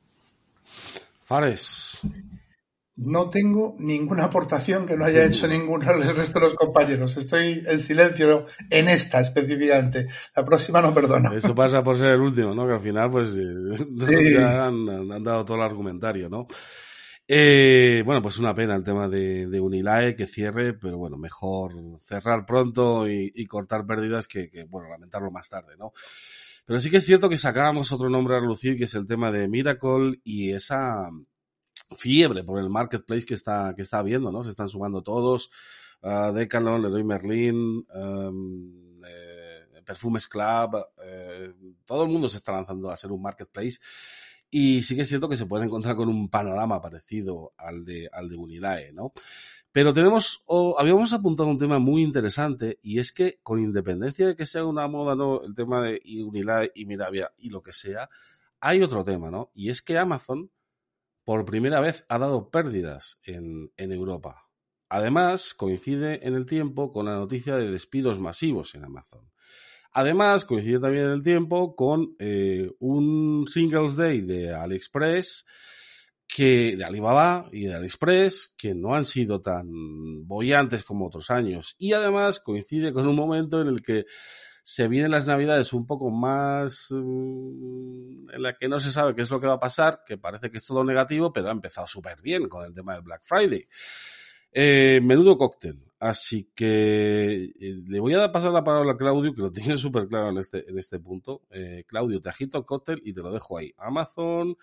Fares. 1.26 2.00
No 2.96 3.30
tengo 3.30 3.76
ninguna 3.80 4.26
aportación 4.26 4.86
que 4.86 4.96
no 4.96 5.06
haya 5.06 5.26
hecho 5.26 5.48
ninguno 5.48 5.86
del 5.98 6.16
resto 6.16 6.40
de 6.40 6.46
los 6.46 6.56
compañeros. 6.56 7.18
Estoy 7.18 7.64
en 7.66 7.80
silencio 7.80 8.46
en 8.70 8.90
esta 8.90 9.22
específicamente. 9.22 10.08
La 10.36 10.46
próxima 10.46 10.82
no 10.82 10.94
perdono. 10.94 11.34
Eso 11.34 11.56
pasa 11.56 11.84
por 11.84 11.98
ser 11.98 12.12
el 12.12 12.22
último, 12.22 12.54
¿no? 12.54 12.68
Que 12.68 12.74
al 12.74 12.82
final, 12.82 13.10
pues, 13.10 13.36
eh, 13.38 14.38
han, 14.44 14.90
han, 15.12 15.24
dado 15.24 15.46
todo 15.46 15.58
el 15.58 15.64
argumentario, 15.64 16.30
¿no? 16.30 16.48
Eh, 17.28 18.04
bueno, 18.06 18.22
pues 18.22 18.38
una 18.40 18.54
pena 18.54 18.76
el 18.76 18.84
tema 18.84 19.08
de, 19.08 19.48
de, 19.48 19.60
Unilae 19.60 20.16
que 20.16 20.28
cierre, 20.28 20.74
pero 20.74 20.98
bueno, 20.98 21.18
mejor 21.18 21.74
cerrar 22.02 22.46
pronto 22.46 23.08
y, 23.08 23.46
cortar 23.46 23.86
pérdidas 23.86 24.28
que, 24.28 24.66
bueno, 24.70 24.90
lamentarlo 24.90 25.32
más 25.32 25.50
tarde, 25.50 25.78
¿no? 25.78 25.94
Pero 26.66 26.80
sí 26.82 26.90
que 26.90 26.98
es 26.98 27.06
cierto 27.06 27.30
que 27.30 27.38
sacábamos 27.38 27.92
otro 27.92 28.10
nombre 28.10 28.36
a 28.36 28.40
relucir, 28.40 28.76
que 28.78 28.86
es 28.86 28.96
el 28.96 29.08
tema 29.08 29.32
de 29.32 29.48
Miracle 29.48 30.20
y 30.24 30.52
esa 30.52 31.10
fiebre 31.98 32.44
por 32.44 32.60
el 32.60 32.70
marketplace 32.70 33.26
que 33.26 33.34
está, 33.34 33.74
que 33.76 33.82
está 33.82 34.00
habiendo, 34.00 34.32
¿no? 34.32 34.44
Se 34.44 34.50
están 34.50 34.70
sumando 34.70 35.02
todos, 35.02 35.50
uh, 36.02 36.32
Decathlon, 36.34 36.82
Leroy 36.82 37.04
Merlin, 37.04 37.86
um, 37.94 39.02
eh, 39.06 39.82
Perfumes 39.86 40.28
Club, 40.28 40.86
eh, 41.04 41.54
todo 41.86 42.04
el 42.04 42.10
mundo 42.10 42.30
se 42.30 42.38
está 42.38 42.52
lanzando 42.54 42.90
a 42.90 42.96
ser 42.96 43.12
un 43.12 43.22
marketplace 43.22 43.80
y 44.52 44.84
sí 44.84 44.96
que 44.96 45.04
es 45.04 45.08
cierto 45.08 45.30
que 45.30 45.38
se 45.38 45.46
puede 45.46 45.66
encontrar 45.66 45.96
con 45.96 46.10
un 46.10 46.30
panorama 46.30 46.82
parecido 46.82 47.54
al 47.58 47.86
de, 47.86 48.10
al 48.12 48.30
de 48.30 48.36
Unilae, 48.36 48.92
¿no? 48.92 49.14
Pero 49.72 49.94
tenemos, 49.94 50.44
o 50.48 50.78
habíamos 50.78 51.14
apuntado 51.14 51.48
un 51.48 51.58
tema 51.58 51.80
muy 51.80 52.04
interesante 52.04 52.78
y 52.84 53.00
es 53.00 53.14
que 53.14 53.40
con 53.42 53.60
independencia 53.60 54.28
de 54.28 54.36
que 54.36 54.46
sea 54.46 54.66
una 54.66 54.90
moda, 54.90 55.16
¿no? 55.16 55.42
El 55.44 55.56
tema 55.56 55.82
de 55.82 56.02
Unilae 56.26 56.72
y 56.76 56.86
Miravia 56.86 57.32
y 57.38 57.50
lo 57.50 57.64
que 57.64 57.72
sea, 57.72 58.10
hay 58.60 58.84
otro 58.84 59.06
tema, 59.06 59.32
¿no? 59.32 59.50
Y 59.54 59.70
es 59.70 59.82
que 59.82 59.98
Amazon 59.98 60.52
por 61.24 61.46
primera 61.46 61.80
vez 61.80 62.06
ha 62.10 62.18
dado 62.18 62.50
pérdidas 62.50 63.20
en, 63.24 63.72
en 63.78 63.94
Europa. 63.94 64.50
Además, 64.90 65.54
coincide 65.54 66.28
en 66.28 66.34
el 66.34 66.46
tiempo 66.46 66.92
con 66.92 67.06
la 67.06 67.16
noticia 67.16 67.56
de 67.56 67.72
despidos 67.72 68.20
masivos 68.20 68.76
en 68.76 68.84
Amazon. 68.84 69.32
Además, 69.94 70.46
coincide 70.46 70.80
también 70.80 71.06
el 71.08 71.22
tiempo 71.22 71.76
con 71.76 72.16
eh, 72.20 72.70
un 72.80 73.46
Singles 73.50 73.96
Day 73.96 74.22
de 74.22 74.54
AliExpress, 74.54 75.46
que, 76.28 76.78
de 76.78 76.86
Alibaba 76.86 77.50
y 77.52 77.66
de 77.66 77.76
AliExpress, 77.76 78.54
que 78.58 78.74
no 78.74 78.96
han 78.96 79.06
sido 79.06 79.42
tan 79.42 79.68
bollantes 80.26 80.86
como 80.86 81.08
otros 81.08 81.30
años. 81.30 81.76
Y 81.78 81.92
además 81.92 82.40
coincide 82.40 82.94
con 82.94 83.08
un 83.08 83.16
momento 83.16 83.62
en 83.62 83.68
el 83.68 83.82
que 83.82 84.06
se 84.64 84.88
vienen 84.88 85.12
las 85.12 85.28
navidades 85.28 85.74
un 85.74 85.86
poco 85.86 86.10
más 86.10 86.92
um, 86.92 88.30
en 88.32 88.42
la 88.42 88.56
que 88.56 88.70
no 88.70 88.80
se 88.80 88.92
sabe 88.92 89.16
qué 89.16 89.24
es 89.24 89.30
lo 89.30 89.42
que 89.42 89.48
va 89.48 89.56
a 89.56 89.60
pasar, 89.60 90.04
que 90.06 90.18
parece 90.18 90.50
que 90.50 90.60
es 90.60 90.66
todo 90.66 90.84
negativo, 90.86 91.34
pero 91.34 91.50
ha 91.50 91.52
empezado 91.52 91.88
súper 91.88 92.22
bien 92.22 92.48
con 92.48 92.64
el 92.64 92.74
tema 92.74 92.94
del 92.94 93.02
Black 93.02 93.24
Friday. 93.24 93.68
Eh, 94.54 95.00
menudo 95.04 95.38
cóctel. 95.38 95.91
Así 96.02 96.50
que 96.56 97.44
eh, 97.44 97.84
le 97.86 98.00
voy 98.00 98.16
a 98.16 98.32
pasar 98.32 98.52
la 98.52 98.64
palabra 98.64 98.94
a 98.94 98.98
Claudio, 98.98 99.36
que 99.36 99.42
lo 99.44 99.52
tiene 99.52 99.78
súper 99.78 100.08
claro 100.08 100.32
en 100.32 100.40
este, 100.40 100.68
en 100.68 100.80
este 100.80 101.00
punto. 101.00 101.44
Eh, 101.52 101.84
Claudio, 101.88 102.20
te 102.20 102.30
agito 102.30 102.58
el 102.58 102.66
cóctel 102.66 103.00
y 103.06 103.14
te 103.14 103.22
lo 103.22 103.32
dejo 103.32 103.60
ahí. 103.60 103.72
Amazon, 103.78 104.58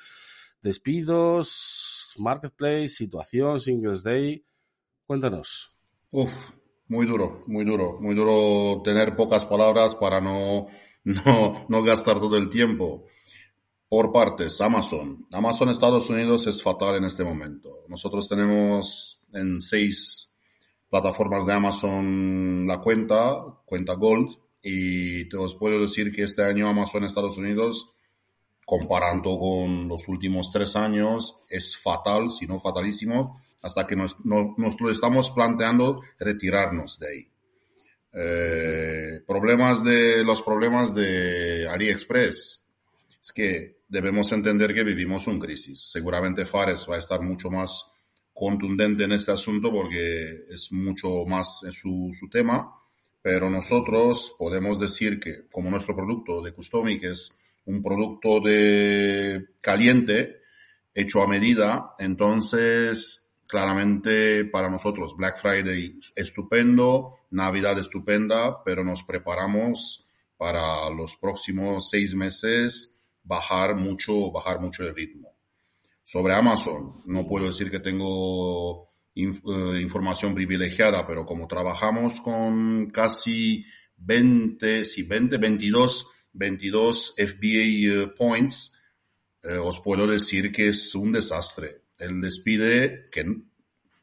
despidos, 0.60 2.16
marketplace, 2.18 2.88
situación, 2.88 3.60
Singles 3.60 4.02
Day. 4.02 4.44
Cuéntanos. 5.06 5.70
Uf, 6.10 6.54
muy 6.88 7.06
duro, 7.06 7.44
muy 7.46 7.64
duro, 7.64 8.00
muy 8.00 8.16
duro 8.16 8.82
tener 8.82 9.14
pocas 9.14 9.44
palabras 9.44 9.94
para 9.94 10.20
no, 10.20 10.66
no, 11.04 11.66
no 11.68 11.82
gastar 11.84 12.18
todo 12.18 12.36
el 12.36 12.48
tiempo. 12.48 13.04
Por 13.88 14.10
partes, 14.10 14.60
Amazon. 14.60 15.24
Amazon 15.30 15.68
Estados 15.68 16.10
Unidos 16.10 16.48
es 16.48 16.64
fatal 16.64 16.96
en 16.96 17.04
este 17.04 17.22
momento. 17.22 17.84
Nosotros 17.86 18.28
tenemos 18.28 19.22
en 19.32 19.60
seis 19.60 20.28
plataformas 20.90 21.46
de 21.46 21.52
Amazon 21.52 22.66
la 22.66 22.80
cuenta, 22.80 23.44
cuenta 23.64 23.94
Gold, 23.94 24.36
y 24.62 25.28
te 25.28 25.36
os 25.36 25.54
puedo 25.54 25.80
decir 25.80 26.10
que 26.12 26.22
este 26.22 26.42
año 26.42 26.68
Amazon 26.68 27.04
Estados 27.04 27.36
Unidos, 27.38 27.90
comparando 28.64 29.38
con 29.38 29.88
los 29.88 30.08
últimos 30.08 30.50
tres 30.52 30.76
años, 30.76 31.40
es 31.48 31.76
fatal, 31.76 32.30
si 32.30 32.46
no 32.46 32.58
fatalísimo, 32.58 33.40
hasta 33.62 33.86
que 33.86 33.96
nos, 33.96 34.24
no- 34.24 34.54
nos 34.56 34.80
lo 34.80 34.90
estamos 34.90 35.30
planteando 35.30 36.00
retirarnos 36.18 36.98
de 36.98 37.08
ahí. 37.08 37.28
Eh, 38.12 39.20
problemas 39.26 39.84
de, 39.84 40.24
los 40.24 40.42
problemas 40.42 40.94
de 40.94 41.68
AliExpress. 41.68 42.64
Es 43.22 43.32
que 43.32 43.78
debemos 43.88 44.32
entender 44.32 44.74
que 44.74 44.84
vivimos 44.84 45.26
un 45.26 45.38
crisis. 45.38 45.90
Seguramente 45.90 46.44
Fares 46.46 46.86
va 46.90 46.96
a 46.96 46.98
estar 46.98 47.20
mucho 47.20 47.50
más 47.50 47.90
contundente 48.38 49.02
en 49.02 49.12
este 49.12 49.32
asunto 49.32 49.72
porque 49.72 50.44
es 50.48 50.70
mucho 50.70 51.26
más 51.26 51.60
su, 51.72 52.10
tema, 52.30 52.72
pero 53.20 53.50
nosotros 53.50 54.36
podemos 54.38 54.78
decir 54.78 55.18
que 55.18 55.48
como 55.50 55.70
nuestro 55.70 55.96
producto 55.96 56.40
de 56.40 56.52
Customi, 56.52 57.00
que 57.00 57.10
es 57.10 57.36
un 57.64 57.82
producto 57.82 58.38
de 58.40 59.44
caliente, 59.60 60.36
hecho 60.94 61.20
a 61.20 61.26
medida, 61.26 61.94
entonces 61.98 63.34
claramente 63.48 64.44
para 64.44 64.70
nosotros 64.70 65.16
Black 65.16 65.40
Friday 65.40 65.98
estupendo, 66.14 67.14
Navidad 67.30 67.76
estupenda, 67.78 68.62
pero 68.62 68.84
nos 68.84 69.02
preparamos 69.02 70.06
para 70.36 70.88
los 70.90 71.16
próximos 71.16 71.90
seis 71.90 72.14
meses 72.14 73.00
bajar 73.24 73.74
mucho, 73.74 74.30
bajar 74.30 74.60
mucho 74.60 74.84
el 74.84 74.94
ritmo. 74.94 75.37
Sobre 76.10 76.32
Amazon, 76.32 77.02
no 77.04 77.26
puedo 77.26 77.48
decir 77.48 77.70
que 77.70 77.80
tengo 77.80 78.88
inf- 79.14 79.42
eh, 79.44 79.82
información 79.82 80.34
privilegiada, 80.34 81.06
pero 81.06 81.26
como 81.26 81.46
trabajamos 81.46 82.22
con 82.22 82.88
casi 82.88 83.66
20, 83.98 84.86
sí, 84.86 85.02
20, 85.02 85.36
22, 85.36 86.06
22 86.32 87.14
FBA 87.14 88.14
points, 88.16 88.72
eh, 89.42 89.58
os 89.58 89.80
puedo 89.80 90.06
decir 90.06 90.50
que 90.50 90.68
es 90.68 90.94
un 90.94 91.12
desastre. 91.12 91.82
El 91.98 92.22
despide, 92.22 93.10
que 93.12 93.20
en, 93.20 93.52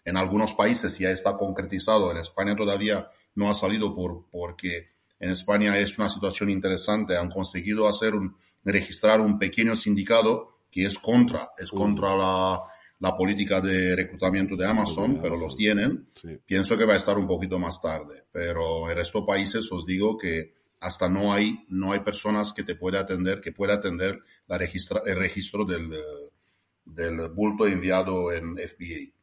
en 0.04 0.16
algunos 0.16 0.54
países 0.54 1.00
ya 1.00 1.10
está 1.10 1.36
concretizado, 1.36 2.12
en 2.12 2.18
España 2.18 2.56
todavía 2.56 3.10
no 3.34 3.50
ha 3.50 3.56
salido 3.56 3.96
por, 3.96 4.30
porque 4.30 4.90
en 5.20 5.32
España 5.32 5.80
es 5.80 5.98
una 5.98 6.10
situación 6.10 6.52
interesante, 6.52 7.18
han 7.18 7.32
conseguido 7.32 7.88
hacer 7.88 8.14
un, 8.14 8.36
registrar 8.64 9.22
un 9.22 9.40
pequeño 9.40 9.76
sindicato 9.76 10.55
que 10.76 10.86
es 10.86 11.00
contra, 11.00 11.52
es 11.58 11.72
contra 11.72 12.14
la, 12.18 12.62
la 13.00 13.16
política 13.16 13.62
de 13.62 13.96
reclutamiento 13.96 14.58
de 14.58 14.68
Amazon, 14.68 15.20
pero 15.22 15.38
los 15.38 15.56
tienen. 15.56 16.10
Sí. 16.14 16.38
Pienso 16.46 16.78
que 16.78 16.84
va 16.84 16.96
a 16.96 16.98
estar 16.98 17.18
un 17.18 17.26
poquito 17.26 17.58
más 17.58 17.82
tarde, 17.82 18.26
pero 18.30 18.90
el 18.90 18.96
resto 18.98 19.22
de 19.22 19.28
países 19.28 19.72
os 19.72 19.86
digo 19.86 20.18
que 20.18 20.54
hasta 20.82 21.08
no 21.08 21.32
hay, 21.32 21.66
no 21.70 21.94
hay 21.94 22.02
personas 22.02 22.52
que 22.52 22.64
te 22.64 22.76
pueda 22.76 23.00
atender, 23.00 23.40
que 23.40 23.54
pueda 23.54 23.76
atender 23.76 24.20
la 24.48 24.58
registra, 24.58 25.02
el 25.06 25.16
registro 25.16 25.64
del, 25.64 25.96
del 26.84 27.30
bulto 27.30 27.66
enviado 27.66 28.34
en 28.34 28.58
FBA. 28.58 29.14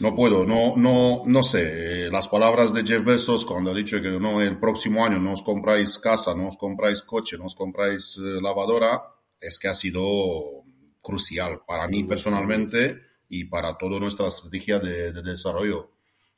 No 0.00 0.16
puedo, 0.16 0.46
no, 0.46 0.74
no, 0.78 1.24
no 1.26 1.42
sé, 1.42 2.06
eh, 2.06 2.10
las 2.10 2.26
palabras 2.26 2.72
de 2.72 2.84
Jeff 2.84 3.04
Bezos 3.04 3.44
cuando 3.44 3.70
ha 3.70 3.74
dicho 3.74 4.00
que 4.00 4.08
no, 4.08 4.40
el 4.40 4.58
próximo 4.58 5.04
año 5.04 5.18
no 5.18 5.32
os 5.32 5.42
compráis 5.42 5.98
casa, 5.98 6.34
no 6.34 6.48
os 6.48 6.56
compráis 6.56 7.02
coche, 7.02 7.36
no 7.36 7.44
os 7.44 7.54
compráis 7.54 8.16
eh, 8.16 8.40
lavadora, 8.40 9.02
es 9.42 9.58
que 9.58 9.68
ha 9.68 9.74
sido 9.74 10.00
crucial 11.02 11.62
para 11.66 11.88
mí 11.88 12.04
personalmente 12.04 13.00
y 13.28 13.44
para 13.44 13.76
toda 13.76 13.98
nuestra 13.98 14.28
estrategia 14.28 14.78
de, 14.78 15.12
de 15.12 15.22
desarrollo. 15.22 15.90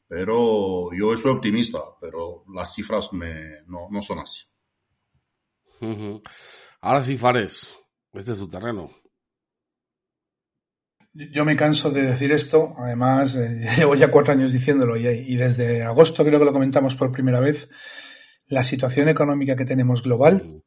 Pero 0.09 0.91
yo 0.99 1.15
soy 1.17 1.33
optimista, 1.33 1.81
pero 2.01 2.45
las 2.55 2.75
cifras 2.75 3.13
me, 3.13 3.63
no, 3.67 3.89
no 3.91 4.03
son 4.03 4.21
así. 4.21 4.43
Ahora 6.81 7.03
sí, 7.03 7.19
Fares, 7.19 7.79
este 8.13 8.33
es 8.33 8.39
tu 8.39 8.49
terreno. 8.49 8.91
Yo 11.13 11.45
me 11.45 11.57
canso 11.57 11.91
de 11.91 12.03
decir 12.03 12.33
esto, 12.33 12.75
además 12.77 13.37
eh, 13.37 13.69
llevo 13.77 13.95
ya 13.95 14.11
cuatro 14.11 14.33
años 14.33 14.53
diciéndolo 14.53 14.97
y, 14.97 15.07
y 15.07 15.37
desde 15.37 15.83
agosto 15.83 16.25
creo 16.25 16.39
que 16.39 16.47
lo 16.47 16.53
comentamos 16.53 16.97
por 16.97 17.13
primera 17.13 17.39
vez, 17.39 17.69
la 18.49 18.65
situación 18.65 19.09
económica 19.09 19.57
que 19.57 19.65
tenemos 19.65 20.03
global 20.03 20.63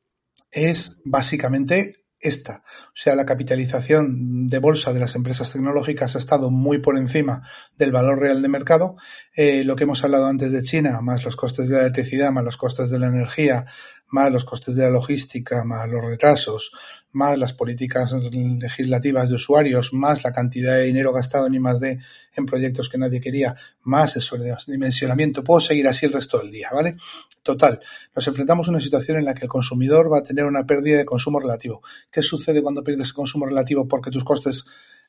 es 0.51 1.01
básicamente 1.03 2.07
esta. 2.20 2.63
O 2.88 2.95
sea, 2.95 3.15
la 3.15 3.26
capitalización 3.26 4.47
de 4.47 4.59
bolsa 4.59 4.93
de 4.93 4.99
las 4.99 5.15
empresas 5.15 5.51
tecnológicas 5.51 6.15
ha 6.15 6.20
estado 6.20 6.49
muy 6.49 6.80
por 6.80 6.97
encima 6.97 7.43
del 7.78 7.91
valor 7.91 8.20
real 8.20 8.41
de 8.41 8.47
mercado. 8.47 8.95
Eh, 9.36 9.63
lo 9.63 9.76
que 9.76 9.84
hemos 9.84 10.03
hablado 10.03 10.28
antes 10.28 10.51
de 10.51 10.63
China, 10.63 11.01
más 11.01 11.24
los 11.24 11.36
costes 11.36 11.70
de 11.70 11.76
la 11.76 11.82
electricidad, 11.82 12.32
más 12.32 12.43
los 12.43 12.57
costes 12.57 12.89
de 12.89 12.99
la 12.99 13.07
energía, 13.07 13.65
más 14.10 14.32
los 14.32 14.45
costes 14.45 14.76
de 14.76 14.84
la 14.84 14.89
logística, 14.89 15.64
más 15.64 15.89
los 15.89 16.03
retrasos, 16.03 16.72
más 17.12 17.38
las 17.38 17.53
políticas 17.53 18.14
legislativas 18.14 19.30
de 19.30 19.36
usuarios, 19.36 19.93
más 19.93 20.24
la 20.24 20.32
cantidad 20.32 20.74
de 20.74 20.84
dinero 20.84 21.12
gastado 21.12 21.47
en 21.47 21.55
I 21.55 21.60
más 21.60 21.80
D 21.80 21.99
en 22.36 22.45
proyectos 22.45 22.89
que 22.89 22.97
nadie 22.97 23.20
quería, 23.20 23.55
más 23.84 24.16
el 24.16 24.22
sobredimensionamiento. 24.22 25.43
Puedo 25.43 25.60
seguir 25.60 25.88
así 25.88 26.05
el 26.05 26.14
resto 26.14 26.39
del 26.39 26.51
día, 26.51 26.70
¿vale? 26.72 26.95
Total, 27.43 27.80
nos 28.16 28.28
enfrentamos 28.28 28.68
a 28.68 28.72
una 28.72 28.80
situación 28.80 29.18
en 29.18 29.26
la 29.26 29.34
que 29.34 29.45
el 29.45 29.49
consumidor 29.49 30.12
va 30.12 30.20
a 30.20 30.24
tener 30.24 30.45
una 30.45 30.66
pérdida 30.66 30.97
de 30.97 31.05
consumo 31.05 31.39
relativo. 31.39 31.82
¿Qué 32.12 32.22
sucede 32.22 32.62
cuando 32.62 32.84
pierdes 32.84 33.08
el 33.08 33.14
consumo 33.14 33.45
relativo 33.45 33.88
porque 33.88 34.12
tus 34.12 34.24
costes 34.24 34.66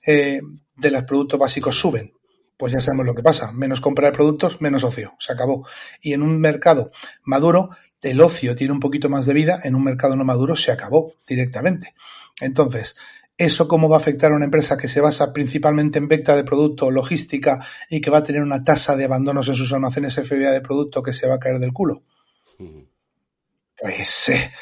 eh, 0.07 0.41
de 0.77 0.91
los 0.91 1.03
productos 1.05 1.39
básicos 1.39 1.77
suben? 1.77 2.13
Pues 2.59 2.73
ya 2.73 2.81
sabemos 2.81 3.07
lo 3.07 3.15
que 3.15 3.23
pasa. 3.23 3.53
Menos 3.53 3.81
compra 3.81 4.09
de 4.09 4.13
productos, 4.13 4.61
menos 4.61 4.85
ocio. 4.85 5.15
Se 5.19 5.33
acabó. 5.33 5.67
Y 6.03 6.13
en 6.13 6.23
un 6.23 6.41
mercado 6.41 6.91
maduro, 7.23 7.71
el 8.03 8.21
ocio 8.21 8.57
tiene 8.57 8.73
un 8.73 8.81
poquito 8.81 9.09
más 9.09 9.27
de 9.27 9.33
vida. 9.33 9.61
En 9.63 9.77
un 9.77 9.85
mercado 9.85 10.17
no 10.17 10.25
maduro, 10.25 10.57
se 10.57 10.73
acabó 10.73 11.15
directamente. 11.27 11.95
Entonces, 12.41 12.97
¿eso 13.37 13.69
cómo 13.69 13.89
va 13.89 13.97
a 13.97 14.01
afectar 14.01 14.33
a 14.33 14.35
una 14.35 14.45
empresa 14.45 14.77
que 14.77 14.89
se 14.89 15.01
basa 15.01 15.33
principalmente 15.33 15.99
en 15.99 16.09
venta 16.09 16.35
de 16.35 16.43
producto, 16.43 16.91
logística 16.91 17.65
y 17.89 18.01
que 18.01 18.11
va 18.11 18.19
a 18.19 18.23
tener 18.25 18.43
una 18.43 18.65
tasa 18.65 18.97
de 18.97 19.05
abandonos 19.05 19.49
en 19.49 19.55
sus 19.55 19.73
almacenes 19.73 20.17
FBA 20.17 20.51
de 20.51 20.61
producto 20.61 21.01
que 21.01 21.13
se 21.13 21.29
va 21.29 21.37
a 21.37 21.39
caer 21.39 21.61
del 21.61 21.73
culo? 21.73 22.03
Pues 23.81 24.31
eh, 24.31 24.53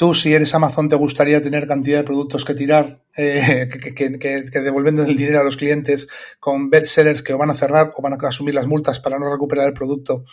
tú, 0.00 0.14
si 0.14 0.32
eres 0.32 0.54
Amazon, 0.54 0.88
te 0.88 0.96
gustaría 0.96 1.42
tener 1.42 1.66
cantidad 1.66 1.98
de 1.98 2.04
productos 2.04 2.42
que 2.42 2.54
tirar, 2.54 3.02
eh, 3.14 3.68
que, 3.94 3.94
que, 3.94 4.18
que, 4.18 4.58
el 4.58 5.16
dinero 5.18 5.40
a 5.40 5.44
los 5.44 5.58
clientes 5.58 6.08
con 6.40 6.70
bestsellers 6.70 7.22
que 7.22 7.34
van 7.34 7.50
a 7.50 7.54
cerrar 7.54 7.92
o 7.94 8.00
van 8.00 8.14
a 8.14 8.28
asumir 8.28 8.54
las 8.54 8.66
multas 8.66 8.98
para 8.98 9.18
no 9.18 9.30
recuperar 9.30 9.66
el 9.66 9.74
producto, 9.74 10.24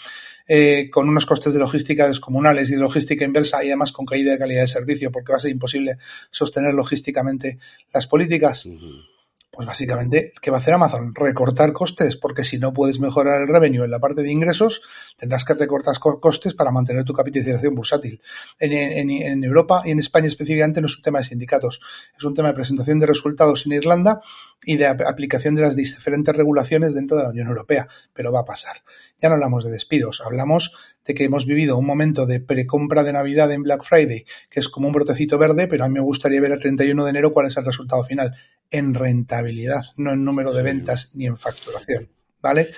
eh, 0.47 0.89
con 0.89 1.09
unos 1.09 1.25
costes 1.25 1.51
de 1.51 1.59
logística 1.59 2.07
descomunales 2.07 2.69
y 2.71 2.75
de 2.75 2.79
logística 2.79 3.25
inversa 3.25 3.61
y 3.61 3.67
además 3.67 3.91
con 3.91 4.05
caída 4.05 4.31
de 4.31 4.37
calidad 4.37 4.61
de 4.61 4.67
servicio, 4.67 5.11
porque 5.11 5.33
va 5.33 5.37
a 5.37 5.41
ser 5.41 5.51
imposible 5.51 5.97
sostener 6.31 6.73
logísticamente 6.73 7.59
las 7.93 8.07
políticas. 8.07 8.65
Pues 9.49 9.65
básicamente, 9.65 10.33
¿qué 10.41 10.51
va 10.51 10.57
a 10.57 10.59
hacer 10.59 10.73
Amazon? 10.73 11.15
Recortar 11.15 11.71
costes, 11.71 12.17
porque 12.17 12.43
si 12.43 12.59
no 12.59 12.73
puedes 12.73 12.99
mejorar 12.99 13.41
el 13.41 13.47
revenue 13.47 13.85
en 13.85 13.91
la 13.91 13.99
parte 13.99 14.21
de 14.21 14.31
ingresos, 14.31 14.81
tendrás 15.17 15.45
que 15.45 15.53
recortar 15.53 15.97
costes 15.99 16.53
para 16.53 16.69
mantener 16.69 17.05
tu 17.05 17.13
capitalización 17.13 17.73
bursátil. 17.73 18.21
En, 18.59 19.43
Europa 19.43 19.81
y 19.85 19.91
en 19.91 19.99
España 19.99 20.27
específicamente 20.27 20.81
no 20.81 20.87
es 20.87 20.97
un 20.97 21.01
tema 21.01 21.19
de 21.19 21.25
sindicatos, 21.25 21.79
es 22.15 22.23
un 22.23 22.33
tema 22.33 22.49
de 22.49 22.55
presentación 22.55 22.99
de 22.99 23.07
resultados 23.07 23.65
en 23.65 23.71
Irlanda 23.71 24.21
y 24.63 24.75
de 24.75 24.85
aplicación 24.85 25.55
de 25.55 25.61
las 25.61 25.75
diferentes 25.75 26.35
regulaciones 26.35 26.93
dentro 26.93 27.15
de 27.17 27.23
la 27.23 27.29
Unión 27.29 27.47
Europea, 27.47 27.87
pero 28.13 28.31
va 28.31 28.41
a 28.41 28.45
pasar. 28.45 28.83
Ya 29.17 29.29
no 29.29 29.35
hablamos 29.35 29.63
de 29.63 29.71
despidos, 29.71 30.21
hablamos 30.23 30.73
de 31.07 31.15
que 31.15 31.23
hemos 31.23 31.45
vivido 31.45 31.77
un 31.77 31.85
momento 31.85 32.25
de 32.25 32.39
precompra 32.39 33.03
de 33.03 33.13
Navidad 33.13 33.51
en 33.51 33.63
Black 33.63 33.83
Friday, 33.83 34.25
que 34.49 34.59
es 34.59 34.69
como 34.69 34.87
un 34.87 34.93
brotecito 34.93 35.37
verde, 35.37 35.67
pero 35.67 35.85
a 35.85 35.87
mí 35.87 35.93
me 35.93 36.01
gustaría 36.01 36.41
ver 36.41 36.51
el 36.51 36.59
31 36.59 37.03
de 37.03 37.09
enero 37.09 37.33
cuál 37.33 37.47
es 37.47 37.57
el 37.57 37.65
resultado 37.65 38.03
final 38.03 38.35
en 38.69 38.93
rentabilidad, 38.93 39.83
no 39.95 40.11
en 40.11 40.23
número 40.23 40.53
de 40.53 40.63
ventas 40.63 41.11
ni 41.15 41.25
en 41.25 41.37
facturación. 41.37 42.16
¿Vale? 42.41 42.71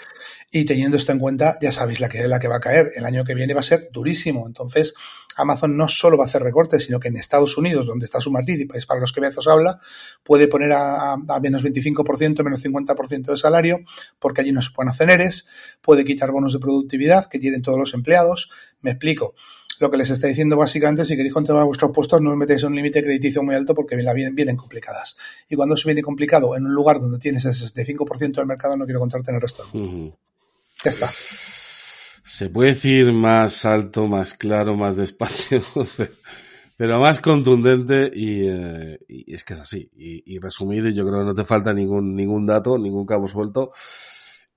Y 0.51 0.65
teniendo 0.65 0.97
esto 0.97 1.11
en 1.11 1.19
cuenta, 1.19 1.57
ya 1.61 1.71
sabéis 1.71 1.99
la 1.99 2.09
que, 2.09 2.27
la 2.27 2.39
que 2.39 2.47
va 2.47 2.57
a 2.57 2.59
caer. 2.61 2.91
El 2.95 3.05
año 3.05 3.23
que 3.23 3.35
viene 3.35 3.53
va 3.53 3.59
a 3.59 3.63
ser 3.63 3.89
durísimo. 3.91 4.47
Entonces, 4.47 4.95
Amazon 5.37 5.77
no 5.77 5.87
solo 5.87 6.17
va 6.17 6.23
a 6.23 6.27
hacer 6.27 6.41
recortes, 6.41 6.85
sino 6.85 6.99
que 6.99 7.09
en 7.09 7.17
Estados 7.17 7.57
Unidos, 7.57 7.85
donde 7.85 8.05
está 8.05 8.19
su 8.19 8.31
matriz 8.31 8.59
y 8.59 8.65
para 8.65 8.99
los 8.99 9.13
que 9.13 9.21
Bezos 9.21 9.47
habla, 9.47 9.79
puede 10.23 10.47
poner 10.47 10.73
a, 10.73 11.13
a 11.13 11.39
menos 11.39 11.63
25%, 11.63 12.43
menos 12.43 12.65
50% 12.65 13.25
de 13.25 13.37
salario, 13.37 13.79
porque 14.17 14.41
allí 14.41 14.51
no 14.51 14.61
se 14.61 14.71
pueden 14.71 14.89
hacer 14.89 15.09
eres, 15.09 15.47
puede 15.81 16.03
quitar 16.03 16.31
bonos 16.31 16.53
de 16.53 16.59
productividad 16.59 17.27
que 17.27 17.39
tienen 17.39 17.61
todos 17.61 17.77
los 17.77 17.93
empleados. 17.93 18.49
Me 18.81 18.91
explico 18.91 19.35
lo 19.79 19.89
que 19.89 19.97
les 19.97 20.09
está 20.09 20.27
diciendo 20.27 20.57
básicamente, 20.57 21.05
si 21.05 21.15
queréis 21.15 21.33
controlar 21.33 21.65
vuestros 21.65 21.91
puestos, 21.91 22.21
no 22.21 22.31
os 22.31 22.37
metéis 22.37 22.61
en 22.63 22.69
un 22.69 22.75
límite 22.75 23.01
crediticio 23.01 23.41
muy 23.43 23.55
alto 23.55 23.73
porque 23.73 23.95
vienen, 23.95 24.35
vienen 24.35 24.57
complicadas. 24.57 25.17
Y 25.49 25.55
cuando 25.55 25.77
se 25.77 25.87
viene 25.87 26.01
complicado 26.01 26.55
en 26.55 26.65
un 26.65 26.73
lugar 26.73 26.99
donde 26.99 27.17
tienes 27.17 27.45
el 27.45 27.53
65% 27.53 28.35
del 28.35 28.45
mercado, 28.45 28.75
no 28.75 28.85
quiero 28.85 28.99
contarte 28.99 29.31
en 29.31 29.35
el 29.35 29.41
resto. 29.41 29.65
Ya 29.73 30.89
está. 30.89 31.09
Se 32.29 32.49
puede 32.49 32.71
decir 32.71 33.11
más 33.11 33.65
alto, 33.65 34.07
más 34.07 34.33
claro, 34.33 34.75
más 34.75 34.95
despacio, 34.95 35.61
pero 36.77 36.99
más 36.99 37.19
contundente 37.19 38.11
y, 38.13 38.47
eh, 38.47 38.99
y 39.07 39.33
es 39.33 39.43
que 39.43 39.53
es 39.53 39.59
así. 39.61 39.89
Y, 39.95 40.35
y, 40.35 40.39
resumido, 40.39 40.89
yo 40.89 41.05
creo 41.07 41.19
que 41.19 41.25
no 41.25 41.33
te 41.33 41.43
falta 41.43 41.73
ningún, 41.73 42.15
ningún 42.15 42.45
dato, 42.45 42.77
ningún 42.77 43.05
cabo 43.05 43.27
suelto. 43.27 43.71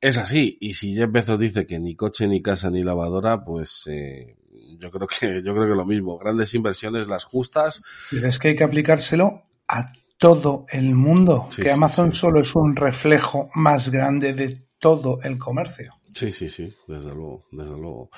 Es 0.00 0.18
así. 0.18 0.58
Y 0.60 0.74
si 0.74 0.94
Jeff 0.94 1.10
Bezos 1.10 1.38
dice 1.38 1.66
que 1.66 1.78
ni 1.78 1.94
coche, 1.94 2.26
ni 2.26 2.42
casa, 2.42 2.70
ni 2.70 2.82
lavadora, 2.82 3.44
pues 3.44 3.84
eh, 3.86 4.36
yo 4.82 4.90
creo 4.90 5.06
que 5.06 5.42
yo 5.42 5.54
creo 5.54 5.68
que 5.68 5.76
lo 5.76 5.86
mismo. 5.86 6.18
Grandes 6.18 6.52
inversiones, 6.54 7.06
las 7.06 7.24
justas. 7.24 7.82
Pero 8.10 8.28
es 8.28 8.38
que 8.38 8.48
hay 8.48 8.56
que 8.56 8.64
aplicárselo 8.64 9.44
a 9.68 9.86
todo 10.18 10.66
el 10.70 10.94
mundo. 10.94 11.46
Sí, 11.50 11.62
que 11.62 11.68
sí, 11.68 11.74
Amazon 11.74 12.12
sí. 12.12 12.18
solo 12.18 12.40
es 12.40 12.54
un 12.56 12.74
reflejo 12.74 13.48
más 13.54 13.90
grande 13.90 14.32
de 14.32 14.66
todo 14.78 15.20
el 15.22 15.38
comercio. 15.38 15.94
Sí, 16.12 16.32
sí, 16.32 16.50
sí, 16.50 16.74
desde 16.88 17.14
luego, 17.14 17.46
desde 17.52 17.78
luego. 17.78 18.10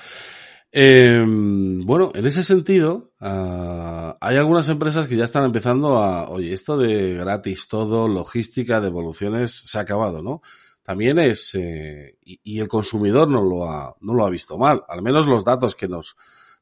Eh, 0.71 1.23
bueno, 1.25 2.11
en 2.13 2.25
ese 2.25 2.43
sentido, 2.43 3.13
uh, 3.21 4.17
hay 4.19 4.35
algunas 4.35 4.67
empresas 4.67 5.07
que 5.07 5.15
ya 5.15 5.23
están 5.23 5.45
empezando 5.45 5.99
a, 5.99 6.29
oye, 6.29 6.51
esto 6.51 6.77
de 6.77 7.13
gratis 7.13 7.67
todo, 7.69 8.09
logística, 8.09 8.81
devoluciones, 8.81 9.63
se 9.67 9.77
ha 9.77 9.81
acabado, 9.81 10.21
¿no? 10.21 10.41
También 10.83 11.17
es, 11.17 11.55
eh, 11.55 12.17
y, 12.21 12.41
y, 12.43 12.59
el 12.59 12.67
consumidor 12.67 13.29
no 13.29 13.41
lo 13.41 13.71
ha, 13.71 13.95
no 14.01 14.13
lo 14.13 14.25
ha 14.25 14.29
visto 14.29 14.57
mal, 14.57 14.83
al 14.89 15.01
menos 15.01 15.27
los 15.27 15.45
datos 15.45 15.75
que 15.75 15.87
nos, 15.87 16.17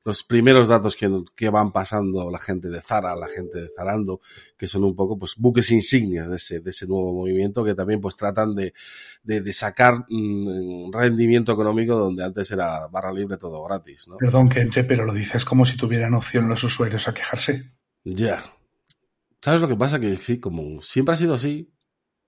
los 0.06 0.24
primeros 0.24 0.68
datos 0.68 0.96
que, 0.96 1.10
que 1.36 1.50
van 1.50 1.72
pasando 1.72 2.30
la 2.30 2.40
gente 2.40 2.70
de 2.70 2.82
Zara, 2.82 3.16
la 3.16 3.28
gente 3.28 3.62
de 3.62 3.70
Zarando, 3.70 4.22
que 4.58 4.68
son 4.68 4.84
un 4.84 4.96
poco 4.96 5.18
pues 5.18 5.36
buques 5.38 5.72
insignias 5.72 6.30
de 6.30 6.36
ese, 6.36 6.60
de 6.60 6.70
ese 6.70 6.88
nuevo 6.88 7.14
movimiento 7.14 7.64
que 7.64 7.76
también 7.76 8.02
pues 8.02 8.16
tratan 8.16 8.54
de, 8.56 8.74
de, 9.24 9.42
de 9.42 9.54
sacar 9.54 10.06
mmm, 10.10 10.92
rendimiento 10.92 11.54
económico 11.54 11.96
donde 11.96 12.24
antes 12.24 12.52
era 12.52 12.88
barra 12.88 13.14
libre 13.14 13.38
todo 13.38 13.64
gratis, 13.64 14.08
¿no? 14.08 14.18
Perdón 14.18 14.50
que 14.50 14.60
entre, 14.60 14.84
pero 14.84 15.06
lo 15.06 15.14
dices 15.14 15.46
como 15.46 15.66
si 15.66 15.78
tuvieran 15.78 16.14
opción 16.14 16.50
los 16.50 16.64
usuarios 16.64 17.08
a 17.08 17.14
quejarse. 17.14 17.70
Ya. 18.04 18.44
¿Sabes 19.42 19.62
lo 19.62 19.68
que 19.68 19.76
pasa? 19.76 20.00
Que 20.00 20.16
sí, 20.16 20.40
como 20.40 20.82
siempre 20.82 21.14
ha 21.14 21.18
sido 21.18 21.34
así, 21.34 21.73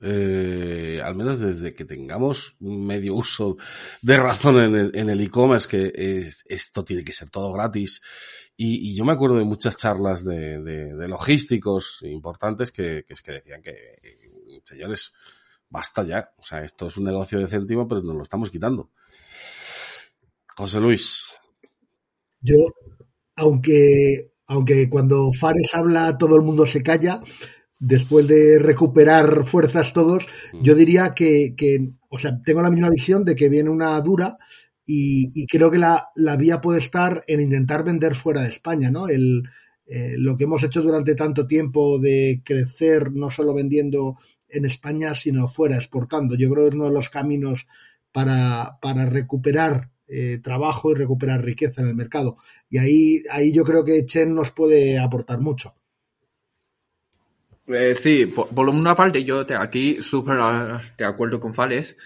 eh, 0.06 1.02
al 1.04 1.16
menos 1.16 1.40
desde 1.40 1.74
que 1.74 1.84
tengamos 1.84 2.56
medio 2.60 3.16
uso 3.16 3.58
de 4.02 4.18
razón 4.18 4.76
en 4.94 5.10
el 5.10 5.22
e-commerce, 5.22 5.68
que 5.68 5.92
es, 5.96 6.44
esto 6.48 6.86
tiene 6.86 7.04
que 7.04 7.12
ser 7.12 7.30
todo 7.32 7.52
gratis. 7.52 8.02
Y, 8.56 8.96
yo 8.96 9.04
me 9.04 9.14
acuerdo 9.14 9.38
de 9.38 9.44
muchas 9.44 9.76
charlas 9.76 10.24
de, 10.24 11.08
logísticos 11.08 12.00
importantes 12.04 12.72
que, 12.72 13.04
que, 13.06 13.14
es 13.16 13.22
que 13.22 13.32
decían 13.34 13.62
que, 13.62 13.74
señores, 14.64 15.14
basta 15.70 16.04
ya. 16.04 16.32
O 16.38 16.44
sea, 16.44 16.64
esto 16.64 16.88
es 16.88 16.98
un 16.98 17.06
negocio 17.06 17.40
de 17.40 17.48
céntimo, 17.48 17.88
pero 17.88 18.02
nos 18.02 18.16
lo 18.16 18.24
estamos 18.24 18.50
quitando. 18.50 18.92
José 20.56 20.80
Luis. 20.80 21.26
Yo, 22.42 22.56
aunque, 23.36 24.32
aunque 24.48 24.90
cuando 24.90 25.32
Fares 25.34 25.74
habla 25.74 26.18
todo 26.18 26.36
el 26.36 26.44
mundo 26.44 26.66
se 26.66 26.82
calla, 26.84 27.20
después 27.80 28.28
de 28.28 28.60
recuperar 28.60 29.46
fuerzas 29.46 29.94
todos, 29.94 30.26
yo 30.62 30.76
diría 30.76 31.14
que, 31.14 31.54
que, 31.58 31.92
o 32.10 32.18
sea, 32.18 32.42
tengo 32.44 32.62
la 32.62 32.72
misma 32.72 32.90
visión 32.90 33.26
de 33.26 33.36
que 33.36 33.50
viene 33.50 33.70
una 33.70 34.00
dura 34.02 34.38
y, 34.86 35.32
y 35.34 35.48
creo 35.48 35.72
que 35.72 35.78
la, 35.78 36.10
la, 36.16 36.36
vía 36.38 36.62
puede 36.62 36.80
estar 36.80 37.24
en 37.28 37.42
intentar 37.42 37.84
vender 37.84 38.16
fuera 38.16 38.42
de 38.42 38.50
España, 38.50 38.92
¿no? 38.92 39.08
El, 39.08 39.44
eh, 39.88 40.16
lo 40.18 40.36
que 40.36 40.46
hemos 40.46 40.64
hecho 40.64 40.82
durante 40.82 41.16
tanto 41.16 41.46
tiempo 41.46 42.00
de 42.00 42.42
crecer 42.44 43.12
no 43.12 43.30
solo 43.30 43.54
vendiendo 43.54 44.18
en 44.50 44.66
España, 44.66 45.14
sino 45.14 45.48
fuera, 45.48 45.76
exportando. 45.76 46.36
Yo 46.36 46.50
creo 46.50 46.64
que 46.64 46.70
es 46.70 46.76
uno 46.76 46.86
de 46.86 46.94
los 46.94 47.10
caminos 47.10 47.68
para, 48.12 48.80
para 48.82 49.06
recuperar 49.06 49.92
eh, 50.08 50.40
trabajo 50.42 50.92
y 50.92 50.96
recuperar 50.96 51.44
riqueza 51.44 51.82
en 51.82 51.90
el 51.90 51.96
mercado. 51.96 52.38
Y 52.70 52.78
ahí, 52.78 53.24
ahí 53.32 53.52
yo 53.52 53.64
creo 53.64 53.84
que 53.84 54.06
Chen 54.06 54.34
nos 54.34 54.52
puede 54.52 54.98
aportar 54.98 55.40
mucho. 55.40 55.76
Eh, 57.68 57.96
sí, 57.96 58.28
por, 58.28 58.50
por, 58.50 58.70
una 58.70 58.96
parte 58.96 59.24
yo 59.24 59.46
te, 59.46 59.56
aquí 59.56 60.02
súper 60.02 60.38
uh, 60.38 60.80
de 60.98 61.06
acuerdo 61.06 61.40
con 61.40 61.54
Fales. 61.54 61.98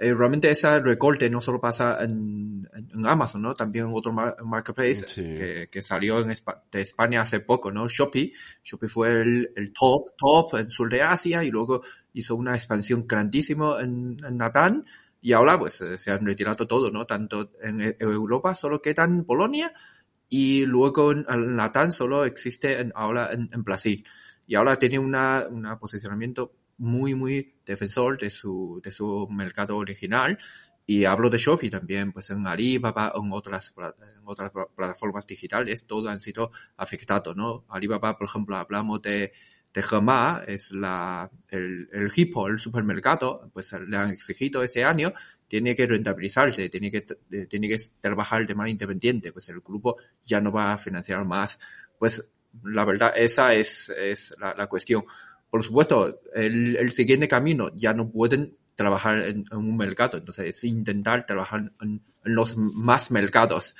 Eh, 0.00 0.14
realmente 0.14 0.50
ese 0.50 0.80
recorte 0.80 1.28
no 1.28 1.40
solo 1.40 1.60
pasa 1.60 2.02
en, 2.02 2.68
en 2.74 3.06
Amazon, 3.06 3.42
¿no? 3.42 3.54
También 3.54 3.84
en 3.86 3.92
otro 3.94 4.12
mar 4.12 4.36
marketplace 4.42 5.06
sí. 5.06 5.22
que, 5.22 5.68
que, 5.70 5.82
salió 5.82 6.18
en 6.20 6.30
Espa 6.30 6.64
de 6.72 6.80
España 6.80 7.20
hace 7.20 7.40
poco, 7.40 7.70
¿no? 7.70 7.86
Shopee. 7.88 8.32
Shopee 8.64 8.88
fue 8.88 9.12
el, 9.20 9.52
el, 9.54 9.72
top, 9.72 10.16
top 10.16 10.54
en 10.56 10.70
sur 10.70 10.90
de 10.90 11.02
Asia 11.02 11.44
y 11.44 11.50
luego 11.50 11.82
hizo 12.14 12.34
una 12.34 12.54
expansión 12.54 13.06
grandísima 13.06 13.80
en, 13.80 14.16
en 14.26 14.36
Natán 14.36 14.84
y 15.20 15.34
ahora 15.34 15.58
pues 15.58 15.80
eh, 15.82 15.98
se 15.98 16.10
han 16.10 16.24
retirado 16.24 16.66
todo, 16.66 16.90
¿no? 16.90 17.04
Tanto 17.06 17.52
en, 17.62 17.94
Europa 18.00 18.54
solo 18.54 18.80
queda 18.80 19.04
en 19.04 19.24
Polonia 19.24 19.72
y 20.28 20.64
luego 20.64 21.12
en, 21.12 21.26
en 21.28 21.54
Natán 21.54 21.92
solo 21.92 22.24
existe 22.24 22.80
en, 22.80 22.92
ahora 22.96 23.30
en, 23.32 23.50
en 23.52 23.62
Brasil 23.62 24.04
y 24.52 24.54
ahora 24.54 24.78
tiene 24.78 24.98
una, 24.98 25.46
un 25.48 25.66
posicionamiento 25.78 26.52
muy, 26.76 27.14
muy 27.14 27.54
defensor 27.64 28.18
de 28.18 28.28
su, 28.28 28.82
de 28.84 28.92
su 28.92 29.26
mercado 29.30 29.78
original. 29.78 30.38
Y 30.84 31.06
hablo 31.06 31.30
de 31.30 31.38
Shopee 31.38 31.70
también, 31.70 32.12
pues 32.12 32.28
en 32.28 32.46
Alibaba, 32.46 33.14
en 33.14 33.32
otras, 33.32 33.72
en 33.78 34.26
otras 34.26 34.52
plataformas 34.76 35.26
digitales, 35.26 35.86
todo 35.86 36.10
han 36.10 36.20
sido 36.20 36.50
afectados, 36.76 37.34
¿no? 37.34 37.64
Alibaba, 37.70 38.14
por 38.18 38.26
ejemplo, 38.26 38.54
hablamos 38.56 39.00
de, 39.00 39.32
de 39.72 39.82
Gema, 39.82 40.42
es 40.46 40.70
la, 40.72 41.30
el, 41.48 41.88
el 41.90 42.12
hipo, 42.14 42.46
el 42.46 42.58
supermercado, 42.58 43.48
pues 43.54 43.72
le 43.72 43.96
han 43.96 44.10
exigido 44.10 44.62
ese 44.62 44.84
año, 44.84 45.14
tiene 45.48 45.74
que 45.74 45.86
rentabilizarse, 45.86 46.68
tiene 46.68 46.90
que, 46.90 47.06
tiene 47.46 47.70
que 47.70 47.78
trabajar 48.02 48.46
de 48.46 48.54
manera 48.54 48.72
independiente, 48.72 49.32
pues 49.32 49.48
el 49.48 49.60
grupo 49.60 49.96
ya 50.22 50.42
no 50.42 50.52
va 50.52 50.74
a 50.74 50.76
financiar 50.76 51.24
más. 51.24 51.58
Pues 51.98 52.30
la 52.64 52.84
verdad, 52.84 53.12
esa 53.16 53.54
es, 53.54 53.88
es 53.90 54.34
la, 54.38 54.54
la 54.54 54.66
cuestión. 54.66 55.04
Por 55.50 55.62
supuesto, 55.62 56.20
el, 56.34 56.76
el, 56.76 56.90
siguiente 56.92 57.28
camino 57.28 57.70
ya 57.74 57.92
no 57.92 58.10
pueden 58.10 58.56
trabajar 58.74 59.18
en, 59.18 59.44
en 59.50 59.58
un 59.58 59.76
mercado, 59.76 60.18
entonces 60.18 60.46
es 60.46 60.64
intentar 60.64 61.26
trabajar 61.26 61.72
en, 61.80 62.02
en 62.24 62.34
los 62.34 62.56
más 62.56 63.10
mercados. 63.10 63.76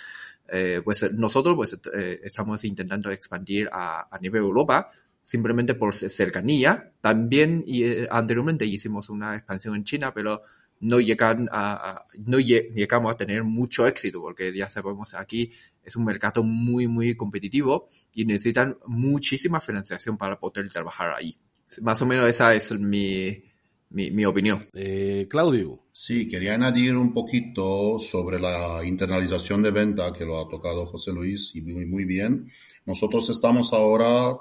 Eh, 0.48 0.82
pues 0.84 1.10
nosotros 1.14 1.56
pues 1.56 1.78
eh, 1.94 2.20
estamos 2.22 2.62
intentando 2.64 3.10
expandir 3.10 3.70
a, 3.72 4.06
a, 4.14 4.18
nivel 4.18 4.42
Europa 4.42 4.90
simplemente 5.22 5.74
por 5.74 5.94
cercanía. 5.94 6.92
También 7.00 7.62
y, 7.66 7.84
eh, 7.84 8.08
anteriormente 8.10 8.66
hicimos 8.66 9.08
una 9.08 9.36
expansión 9.36 9.76
en 9.76 9.84
China, 9.84 10.12
pero 10.12 10.42
no 10.82 10.98
llegan 11.00 11.48
a, 11.50 11.90
a, 11.90 12.06
no 12.18 12.38
llegamos 12.38 13.14
a 13.14 13.16
tener 13.16 13.44
mucho 13.44 13.86
éxito 13.86 14.20
porque 14.20 14.52
ya 14.54 14.68
sabemos 14.68 15.14
aquí 15.14 15.50
es 15.82 15.94
un 15.96 16.04
mercado 16.04 16.42
muy 16.42 16.88
muy 16.88 17.14
competitivo 17.14 17.88
y 18.14 18.24
necesitan 18.24 18.76
muchísima 18.86 19.60
financiación 19.60 20.18
para 20.18 20.38
poder 20.38 20.68
trabajar 20.68 21.14
ahí. 21.16 21.36
Más 21.80 22.02
o 22.02 22.06
menos 22.06 22.28
esa 22.28 22.52
es 22.52 22.78
mi, 22.78 23.42
mi, 23.90 24.10
mi 24.10 24.24
opinión. 24.24 24.66
Eh, 24.74 25.26
Claudio. 25.30 25.84
Sí, 25.92 26.26
quería 26.26 26.54
añadir 26.54 26.96
un 26.96 27.14
poquito 27.14 27.98
sobre 27.98 28.40
la 28.40 28.84
internalización 28.84 29.62
de 29.62 29.70
venta 29.70 30.12
que 30.12 30.24
lo 30.24 30.40
ha 30.40 30.48
tocado 30.48 30.86
José 30.86 31.12
Luis 31.12 31.54
y 31.54 31.62
muy, 31.62 31.86
muy 31.86 32.04
bien. 32.04 32.48
Nosotros 32.84 33.30
estamos 33.30 33.72
ahora 33.72 34.36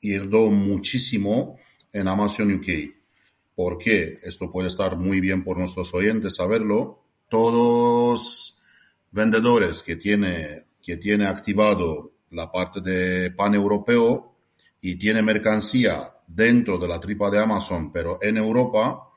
yendo 0.00 0.50
muchísimo 0.50 1.58
en 1.92 2.06
Amazon 2.06 2.52
UK. 2.52 3.03
¿Por 3.54 3.78
qué? 3.78 4.18
Esto 4.22 4.50
puede 4.50 4.68
estar 4.68 4.96
muy 4.96 5.20
bien 5.20 5.44
por 5.44 5.58
nuestros 5.58 5.94
oyentes 5.94 6.36
saberlo. 6.36 7.04
Todos 7.28 8.58
vendedores 9.10 9.82
que 9.82 9.96
tiene, 9.96 10.66
que 10.82 10.96
tiene 10.96 11.26
activado 11.26 12.12
la 12.30 12.50
parte 12.50 12.80
de 12.80 13.30
pan 13.30 13.54
europeo 13.54 14.34
y 14.80 14.96
tiene 14.96 15.22
mercancía 15.22 16.10
dentro 16.26 16.78
de 16.78 16.88
la 16.88 16.98
tripa 16.98 17.30
de 17.30 17.38
Amazon, 17.38 17.92
pero 17.92 18.18
en 18.20 18.36
Europa, 18.36 19.08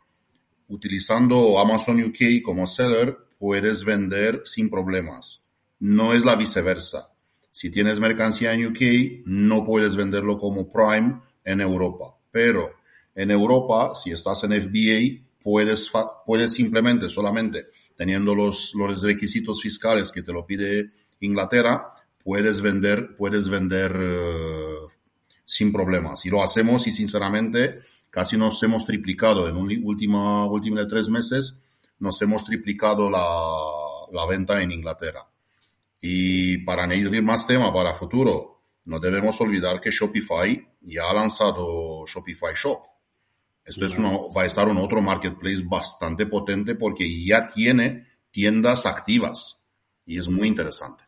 utilizando 0.68 1.60
Amazon 1.60 2.04
UK 2.04 2.44
como 2.44 2.68
seller, 2.68 3.18
puedes 3.40 3.84
vender 3.84 4.42
sin 4.46 4.70
problemas. 4.70 5.44
No 5.80 6.14
es 6.14 6.26
la 6.26 6.36
viceversa. 6.36 7.12
Si 7.50 7.72
tienes 7.72 8.00
mercancía 8.00 8.54
en 8.54 8.68
UK, 8.68 9.24
no 9.26 9.66
puedes 9.66 9.96
venderlo 9.96 10.38
como 10.38 10.72
Prime 10.72 11.22
en 11.44 11.62
Europa. 11.62 12.16
Pero 12.32 12.77
en 13.18 13.32
Europa, 13.32 13.96
si 13.96 14.12
estás 14.12 14.44
en 14.44 14.52
FBA, 14.62 15.26
puedes, 15.42 15.92
puedes 16.24 16.54
simplemente, 16.54 17.10
solamente 17.10 17.66
teniendo 17.96 18.36
los, 18.36 18.76
los 18.76 19.02
requisitos 19.02 19.60
fiscales 19.60 20.12
que 20.12 20.22
te 20.22 20.32
lo 20.32 20.46
pide 20.46 20.92
Inglaterra, 21.22 21.94
puedes 22.24 22.62
vender, 22.62 23.16
puedes 23.18 23.50
vender 23.50 23.92
uh, 24.00 24.88
sin 25.44 25.74
problemas. 25.74 26.28
Y 26.28 26.30
lo 26.30 26.44
hacemos 26.44 26.86
y 26.86 26.92
sinceramente 26.92 27.80
casi 28.12 28.38
nos 28.38 28.62
hemos 28.62 28.86
triplicado 28.86 29.50
en 29.50 29.58
un 29.58 29.84
último, 29.84 30.46
último 30.52 30.78
de 30.78 30.86
tres 30.86 31.10
meses, 31.10 31.66
nos 31.98 32.22
hemos 32.22 32.46
triplicado 32.46 33.10
la, 33.10 33.26
la 34.12 34.28
venta 34.28 34.62
en 34.62 34.72
Inglaterra. 34.72 35.28
Y 36.00 36.60
para 36.60 36.84
añadir 36.84 37.24
más 37.24 37.48
tema 37.48 37.74
para 37.74 37.96
futuro, 37.96 38.62
no 38.86 39.00
debemos 39.00 39.42
olvidar 39.42 39.82
que 39.82 39.90
Shopify 39.90 40.68
ya 40.82 41.10
ha 41.10 41.14
lanzado 41.16 42.06
Shopify 42.06 42.54
Shop. 42.54 42.97
Esto 43.68 43.86
es 43.86 43.98
uno, 43.98 44.30
va 44.36 44.44
a 44.44 44.46
estar 44.46 44.70
en 44.70 44.78
otro 44.78 45.02
marketplace 45.02 45.64
bastante 45.66 46.26
potente 46.26 46.76
porque 46.76 47.24
ya 47.24 47.46
tiene 47.46 48.08
tiendas 48.32 48.86
activas 48.86 49.62
y 50.06 50.18
es 50.18 50.30
muy 50.30 50.48
interesante. 50.48 51.04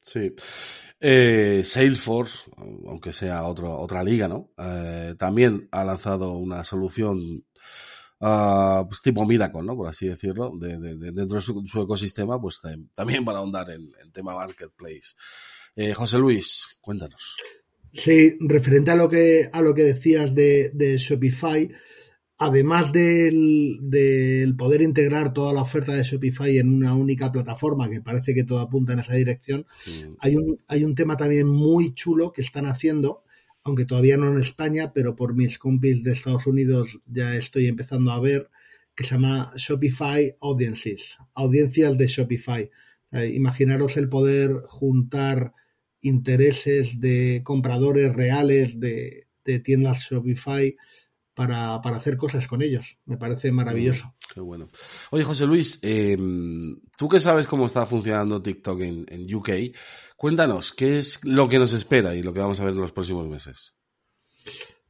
Sí. 0.00 0.32
Eh, 1.00 1.62
Salesforce, 1.64 2.48
aunque 2.86 3.12
sea 3.12 3.42
otro, 3.44 3.76
otra 3.76 4.04
liga, 4.04 4.28
¿no? 4.28 4.52
Eh, 4.56 5.16
también 5.18 5.68
ha 5.72 5.82
lanzado 5.82 6.34
una 6.34 6.62
solución 6.62 7.44
uh, 8.20 8.86
pues 8.86 9.02
tipo 9.02 9.26
Miracle, 9.26 9.62
¿no? 9.62 9.76
Por 9.76 9.88
así 9.88 10.06
decirlo, 10.06 10.52
de, 10.56 10.78
de, 10.78 10.96
de 10.96 11.10
dentro 11.10 11.36
de 11.36 11.40
su, 11.40 11.66
su, 11.66 11.82
ecosistema, 11.82 12.40
pues 12.40 12.60
también 12.94 13.24
para 13.24 13.38
ahondar 13.38 13.70
en 13.70 13.92
el 14.00 14.12
tema 14.12 14.36
marketplace. 14.36 15.14
Eh, 15.74 15.94
José 15.94 16.18
Luis, 16.18 16.78
cuéntanos. 16.80 17.36
Sí, 17.92 18.36
referente 18.40 18.90
a 18.90 18.96
lo 18.96 19.08
que, 19.08 19.48
a 19.52 19.60
lo 19.60 19.74
que 19.74 19.82
decías 19.82 20.34
de, 20.34 20.70
de 20.74 20.96
Shopify, 20.96 21.68
además 22.38 22.90
del, 22.90 23.78
del, 23.82 24.56
poder 24.56 24.80
integrar 24.80 25.32
toda 25.32 25.52
la 25.52 25.62
oferta 25.62 25.92
de 25.92 26.02
Shopify 26.02 26.56
en 26.58 26.74
una 26.74 26.94
única 26.94 27.30
plataforma, 27.30 27.90
que 27.90 28.00
parece 28.00 28.34
que 28.34 28.44
todo 28.44 28.60
apunta 28.60 28.94
en 28.94 29.00
esa 29.00 29.14
dirección, 29.14 29.66
mm. 29.86 30.14
hay, 30.18 30.36
un, 30.36 30.58
hay 30.68 30.84
un 30.84 30.94
tema 30.94 31.16
también 31.16 31.46
muy 31.46 31.94
chulo 31.94 32.32
que 32.32 32.40
están 32.40 32.66
haciendo, 32.66 33.24
aunque 33.62 33.84
todavía 33.84 34.16
no 34.16 34.32
en 34.32 34.40
España, 34.40 34.92
pero 34.94 35.14
por 35.14 35.34
mis 35.34 35.58
compis 35.58 36.02
de 36.02 36.12
Estados 36.12 36.46
Unidos 36.46 36.98
ya 37.06 37.36
estoy 37.36 37.68
empezando 37.68 38.10
a 38.10 38.20
ver, 38.20 38.48
que 38.94 39.04
se 39.04 39.14
llama 39.14 39.52
Shopify 39.56 40.34
Audiences, 40.40 41.16
audiencias 41.34 41.96
de 41.96 42.06
Shopify. 42.06 42.70
Eh, 43.12 43.32
imaginaros 43.34 43.96
el 43.96 44.08
poder 44.08 44.62
juntar 44.66 45.52
intereses 46.02 47.00
de 47.00 47.40
compradores 47.44 48.12
reales 48.14 48.78
de, 48.78 49.28
de 49.44 49.60
tiendas 49.60 50.06
Shopify 50.10 50.76
para, 51.34 51.80
para, 51.80 51.96
hacer 51.96 52.16
cosas 52.16 52.46
con 52.46 52.62
ellos. 52.62 52.98
Me 53.06 53.16
parece 53.16 53.50
maravilloso. 53.52 54.06
Mm, 54.06 54.34
qué 54.34 54.40
bueno. 54.40 54.68
Oye, 55.10 55.24
José 55.24 55.46
Luis, 55.46 55.78
eh, 55.82 56.18
tú 56.96 57.08
que 57.08 57.20
sabes 57.20 57.46
cómo 57.46 57.66
está 57.66 57.86
funcionando 57.86 58.42
TikTok 58.42 58.80
en, 58.80 59.06
en, 59.08 59.34
UK, 59.34 59.50
cuéntanos, 60.16 60.72
¿qué 60.72 60.98
es 60.98 61.24
lo 61.24 61.48
que 61.48 61.58
nos 61.58 61.72
espera 61.72 62.14
y 62.14 62.22
lo 62.22 62.34
que 62.34 62.40
vamos 62.40 62.60
a 62.60 62.64
ver 62.64 62.74
en 62.74 62.80
los 62.80 62.92
próximos 62.92 63.26
meses? 63.28 63.74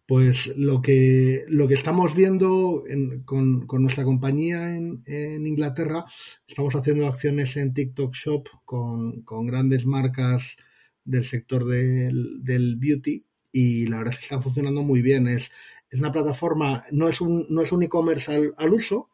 Pues 0.04 0.52
lo 0.56 0.82
que, 0.82 1.44
lo 1.48 1.68
que 1.68 1.74
estamos 1.74 2.14
viendo 2.14 2.82
en, 2.88 3.22
con, 3.22 3.66
con, 3.66 3.82
nuestra 3.82 4.02
compañía 4.02 4.74
en, 4.74 5.02
en, 5.06 5.46
Inglaterra, 5.46 6.04
estamos 6.46 6.74
haciendo 6.74 7.06
acciones 7.06 7.56
en 7.56 7.72
TikTok 7.72 8.12
Shop 8.12 8.48
con, 8.64 9.22
con 9.22 9.46
grandes 9.46 9.86
marcas 9.86 10.56
del 11.04 11.24
sector 11.24 11.64
del, 11.64 12.44
del, 12.44 12.76
beauty 12.76 13.24
y 13.52 13.86
la 13.86 13.98
verdad 13.98 14.14
es 14.14 14.20
que 14.20 14.24
está 14.24 14.40
funcionando 14.40 14.82
muy 14.82 15.02
bien. 15.02 15.28
Es, 15.28 15.50
es 15.90 16.00
una 16.00 16.12
plataforma, 16.12 16.84
no 16.90 17.08
es 17.08 17.20
un, 17.20 17.46
no 17.50 17.62
es 17.62 17.72
un 17.72 17.82
e-commerce 17.82 18.32
al, 18.32 18.54
al, 18.56 18.72
uso, 18.72 19.10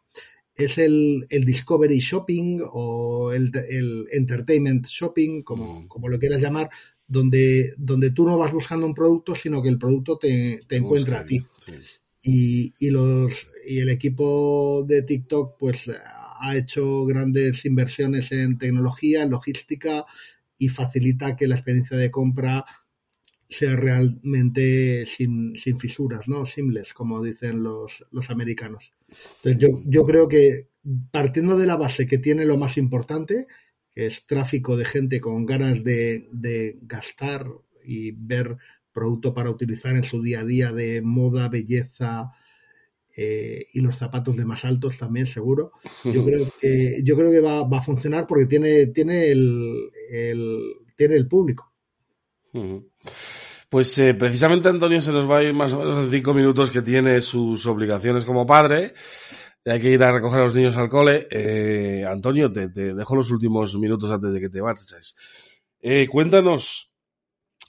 es 0.54 0.78
el, 0.78 1.26
el, 1.30 1.44
Discovery 1.44 1.98
Shopping 1.98 2.60
o 2.72 3.32
el, 3.32 3.50
el 3.68 4.06
Entertainment 4.12 4.86
Shopping, 4.86 5.42
como, 5.42 5.82
mm. 5.82 5.88
como, 5.88 6.08
lo 6.08 6.18
quieras 6.18 6.40
llamar, 6.40 6.70
donde, 7.06 7.74
donde 7.76 8.10
tú 8.10 8.26
no 8.26 8.38
vas 8.38 8.52
buscando 8.52 8.86
un 8.86 8.94
producto, 8.94 9.34
sino 9.34 9.62
que 9.62 9.68
el 9.68 9.78
producto 9.78 10.18
te, 10.18 10.60
te 10.68 10.76
encuentra 10.76 11.20
a 11.20 11.26
ti. 11.26 11.44
Sí. 11.64 11.72
Y, 12.22 12.74
y, 12.78 12.90
los, 12.90 13.50
y 13.66 13.78
el 13.78 13.88
equipo 13.90 14.84
de 14.86 15.02
TikTok 15.02 15.56
pues 15.58 15.90
ha 16.40 16.56
hecho 16.56 17.04
grandes 17.04 17.64
inversiones 17.64 18.32
en 18.32 18.58
tecnología, 18.58 19.22
en 19.22 19.30
logística, 19.30 20.04
y 20.58 20.68
facilita 20.68 21.36
que 21.36 21.46
la 21.46 21.54
experiencia 21.54 21.96
de 21.96 22.10
compra 22.10 22.64
sea 23.48 23.76
realmente 23.76 25.06
sin, 25.06 25.56
sin 25.56 25.78
fisuras, 25.78 26.28
¿no? 26.28 26.44
Seamless, 26.44 26.92
como 26.92 27.22
dicen 27.22 27.62
los, 27.62 28.04
los 28.10 28.30
americanos. 28.30 28.92
Entonces 29.36 29.58
yo, 29.58 29.82
yo 29.86 30.04
creo 30.04 30.28
que 30.28 30.68
partiendo 31.10 31.56
de 31.56 31.66
la 31.66 31.76
base 31.76 32.06
que 32.06 32.18
tiene 32.18 32.44
lo 32.44 32.58
más 32.58 32.76
importante, 32.76 33.46
que 33.94 34.06
es 34.06 34.26
tráfico 34.26 34.76
de 34.76 34.84
gente 34.84 35.20
con 35.20 35.46
ganas 35.46 35.82
de, 35.82 36.28
de 36.32 36.78
gastar 36.82 37.46
y 37.84 38.12
ver 38.12 38.56
producto 38.92 39.32
para 39.32 39.50
utilizar 39.50 39.96
en 39.96 40.04
su 40.04 40.20
día 40.20 40.40
a 40.40 40.44
día 40.44 40.72
de 40.72 41.00
moda, 41.00 41.48
belleza, 41.48 42.32
eh, 43.20 43.64
y 43.72 43.80
los 43.80 43.96
zapatos 43.96 44.36
de 44.36 44.44
más 44.44 44.64
altos 44.64 44.96
también, 44.96 45.26
seguro. 45.26 45.72
Yo 46.04 46.24
creo 46.24 46.48
que, 46.60 47.00
yo 47.02 47.16
creo 47.16 47.32
que 47.32 47.40
va, 47.40 47.64
va 47.64 47.78
a 47.78 47.82
funcionar 47.82 48.28
porque 48.28 48.46
tiene, 48.46 48.86
tiene, 48.86 49.32
el, 49.32 49.90
el, 50.12 50.58
tiene 50.96 51.16
el 51.16 51.26
público. 51.26 51.72
Pues 53.68 53.98
eh, 53.98 54.14
precisamente 54.14 54.68
Antonio 54.68 55.00
se 55.02 55.10
nos 55.10 55.28
va 55.28 55.38
a 55.38 55.42
ir 55.42 55.52
más 55.52 55.72
o 55.72 55.80
menos 55.80 56.04
en 56.04 56.12
cinco 56.12 56.32
minutos 56.32 56.70
que 56.70 56.80
tiene 56.80 57.20
sus 57.20 57.66
obligaciones 57.66 58.24
como 58.24 58.46
padre. 58.46 58.94
Hay 59.66 59.80
que 59.80 59.90
ir 59.90 60.04
a 60.04 60.12
recoger 60.12 60.38
a 60.38 60.44
los 60.44 60.54
niños 60.54 60.76
al 60.76 60.88
cole. 60.88 61.26
Eh, 61.28 62.06
Antonio, 62.08 62.52
te, 62.52 62.68
te, 62.68 62.94
dejo 62.94 63.16
los 63.16 63.32
últimos 63.32 63.76
minutos 63.76 64.12
antes 64.12 64.32
de 64.32 64.38
que 64.38 64.48
te 64.48 64.62
marches. 64.62 65.16
Eh, 65.80 66.06
cuéntanos 66.08 66.87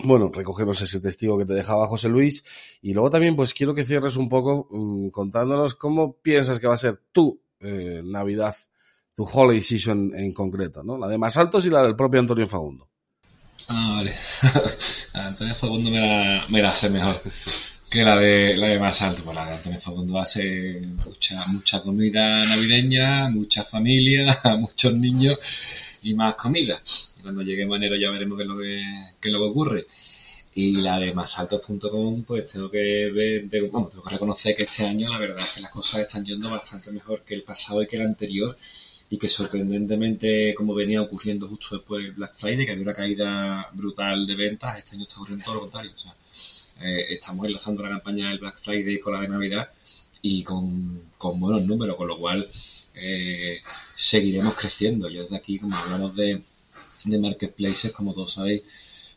bueno, 0.01 0.29
recogemos 0.33 0.81
ese 0.81 1.01
testigo 1.01 1.37
que 1.37 1.45
te 1.45 1.53
dejaba 1.53 1.87
José 1.87 2.09
Luis 2.09 2.43
y 2.81 2.93
luego 2.93 3.09
también 3.09 3.35
pues 3.35 3.53
quiero 3.53 3.75
que 3.75 3.83
cierres 3.83 4.15
un 4.15 4.29
poco 4.29 4.67
mmm, 4.71 5.09
contándonos 5.09 5.75
cómo 5.75 6.13
piensas 6.13 6.59
que 6.59 6.67
va 6.67 6.73
a 6.73 6.77
ser 6.77 6.97
tu 7.11 7.41
eh, 7.59 8.01
Navidad, 8.03 8.55
tu 9.13 9.23
Holiday 9.25 9.61
Season 9.61 10.13
en 10.15 10.33
concreto, 10.33 10.83
¿no? 10.83 10.97
La 10.97 11.07
de 11.07 11.17
más 11.17 11.35
altos 11.35 11.65
y 11.65 11.69
la 11.69 11.83
del 11.83 11.95
propio 11.95 12.21
Antonio 12.21 12.47
Fagundo. 12.47 12.87
Ah, 13.67 13.95
vale. 13.97 14.15
Antonio 15.13 15.55
Fagundo 15.55 15.91
me 15.91 15.99
la, 15.99 16.45
me 16.47 16.61
la 16.61 16.73
sé 16.73 16.89
mejor 16.89 17.21
que 17.91 18.01
la 18.01 18.15
de 18.15 18.55
la 18.55 18.67
de 18.67 18.79
más 18.79 19.01
alto. 19.01 19.21
Pues 19.23 19.35
la 19.35 19.45
de 19.47 19.55
Antonio 19.55 19.81
Fagundo 19.81 20.25
ser 20.25 20.81
mucha, 20.87 21.45
mucha 21.47 21.81
comida 21.81 22.43
navideña, 22.45 23.29
mucha 23.29 23.65
familia, 23.65 24.39
muchos 24.57 24.93
niños 24.93 25.37
y 26.03 26.13
más 26.13 26.35
comida. 26.35 26.81
Cuando 27.21 27.41
lleguemos 27.41 27.75
a 27.75 27.77
enero 27.77 27.95
ya 27.95 28.11
veremos 28.11 28.37
qué 28.37 28.43
es 28.43 28.49
lo 28.49 28.57
que, 28.57 28.83
qué 29.19 29.29
lo 29.29 29.39
que 29.39 29.45
ocurre. 29.45 29.87
Y 30.55 30.77
la 30.77 30.99
de 30.99 31.13
másaltos.com, 31.13 32.23
pues 32.23 32.47
tengo 32.51 32.69
que 32.69 33.11
ver, 33.11 33.69
vamos, 33.71 33.91
tengo 33.91 34.03
que 34.03 34.09
reconocer 34.09 34.55
que 34.55 34.63
este 34.63 34.85
año 34.85 35.09
la 35.09 35.19
verdad 35.19 35.39
es 35.39 35.53
que 35.53 35.61
las 35.61 35.71
cosas 35.71 36.01
están 36.01 36.25
yendo 36.25 36.49
bastante 36.49 36.91
mejor 36.91 37.21
que 37.23 37.35
el 37.35 37.43
pasado 37.43 37.81
y 37.81 37.87
que 37.87 37.97
el 37.97 38.03
anterior. 38.03 38.57
Y 39.11 39.17
que 39.17 39.27
sorprendentemente, 39.27 40.53
como 40.53 40.75
venía 40.75 41.01
ocurriendo 41.01 41.47
justo 41.47 41.77
después 41.77 42.03
del 42.03 42.13
Black 42.13 42.35
Friday, 42.37 42.65
que 42.65 42.73
había 42.73 42.83
una 42.83 42.93
caída 42.93 43.67
brutal 43.73 44.27
de 44.27 44.35
ventas, 44.35 44.77
este 44.77 44.95
año 44.95 45.03
está 45.03 45.15
ocurriendo 45.15 45.45
todo 45.45 45.55
lo 45.55 45.61
contrario. 45.61 45.91
O 45.95 45.97
sea, 45.97 46.15
eh, 46.81 47.05
estamos 47.09 47.47
enlazando 47.47 47.81
la 47.81 47.89
campaña 47.89 48.29
del 48.29 48.37
Black 48.37 48.61
Friday 48.63 48.99
con 48.99 49.13
la 49.13 49.21
de 49.21 49.29
Navidad 49.29 49.69
y 50.21 50.43
con, 50.43 51.03
con 51.17 51.39
buenos 51.39 51.63
números, 51.63 51.95
con 51.95 52.07
lo 52.07 52.17
cual 52.17 52.49
eh, 52.95 53.61
seguiremos 53.95 54.55
creciendo. 54.55 55.09
Yo 55.09 55.23
desde 55.23 55.37
aquí, 55.37 55.59
como 55.59 55.75
hablamos 55.75 56.15
de, 56.15 56.41
de 57.05 57.19
marketplaces, 57.19 57.91
como 57.91 58.13
todos 58.13 58.33
sabéis, 58.33 58.63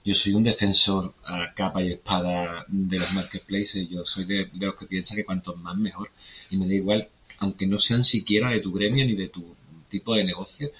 yo 0.04 0.14
soy 0.14 0.34
un 0.34 0.42
defensor 0.42 1.14
a 1.24 1.54
capa 1.54 1.82
y 1.82 1.92
espada 1.92 2.64
de 2.68 2.98
los 2.98 3.12
marketplaces. 3.12 3.88
Yo 3.88 4.04
soy 4.04 4.24
de, 4.24 4.50
los 4.54 4.74
que 4.74 4.86
piensa 4.86 5.14
que 5.14 5.24
cuanto 5.24 5.54
más 5.56 5.76
mejor. 5.76 6.10
Y 6.50 6.56
me 6.56 6.66
da 6.66 6.74
igual, 6.74 7.08
aunque 7.38 7.66
no 7.66 7.78
sean 7.78 8.02
siquiera 8.04 8.50
de 8.50 8.60
tu 8.60 8.72
gremio 8.72 9.04
ni 9.06 9.14
de 9.14 9.28
tu 9.28 9.54
tipo 9.88 10.14
de 10.14 10.24
negocio, 10.24 10.70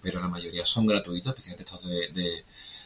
pero 0.00 0.20
la 0.20 0.28
mayoría 0.28 0.64
son 0.64 0.86
gratuitos, 0.86 1.30
especialmente 1.30 1.64
estos 1.64 1.84
de, 1.88 2.08
de, 2.08 2.44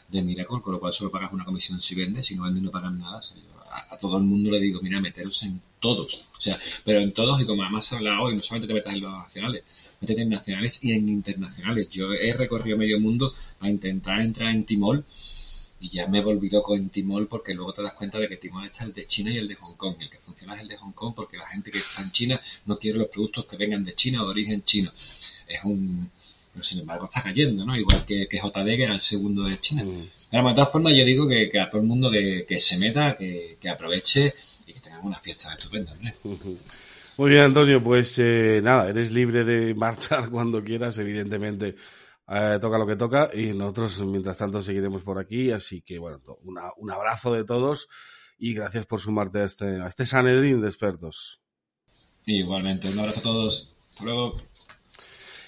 de 0.09 0.22
Miracle, 0.22 0.61
con 0.61 0.72
lo 0.72 0.80
cual 0.80 0.92
solo 0.92 1.11
pagas 1.11 1.32
una 1.32 1.44
comisión 1.44 1.80
si 1.80 1.94
vendes, 1.94 2.26
si 2.26 2.36
no 2.36 2.44
vendes 2.44 2.62
no 2.62 2.70
pagas 2.70 2.92
nada. 2.92 3.20
Yo 3.20 3.64
a, 3.70 3.98
todo 3.98 4.18
el 4.18 4.24
mundo 4.24 4.50
le 4.50 4.61
digo, 4.61 4.80
mira, 4.82 5.00
meteros 5.00 5.42
en 5.42 5.61
todos, 5.80 6.28
o 6.38 6.40
sea, 6.40 6.59
pero 6.84 7.00
en 7.00 7.12
todos 7.12 7.40
y 7.40 7.46
como 7.46 7.62
además 7.62 7.86
se 7.86 7.96
habla 7.96 8.20
hoy, 8.22 8.36
no 8.36 8.42
solamente 8.42 8.68
te 8.68 8.74
metas 8.74 8.94
en 8.94 9.00
los 9.00 9.12
nacionales, 9.12 9.64
métete 10.00 10.22
en 10.22 10.28
nacionales 10.28 10.84
y 10.84 10.92
en 10.92 11.09
internacionales. 11.09 11.88
Yo 11.90 12.12
he 12.12 12.32
recorrido 12.32 12.76
medio 12.76 13.00
mundo 13.00 13.34
a 13.61 13.68
intentar 13.68 14.20
entrar 14.20 14.50
en 14.50 14.64
Timol 14.64 15.05
y 15.80 15.90
ya 15.90 16.07
me 16.07 16.22
volví 16.22 16.48
loco 16.48 16.76
en 16.76 16.88
Timol 16.88 17.26
porque 17.26 17.52
luego 17.52 17.72
te 17.72 17.82
das 17.82 17.94
cuenta 17.94 18.18
de 18.18 18.28
que 18.28 18.36
Timol 18.36 18.64
está 18.64 18.84
el 18.84 18.94
de 18.94 19.07
China 19.07 19.30
y 19.30 19.38
el 19.38 19.48
de 19.48 19.57
Hong 19.57 19.74
Kong. 19.74 19.96
El 20.00 20.09
que 20.09 20.18
funciona 20.18 20.55
es 20.55 20.62
el 20.62 20.68
de 20.68 20.76
Hong 20.76 20.92
Kong 20.92 21.14
porque 21.14 21.36
la 21.36 21.46
gente 21.48 21.70
que 21.70 21.78
está 21.78 22.02
en 22.02 22.11
China 22.12 22.40
no 22.66 22.78
quiere 22.78 22.98
los 22.98 23.09
productos 23.09 23.44
que 23.46 23.57
vengan 23.57 23.84
de 23.84 23.94
China 23.94 24.22
o 24.22 24.26
de 24.26 24.30
origen 24.30 24.62
chino. 24.62 24.92
Es 25.46 25.62
un, 25.64 26.11
pero 26.55 26.62
sin 26.62 26.78
embargo 26.78 27.07
está 27.07 27.20
cayendo, 27.20 27.66
¿no? 27.66 27.76
Igual 27.76 28.05
que, 28.07 28.28
que 28.28 28.38
JD, 28.38 28.64
que 28.76 28.84
era 28.84 28.94
el 28.94 29.00
segundo 29.00 29.42
de 29.42 29.59
China. 29.59 29.82
Mm. 29.82 30.07
Pero 30.30 30.48
de 30.48 30.55
todas 30.55 30.70
formas 30.70 30.94
yo 30.96 31.05
digo 31.05 31.26
que, 31.26 31.50
que 31.50 31.59
a 31.59 31.68
todo 31.68 31.80
el 31.80 31.88
mundo 31.88 32.09
que, 32.12 32.46
que 32.48 32.61
se 32.61 32.78
meta, 32.78 33.16
que, 33.16 33.59
que, 33.61 33.68
aproveche 33.68 34.32
y 34.64 34.72
que 34.72 34.78
tengan 34.78 35.05
unas 35.05 35.20
fiestas 35.20 35.59
estupendas, 35.59 35.98
¿no? 36.00 36.11
Muy 37.16 37.30
bien, 37.30 37.42
Antonio, 37.42 37.82
pues 37.82 38.16
eh, 38.20 38.61
nada, 38.62 38.88
eres 38.88 39.11
libre 39.11 39.42
de 39.44 39.74
marchar 39.76 40.30
cuando 40.30 40.62
quieras, 40.62 40.96
evidentemente. 40.98 41.74
Eh, 42.28 42.59
toca 42.61 42.78
lo 42.78 42.86
que 42.86 42.96
toca 42.96 43.30
y 43.34 43.52
nosotros, 43.52 44.00
mientras 44.05 44.38
tanto, 44.38 44.62
seguiremos 44.62 45.02
por 45.02 45.18
aquí. 45.18 45.50
Así 45.50 45.82
que, 45.82 45.98
bueno, 45.98 46.20
una, 46.44 46.70
un 46.76 46.90
abrazo 46.92 47.32
de 47.32 47.44
todos 47.44 47.88
y 48.38 48.55
gracias 48.55 48.86
por 48.86 49.00
sumarte 49.00 49.40
a 49.40 49.44
este, 49.44 49.80
a 49.82 49.88
este 49.88 50.07
Sanedrín 50.07 50.61
de 50.61 50.68
expertos. 50.68 51.40
Igualmente, 52.26 52.88
un 52.88 52.98
abrazo 53.00 53.18
a 53.18 53.22
todos. 53.22 53.74
Hasta 53.90 54.05
luego. 54.05 54.53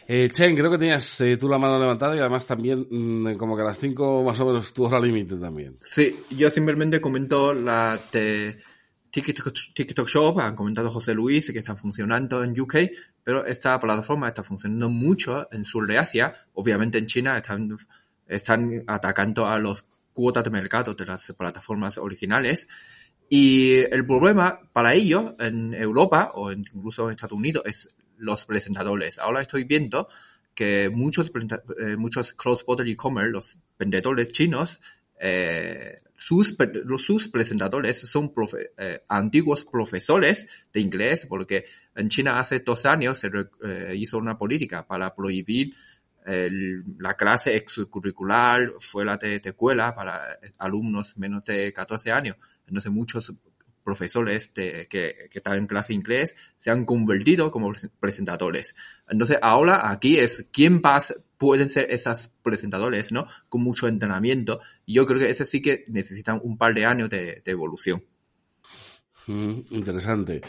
Eh, 0.09 0.31
Chen, 0.31 0.55
creo 0.55 0.71
que 0.71 0.79
tenías 0.79 1.21
eh, 1.21 1.37
tú 1.37 1.49
la 1.49 1.59
mano 1.59 1.79
levantada 1.81 2.15
y 2.15 2.21
además 2.21 2.47
también 2.47 2.87
mm, 2.89 3.35
como 3.37 3.57
que 3.57 3.63
a 3.63 3.67
las 3.67 3.79
5 3.79 4.23
más 4.23 4.39
o 4.39 4.47
menos 4.47 4.73
tu 4.73 4.85
hora 4.85 5.01
límite 5.01 5.37
también. 5.37 5.77
Sí, 5.81 6.15
yo 6.31 6.49
simplemente 6.51 7.01
comento 7.01 7.53
la 7.53 7.99
de 8.13 8.57
TikTok, 9.11 9.53
TikTok 9.75 10.09
Shop, 10.09 10.39
han 10.39 10.55
comentado 10.55 10.91
José 10.91 11.15
Luis 11.15 11.51
que 11.51 11.59
está 11.59 11.75
funcionando 11.75 12.45
en 12.45 12.59
UK, 12.59 12.77
pero 13.25 13.45
esta 13.47 13.79
plataforma 13.81 14.29
está 14.29 14.43
funcionando 14.43 14.89
mucho 14.89 15.49
en 15.51 15.65
sur 15.65 15.87
de 15.87 15.99
Asia. 15.99 16.35
Obviamente 16.55 16.99
en 16.99 17.07
China 17.07 17.37
están, 17.37 17.77
están 18.29 18.85
atacando 18.87 19.47
a 19.47 19.59
los 19.59 19.87
cuotas 20.13 20.45
de 20.45 20.51
mercado 20.51 20.95
de 20.95 21.05
las 21.05 21.35
plataformas 21.37 21.99
originales. 21.99 22.69
Y 23.29 23.79
el 23.79 24.07
problema 24.07 24.61
para 24.73 24.95
ellos 24.95 25.35
en 25.41 25.75
Europa 25.75 26.33
o 26.35 26.53
incluso 26.53 27.07
en 27.07 27.13
Estados 27.13 27.37
Unidos 27.37 27.65
es 27.67 27.97
los 28.19 28.45
presentadores. 28.45 29.19
Ahora 29.19 29.41
estoy 29.41 29.65
viendo 29.65 30.09
que 30.55 30.89
muchos, 30.89 31.31
eh, 31.81 31.97
muchos 31.97 32.33
cross-border 32.33 32.89
e-commerce, 32.89 33.31
los 33.31 33.59
vendedores 33.79 34.33
chinos, 34.33 34.81
eh, 35.21 36.01
sus, 36.17 36.57
sus 37.05 37.29
presentadores 37.29 38.01
son 38.01 38.33
eh, 38.79 39.03
antiguos 39.09 39.67
profesores 39.67 40.49
de 40.73 40.81
inglés, 40.81 41.27
porque 41.29 41.67
en 41.95 42.09
China 42.09 42.39
hace 42.39 42.61
dos 42.61 42.87
años 42.87 43.19
se 43.19 43.29
hizo 43.95 44.17
una 44.17 44.39
política 44.39 44.87
para 44.87 45.15
prohibir 45.15 45.75
la 46.99 47.15
clase 47.15 47.55
extracurricular 47.55 48.73
fuera 48.81 49.17
de, 49.17 49.39
de 49.39 49.51
escuela 49.51 49.95
para 49.95 50.41
alumnos 50.59 51.17
menos 51.17 51.45
de 51.45 51.73
14 51.73 52.11
años. 52.11 52.37
Entonces 52.67 52.91
muchos 52.91 53.33
profesores 53.87 54.53
de, 54.53 54.89
que, 54.91 55.29
que 55.31 55.39
están 55.39 55.57
en 55.57 55.69
clase 55.69 55.95
inglés 55.95 56.35
se 56.57 56.73
han 56.73 56.85
convertido 56.85 57.53
como 57.53 57.73
presentadores. 58.01 58.75
Entonces 59.09 59.39
ahora 59.41 59.91
aquí 59.91 60.19
es 60.19 60.51
quién 60.53 60.83
va, 60.85 61.01
pueden 61.39 61.69
ser 61.69 61.87
esos 61.91 62.29
presentadores, 62.43 63.13
¿no? 63.13 63.29
Con 63.49 63.63
mucho 63.63 63.87
entrenamiento. 63.87 64.61
yo 64.87 65.07
creo 65.07 65.21
que 65.21 65.31
ese 65.31 65.45
sí 65.45 65.63
que 65.63 65.85
necesitan 65.89 66.41
un 66.43 66.59
par 66.59 66.75
de 66.75 66.85
años 66.85 67.09
de, 67.09 67.43
evolución. 67.45 68.03
Mm, 69.29 69.61
interesante. 69.71 70.41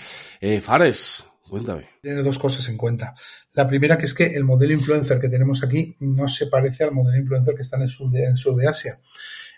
Eh, 0.41 0.59
Fares, 0.59 1.23
cuéntame. 1.47 1.89
Tiene 2.01 2.23
dos 2.23 2.39
cosas 2.39 2.67
en 2.69 2.77
cuenta. 2.77 3.13
La 3.53 3.67
primera 3.67 3.99
que 3.99 4.05
es 4.05 4.15
que 4.15 4.35
el 4.35 4.43
modelo 4.43 4.73
influencer 4.73 5.19
que 5.19 5.29
tenemos 5.29 5.63
aquí 5.63 5.95
no 5.99 6.27
se 6.27 6.47
parece 6.47 6.85
al 6.85 6.91
modelo 6.91 7.19
influencer 7.21 7.53
que 7.53 7.61
está 7.61 7.77
en 7.77 7.83
el 7.83 7.89
sur 7.89 8.09
de, 8.09 8.23
en 8.23 8.31
el 8.31 8.37
sur 8.37 8.55
de 8.55 8.67
Asia. 8.67 8.99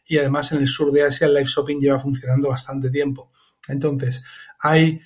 Y 0.05 0.17
además 0.17 0.51
en 0.51 0.57
el 0.57 0.67
sur 0.67 0.91
de 0.91 1.03
Asia 1.03 1.27
el 1.27 1.33
live 1.33 1.47
shopping 1.47 1.79
lleva 1.79 1.99
funcionando 2.01 2.49
bastante 2.49 2.89
tiempo. 2.89 3.31
Entonces, 3.69 4.23
hay, 4.59 5.01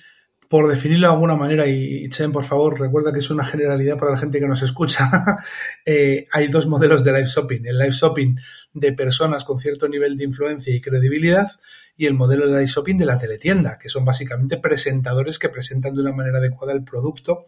por 0.48 0.68
definirlo 0.68 1.08
de 1.08 1.14
alguna 1.14 1.36
manera, 1.36 1.66
y 1.66 2.08
Chen, 2.08 2.32
por 2.32 2.44
favor, 2.44 2.78
recuerda 2.78 3.12
que 3.12 3.20
es 3.20 3.30
una 3.30 3.44
generalidad 3.44 3.98
para 3.98 4.12
la 4.12 4.18
gente 4.18 4.40
que 4.40 4.48
nos 4.48 4.62
escucha, 4.62 5.10
eh, 5.86 6.26
hay 6.32 6.48
dos 6.48 6.66
modelos 6.66 7.04
de 7.04 7.12
live 7.12 7.28
shopping. 7.28 7.62
El 7.64 7.78
live 7.78 7.92
shopping 7.92 8.36
de 8.72 8.92
personas 8.92 9.44
con 9.44 9.60
cierto 9.60 9.88
nivel 9.88 10.16
de 10.16 10.24
influencia 10.24 10.74
y 10.74 10.80
credibilidad 10.80 11.50
y 11.96 12.06
el 12.06 12.14
modelo 12.14 12.46
de 12.46 12.58
live 12.58 12.66
shopping 12.66 12.96
de 12.96 13.06
la 13.06 13.18
teletienda, 13.18 13.78
que 13.78 13.88
son 13.88 14.04
básicamente 14.04 14.58
presentadores 14.58 15.38
que 15.38 15.48
presentan 15.48 15.94
de 15.94 16.00
una 16.00 16.12
manera 16.12 16.38
adecuada 16.38 16.72
el 16.72 16.82
producto 16.82 17.46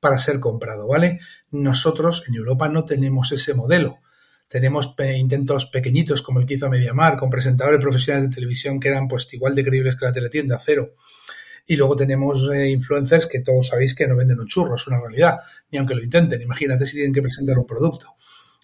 para 0.00 0.18
ser 0.18 0.40
comprado, 0.40 0.86
¿vale? 0.86 1.20
Nosotros 1.50 2.24
en 2.28 2.34
Europa 2.34 2.68
no 2.68 2.84
tenemos 2.84 3.32
ese 3.32 3.54
modelo. 3.54 3.98
Tenemos 4.48 4.94
intentos 5.16 5.66
pequeñitos 5.66 6.22
como 6.22 6.40
el 6.40 6.46
que 6.46 6.54
hizo 6.54 6.70
Mediamar 6.70 7.16
con 7.18 7.28
presentadores 7.28 7.80
profesionales 7.80 8.30
de 8.30 8.34
televisión 8.34 8.80
que 8.80 8.88
eran 8.88 9.06
pues 9.06 9.32
igual 9.34 9.54
de 9.54 9.64
creíbles 9.64 9.96
que 9.96 10.06
la 10.06 10.12
teletienda, 10.12 10.58
cero. 10.58 10.94
Y 11.66 11.76
luego 11.76 11.96
tenemos 11.96 12.48
eh, 12.50 12.70
influencers 12.70 13.26
que 13.26 13.40
todos 13.40 13.68
sabéis 13.68 13.94
que 13.94 14.06
no 14.06 14.16
venden 14.16 14.40
un 14.40 14.46
churro, 14.46 14.76
es 14.76 14.86
una 14.86 15.00
realidad, 15.00 15.40
ni 15.70 15.76
aunque 15.76 15.94
lo 15.94 16.02
intenten. 16.02 16.40
Imagínate 16.40 16.86
si 16.86 16.94
tienen 16.94 17.12
que 17.12 17.20
presentar 17.20 17.58
un 17.58 17.66
producto. 17.66 18.14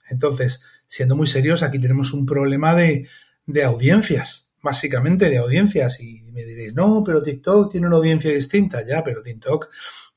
Entonces, 0.09 0.63
siendo 0.89 1.15
muy 1.15 1.27
serios, 1.27 1.63
aquí 1.63 1.79
tenemos 1.79 2.15
un 2.15 2.25
problema 2.25 2.75
de, 2.75 3.07
de 3.45 3.65
audiencias, 3.65 4.47
básicamente 4.63 5.29
de 5.29 5.37
audiencias. 5.37 6.01
Y 6.01 6.23
me 6.33 6.45
diréis, 6.45 6.73
no, 6.75 7.03
pero 7.05 7.23
TikTok 7.23 7.73
tiene 7.73 7.89
una 7.89 7.97
audiencia 7.97 8.33
distinta, 8.33 8.87
ya, 8.87 9.05
pero 9.05 9.23
TikTok 9.23 9.69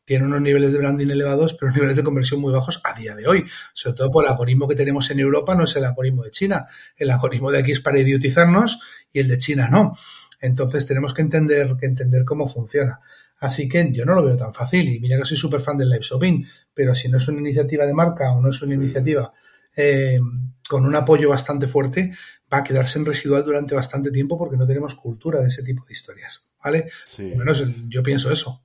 tiene 0.08 0.24
unos 0.24 0.40
niveles 0.40 0.72
de 0.72 0.78
branding 0.78 1.10
elevados, 1.10 1.54
pero 1.54 1.70
niveles 1.70 1.98
de 1.98 2.04
conversión 2.04 2.40
muy 2.40 2.54
bajos 2.54 2.80
a 2.86 2.98
día 2.98 3.14
de 3.14 3.28
hoy. 3.28 3.46
Sobre 3.74 3.98
todo 3.98 4.10
por 4.10 4.24
el 4.24 4.32
algoritmo 4.32 4.66
que 4.66 4.74
tenemos 4.74 5.12
en 5.12 5.20
Europa 5.20 5.54
no 5.54 5.66
es 5.66 5.76
el 5.76 5.84
algoritmo 5.84 6.24
de 6.24 6.32
China. 6.32 6.66
El 6.96 7.12
algoritmo 7.12 7.52
de 7.52 7.60
aquí 7.60 7.74
es 7.74 7.82
para 7.82 8.00
idiotizarnos 8.00 8.80
y 9.12 9.20
el 9.20 9.28
de 9.28 9.38
China 9.38 9.68
no. 9.70 9.98
Entonces 10.40 10.88
tenemos 10.88 11.14
que 11.14 11.24
entender, 11.24 11.76
que 11.78 11.88
entender 11.88 12.24
cómo 12.24 12.48
funciona. 12.48 13.02
Así 13.40 13.68
que 13.68 13.92
yo 13.92 14.06
no 14.06 14.16
lo 14.16 14.24
veo 14.24 14.38
tan 14.38 14.54
fácil. 14.54 14.88
Y 14.88 15.02
mira 15.02 15.18
que 15.18 15.26
soy 15.26 15.36
súper 15.36 15.60
fan 15.60 15.78
del 15.78 15.90
live 15.90 16.06
shopping, 16.06 16.42
pero 16.74 16.96
si 16.96 17.10
no 17.10 17.18
es 17.18 17.28
una 17.28 17.42
iniciativa 17.42 17.86
de 17.86 17.94
marca 17.94 18.32
o 18.32 18.42
no 18.42 18.50
es 18.50 18.62
una 18.62 18.76
iniciativa 18.76 19.34
eh, 19.76 20.22
con 20.70 20.86
un 20.86 20.96
apoyo 20.96 21.28
bastante 21.28 21.68
fuerte, 21.68 22.14
va 22.52 22.60
a 22.60 22.64
quedarse 22.64 22.98
en 22.98 23.06
residual 23.06 23.44
durante 23.44 23.76
bastante 23.76 24.10
tiempo 24.10 24.38
porque 24.38 24.56
no 24.56 24.66
tenemos 24.66 24.96
cultura 24.96 25.42
de 25.42 25.50
ese 25.50 25.64
tipo 25.64 25.84
de 25.86 25.92
historias. 25.92 26.50
¿Vale? 26.64 26.90
Sí. 27.04 27.34
menos 27.36 27.62
yo 27.90 28.02
pienso 28.02 28.32
eso. 28.32 28.64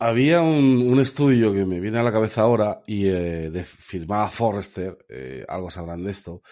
Había 0.00 0.40
un, 0.40 0.98
estudio 0.98 1.52
que 1.52 1.64
me 1.64 1.78
viene 1.78 1.98
a 1.98 2.02
la 2.02 2.12
cabeza 2.12 2.42
ahora 2.42 2.80
y 2.84 3.06
eh, 3.06 3.50
de, 3.50 3.64
firmaba 3.64 4.28
Forrester, 4.28 4.98
eh, 5.08 5.44
algo 5.48 5.70
sabrán 5.70 6.02
de 6.02 6.10
esto, 6.10 6.42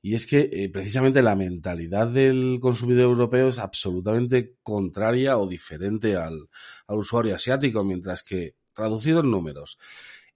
y 0.00 0.14
es 0.14 0.26
que 0.26 0.48
eh, 0.52 0.70
precisamente 0.72 1.20
la 1.20 1.34
mentalidad 1.34 2.06
del 2.06 2.58
consumidor 2.60 3.04
europeo 3.04 3.48
es 3.48 3.58
absolutamente 3.58 4.56
contraria 4.62 5.38
o 5.38 5.48
diferente 5.48 6.14
al, 6.14 6.48
al 6.86 6.96
usuario 6.96 7.34
asiático, 7.34 7.82
mientras 7.82 8.22
que, 8.22 8.54
traducido 8.72 9.20
en 9.20 9.30
números, 9.30 9.78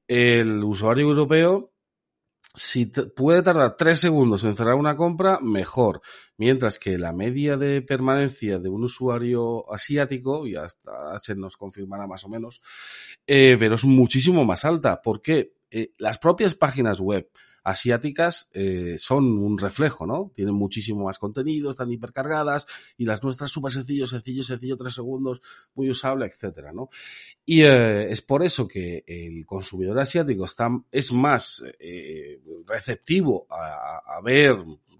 el 0.08 0.64
usuario 0.64 1.04
europeo 1.04 1.72
si 2.54 2.86
puede 2.86 3.42
tardar 3.42 3.76
tres 3.76 4.00
segundos 4.00 4.44
en 4.44 4.56
cerrar 4.56 4.74
una 4.74 4.96
compra, 4.96 5.38
mejor. 5.40 6.00
Mientras 6.36 6.78
que 6.78 6.98
la 6.98 7.12
media 7.12 7.56
de 7.56 7.82
permanencia 7.82 8.58
de 8.58 8.68
un 8.68 8.84
usuario 8.84 9.72
asiático, 9.72 10.46
y 10.46 10.56
hasta 10.56 11.14
H 11.14 11.34
nos 11.36 11.56
confirmará 11.56 12.06
más 12.06 12.24
o 12.24 12.28
menos, 12.28 12.60
eh, 13.26 13.56
pero 13.58 13.74
es 13.76 13.84
muchísimo 13.84 14.44
más 14.44 14.64
alta. 14.64 15.00
porque 15.02 15.52
eh, 15.70 15.92
las 15.98 16.18
propias 16.18 16.54
páginas 16.54 16.98
web 16.98 17.28
asiáticas 17.64 18.48
eh, 18.52 18.96
son 18.98 19.38
un 19.38 19.58
reflejo, 19.58 20.06
¿no? 20.06 20.30
Tienen 20.34 20.54
muchísimo 20.54 21.04
más 21.04 21.18
contenido, 21.18 21.70
están 21.70 21.90
hipercargadas 21.90 22.66
y 22.96 23.04
las 23.04 23.22
nuestras 23.22 23.50
súper 23.50 23.72
sencillo, 23.72 24.06
sencillo, 24.06 24.42
sencillo, 24.42 24.76
tres 24.76 24.94
segundos, 24.94 25.42
muy 25.74 25.90
usable, 25.90 26.26
etcétera, 26.26 26.72
¿no? 26.72 26.88
Y 27.44 27.62
eh, 27.62 28.10
es 28.10 28.20
por 28.20 28.42
eso 28.42 28.66
que 28.66 29.04
el 29.06 29.44
consumidor 29.46 29.98
asiático 29.98 30.44
está, 30.44 30.68
es 30.90 31.12
más 31.12 31.64
eh, 31.78 32.40
receptivo 32.66 33.46
a, 33.50 34.16
a 34.16 34.20
ver 34.22 34.56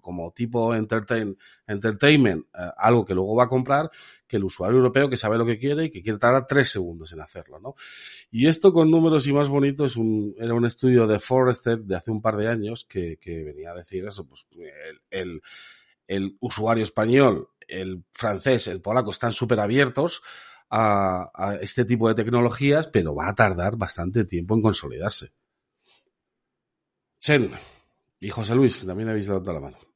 como 0.09 0.31
tipo 0.31 0.73
entertain, 0.73 1.37
entertainment, 1.67 2.47
eh, 2.47 2.71
algo 2.77 3.05
que 3.05 3.13
luego 3.13 3.35
va 3.35 3.43
a 3.43 3.47
comprar, 3.47 3.91
que 4.27 4.37
el 4.37 4.43
usuario 4.43 4.77
europeo 4.77 5.07
que 5.07 5.17
sabe 5.17 5.37
lo 5.37 5.45
que 5.45 5.59
quiere 5.59 5.85
y 5.85 5.91
que 5.91 6.01
quiere 6.01 6.17
tardar 6.17 6.47
tres 6.47 6.71
segundos 6.71 7.13
en 7.13 7.21
hacerlo, 7.21 7.59
¿no? 7.59 7.75
Y 8.31 8.47
esto 8.47 8.73
con 8.73 8.89
números 8.89 9.27
y 9.27 9.33
más 9.33 9.49
bonito 9.49 9.85
es 9.85 9.97
un, 9.97 10.33
era 10.39 10.55
un 10.55 10.65
estudio 10.65 11.05
de 11.05 11.19
Forrester 11.19 11.77
de 11.77 11.95
hace 11.95 12.09
un 12.09 12.23
par 12.23 12.37
de 12.37 12.47
años 12.47 12.85
que, 12.85 13.17
que 13.17 13.43
venía 13.43 13.69
a 13.69 13.75
decir 13.75 14.03
eso, 14.07 14.25
pues 14.25 14.47
el, 15.11 15.43
el, 16.07 16.37
usuario 16.39 16.83
español, 16.83 17.49
el 17.67 18.03
francés, 18.11 18.67
el 18.67 18.81
polaco 18.81 19.11
están 19.11 19.31
súper 19.31 19.59
abiertos 19.59 20.23
a, 20.71 21.29
a, 21.35 21.55
este 21.57 21.85
tipo 21.85 22.07
de 22.07 22.15
tecnologías, 22.15 22.87
pero 22.87 23.13
va 23.13 23.29
a 23.29 23.35
tardar 23.35 23.75
bastante 23.75 24.25
tiempo 24.25 24.55
en 24.55 24.63
consolidarse. 24.63 25.33
Chen 27.19 27.51
y 28.19 28.29
José 28.29 28.55
Luis, 28.55 28.77
que 28.77 28.85
también 28.85 29.09
habéis 29.09 29.27
dado 29.27 29.53
la 29.53 29.59
mano. 29.59 29.88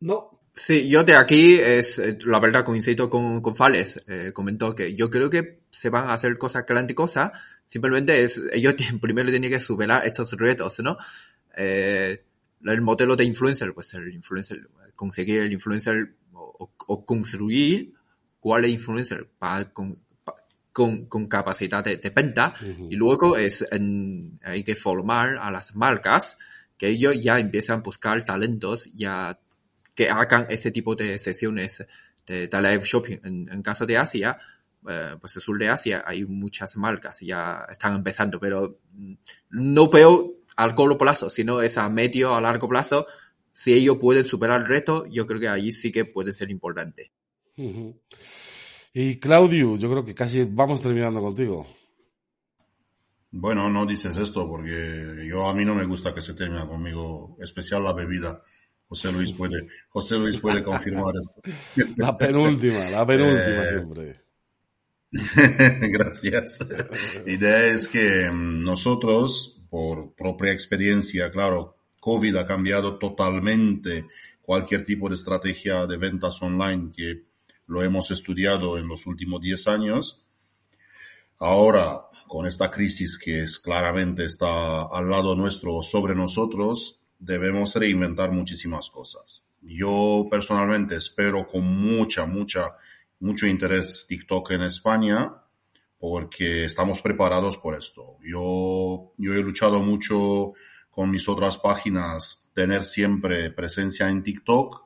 No. 0.00 0.40
Sí, 0.52 0.88
yo 0.88 1.04
de 1.04 1.14
aquí 1.14 1.54
es, 1.54 1.98
eh, 1.98 2.18
la 2.26 2.40
verdad 2.40 2.64
coincido 2.64 3.08
con, 3.08 3.40
con 3.40 3.54
Fales, 3.54 4.02
eh, 4.08 4.32
comentó 4.32 4.74
que 4.74 4.94
yo 4.94 5.08
creo 5.08 5.30
que 5.30 5.60
se 5.70 5.90
van 5.90 6.10
a 6.10 6.14
hacer 6.14 6.36
cosas 6.38 6.66
grandiosas, 6.66 7.30
simplemente 7.64 8.22
es, 8.22 8.42
ellos 8.52 8.74
primero 9.00 9.30
tienen 9.30 9.50
que 9.50 9.60
superar 9.60 10.04
estos 10.04 10.32
retos, 10.32 10.80
¿no? 10.80 10.96
Eh, 11.56 12.24
el 12.64 12.80
modelo 12.82 13.16
de 13.16 13.24
influencer, 13.24 13.72
pues 13.72 13.94
el 13.94 14.12
influencer, 14.12 14.68
conseguir 14.96 15.40
el 15.40 15.52
influencer 15.52 16.14
o, 16.32 17.04
construir 17.06 17.94
cuál 18.38 18.64
es 18.64 18.72
influencer 18.72 19.28
para, 19.38 19.72
con, 19.72 19.98
con, 20.72 21.06
con 21.06 21.26
capacidad 21.26 21.82
de, 21.82 21.96
venta 22.14 22.54
y 22.88 22.96
luego 22.96 23.36
es 23.36 23.64
hay 24.42 24.64
que 24.64 24.74
formar 24.74 25.36
a 25.40 25.50
las 25.50 25.74
marcas 25.74 26.38
que 26.76 26.88
ellos 26.88 27.18
ya 27.18 27.38
empiezan 27.38 27.78
a 27.78 27.82
buscar 27.82 28.22
talentos 28.24 28.90
ya 28.92 29.38
que 29.94 30.08
hagan 30.08 30.46
ese 30.48 30.70
tipo 30.70 30.94
de 30.94 31.18
sesiones 31.18 31.84
de, 32.26 32.48
live 32.52 32.84
shopping. 32.84 33.18
En, 33.24 33.62
caso 33.62 33.86
de 33.86 33.96
Asia, 33.96 34.38
eh, 34.88 35.16
pues 35.20 35.36
el 35.36 35.42
sur 35.42 35.58
de 35.58 35.68
Asia 35.68 36.04
hay 36.06 36.24
muchas 36.24 36.76
marcas 36.76 37.22
y 37.22 37.26
ya 37.26 37.66
están 37.70 37.94
empezando, 37.94 38.38
pero 38.38 38.78
mm, 38.92 39.14
no 39.50 39.88
veo 39.88 40.34
al 40.56 40.74
corto 40.74 40.98
plazo, 40.98 41.30
sino 41.30 41.60
es 41.62 41.78
a 41.78 41.88
medio, 41.88 42.34
a 42.34 42.40
largo 42.40 42.68
plazo. 42.68 43.06
Si 43.52 43.72
ellos 43.72 43.98
pueden 44.00 44.24
superar 44.24 44.60
el 44.60 44.66
reto, 44.66 45.06
yo 45.06 45.26
creo 45.26 45.40
que 45.40 45.48
allí 45.48 45.72
sí 45.72 45.90
que 45.90 46.04
puede 46.04 46.32
ser 46.32 46.50
importante. 46.50 47.12
Y 48.92 49.18
Claudio, 49.18 49.76
yo 49.76 49.90
creo 49.90 50.04
que 50.04 50.14
casi 50.14 50.44
vamos 50.44 50.80
terminando 50.80 51.20
contigo. 51.20 51.66
Bueno, 53.32 53.70
no 53.70 53.86
dices 53.86 54.16
esto 54.16 54.48
porque 54.48 55.24
yo 55.28 55.48
a 55.48 55.54
mí 55.54 55.64
no 55.64 55.74
me 55.74 55.84
gusta 55.84 56.12
que 56.12 56.20
se 56.20 56.34
termine 56.34 56.66
conmigo, 56.66 57.36
especial 57.40 57.84
la 57.84 57.92
bebida. 57.92 58.42
José 58.90 59.12
Luis 59.12 59.32
puede, 59.32 59.68
José 59.90 60.18
Luis 60.18 60.40
puede 60.40 60.64
confirmar 60.64 61.14
esto. 61.14 61.40
La 61.96 62.18
penúltima, 62.18 62.90
la 62.90 63.06
penúltima 63.06 63.62
Eh, 63.62 63.68
siempre. 63.68 64.20
Gracias. 65.92 66.58
La 67.24 67.32
idea 67.32 67.66
es 67.66 67.86
que 67.86 68.28
mm, 68.28 68.64
nosotros, 68.64 69.62
por 69.70 70.12
propia 70.14 70.50
experiencia, 70.50 71.30
claro, 71.30 71.76
COVID 72.00 72.34
ha 72.34 72.44
cambiado 72.44 72.98
totalmente 72.98 74.06
cualquier 74.42 74.84
tipo 74.84 75.08
de 75.08 75.14
estrategia 75.14 75.86
de 75.86 75.96
ventas 75.96 76.42
online 76.42 76.90
que 76.92 77.22
lo 77.68 77.84
hemos 77.84 78.10
estudiado 78.10 78.76
en 78.76 78.88
los 78.88 79.06
últimos 79.06 79.40
10 79.40 79.68
años. 79.68 80.24
Ahora, 81.38 82.08
con 82.26 82.44
esta 82.44 82.72
crisis 82.72 83.16
que 83.16 83.44
es 83.44 83.60
claramente 83.60 84.24
está 84.24 84.82
al 84.82 85.08
lado 85.08 85.36
nuestro 85.36 85.76
o 85.76 85.82
sobre 85.84 86.16
nosotros, 86.16 86.99
debemos 87.20 87.74
reinventar 87.76 88.32
muchísimas 88.32 88.90
cosas. 88.90 89.46
Yo 89.60 90.26
personalmente 90.30 90.96
espero 90.96 91.46
con 91.46 91.64
mucha, 91.64 92.26
mucha, 92.26 92.74
mucho 93.20 93.46
interés 93.46 94.06
TikTok 94.08 94.52
en 94.52 94.62
España 94.62 95.34
porque 95.98 96.64
estamos 96.64 97.02
preparados 97.02 97.58
por 97.58 97.74
esto. 97.74 98.16
Yo, 98.24 99.12
yo 99.18 99.34
he 99.34 99.42
luchado 99.42 99.80
mucho 99.80 100.54
con 100.90 101.10
mis 101.10 101.28
otras 101.28 101.58
páginas 101.58 102.50
tener 102.54 102.84
siempre 102.84 103.50
presencia 103.50 104.08
en 104.08 104.22
TikTok. 104.22 104.82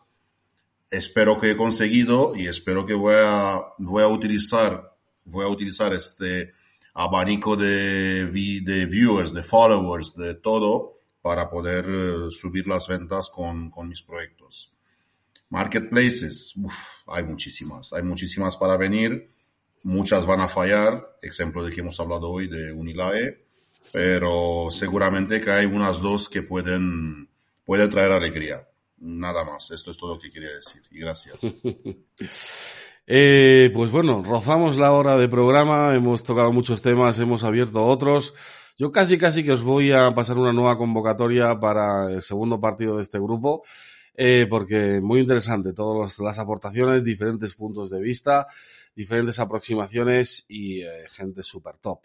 Espero 0.91 1.39
que 1.39 1.53
he 1.53 1.57
conseguido 1.57 2.35
y 2.35 2.49
espero 2.49 2.85
que 2.85 2.95
voy 2.95 3.15
a, 3.17 3.63
voy 3.79 4.03
a 4.03 4.09
utilizar, 4.09 4.93
voy 5.25 5.45
a 5.45 5.49
utilizar 5.49 5.93
este 5.93 6.53
abanico 6.95 7.57
de, 7.57 8.27
de 8.27 8.87
viewers, 8.87 9.33
de 9.33 9.43
followers, 9.45 10.17
de 10.17 10.35
todo 10.35 10.95
para 11.25 11.49
poder 11.49 11.87
eh, 11.89 12.31
subir 12.31 12.69
las 12.69 12.87
ventas 12.87 13.31
con, 13.31 13.71
con 13.71 13.89
mis 13.89 14.03
proyectos. 14.03 14.71
Marketplaces, 15.49 16.53
uf, 16.57 17.01
hay 17.07 17.25
muchísimas, 17.25 17.95
hay 17.95 18.03
muchísimas 18.03 18.59
para 18.59 18.77
venir, 18.77 19.31
muchas 19.85 20.27
van 20.27 20.43
a 20.43 20.49
fallar, 20.49 21.17
ejemplo 21.23 21.65
de 21.65 21.73
que 21.73 21.81
hemos 21.81 21.99
hablado 21.99 22.29
hoy 22.29 22.47
de 22.49 22.73
Unilae, 22.73 23.43
pero 23.91 24.67
seguramente 24.71 25.41
que 25.41 25.51
hay 25.51 25.65
unas 25.65 26.03
dos 26.03 26.29
que 26.29 26.43
pueden, 26.43 27.31
pueden 27.65 27.89
traer 27.89 28.13
alegría. 28.13 28.69
Nada 28.99 29.47
más, 29.47 29.71
esto 29.71 29.93
es 29.93 29.97
todo 29.97 30.17
lo 30.17 30.21
que 30.21 30.29
quería 30.29 30.51
decir 30.51 30.83
y 30.91 30.99
gracias. 30.99 31.39
Eh, 33.07 33.71
pues 33.75 33.91
bueno, 33.91 34.23
rozamos 34.27 34.79
la 34.79 34.91
hora 34.93 35.19
de 35.19 35.29
programa, 35.29 35.95
hemos 35.95 36.23
tocado 36.23 36.53
muchos 36.53 36.81
temas, 36.81 37.19
hemos 37.19 37.45
abierto 37.45 37.85
otros. 37.85 38.33
Yo 38.77 38.91
casi 38.91 39.17
casi 39.19 39.45
que 39.45 39.53
os 39.53 39.63
voy 39.63 39.93
a 39.93 40.11
pasar 40.11 40.37
una 40.37 40.53
nueva 40.53 40.77
convocatoria 40.77 41.61
para 41.61 42.11
el 42.11 42.23
segundo 42.23 42.61
partido 42.61 42.97
de 42.97 43.03
este 43.03 43.21
grupo, 43.21 43.63
eh, 44.17 44.49
porque 44.51 45.01
muy 45.01 45.21
interesante 45.21 45.73
todas 45.73 46.19
las 46.19 46.41
aportaciones, 46.41 47.05
diferentes 47.05 47.55
puntos 47.55 47.89
de 47.89 48.01
vista, 48.01 48.49
diferentes 48.97 49.39
aproximaciones 49.39 50.45
y 50.49 50.83
eh, 50.83 51.05
gente 51.09 51.45
súper 51.45 51.77
top. 51.77 52.01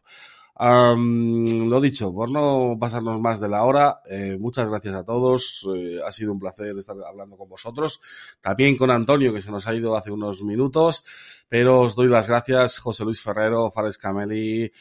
Lo 0.59 1.81
dicho, 1.81 2.13
por 2.13 2.29
no 2.29 2.77
pasarnos 2.79 3.19
más 3.19 3.39
de 3.39 3.49
la 3.49 3.63
hora, 3.63 4.01
eh, 4.07 4.37
muchas 4.39 4.69
gracias 4.69 4.93
a 4.93 5.03
todos. 5.03 5.67
ha 6.05 6.11
sido 6.11 6.33
un 6.33 6.39
placer 6.39 6.77
estar 6.77 6.97
hablando 7.07 7.35
con 7.35 7.49
vosotros. 7.49 7.99
También 8.41 8.77
con 8.77 8.91
Antonio, 8.91 9.33
que 9.33 9.41
se 9.41 9.51
nos 9.51 9.65
ha 9.67 9.73
ido 9.73 9.95
hace 9.95 10.11
unos 10.11 10.43
minutos. 10.43 11.03
Pero 11.47 11.81
os 11.81 11.95
doy 11.95 12.09
las 12.09 12.27
gracias, 12.27 12.77
José 12.77 13.05
Luis 13.05 13.21
Ferrero, 13.21 13.71
Fares 13.71 13.97
Cameli, 13.97 14.71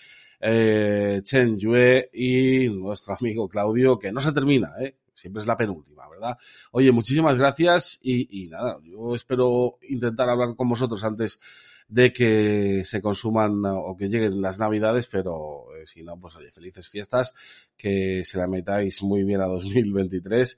eh, 0.40 1.20
Chen 1.22 1.56
Yue 1.58 2.10
y 2.12 2.68
nuestro 2.68 3.16
amigo 3.18 3.48
Claudio, 3.48 3.98
que 3.98 4.12
no 4.12 4.20
se 4.20 4.32
termina, 4.32 4.72
¿eh? 4.80 4.96
Siempre 5.14 5.40
es 5.40 5.48
la 5.48 5.56
penúltima, 5.56 6.08
¿verdad? 6.08 6.38
Oye, 6.70 6.92
muchísimas 6.92 7.38
gracias 7.38 7.98
y, 8.02 8.44
y 8.44 8.48
nada, 8.48 8.78
yo 8.84 9.14
espero 9.16 9.78
intentar 9.82 10.28
hablar 10.28 10.54
con 10.54 10.68
vosotros 10.68 11.02
antes 11.02 11.40
de 11.88 12.12
que 12.12 12.82
se 12.84 13.00
consuman 13.00 13.62
o 13.64 13.96
que 13.96 14.08
lleguen 14.08 14.40
las 14.40 14.58
navidades, 14.58 15.06
pero 15.06 15.74
eh, 15.74 15.86
si 15.86 16.02
no, 16.02 16.20
pues 16.20 16.36
oye, 16.36 16.52
felices 16.52 16.88
fiestas, 16.88 17.34
que 17.76 18.22
se 18.24 18.38
la 18.38 18.46
metáis 18.46 19.02
muy 19.02 19.24
bien 19.24 19.40
a 19.40 19.46
2023 19.46 20.56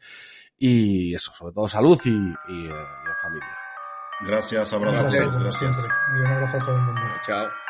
y 0.59 1.15
eso, 1.15 1.33
sobre 1.33 1.55
todo 1.55 1.69
salud 1.69 1.99
y, 2.05 2.11
y, 2.11 2.13
eh, 2.13 2.27
y 2.49 3.09
en 3.09 3.17
familia. 3.23 3.57
Gracias, 4.27 4.73
abrazo 4.73 5.01
a 5.01 5.11
Gracias, 5.11 5.43
gracias. 5.43 5.77
Y 6.15 6.21
un 6.21 6.27
abrazo 6.27 6.57
a 6.59 6.65
todo 6.65 6.77
el 6.77 6.83
mundo. 6.83 7.01
Chao. 7.27 7.70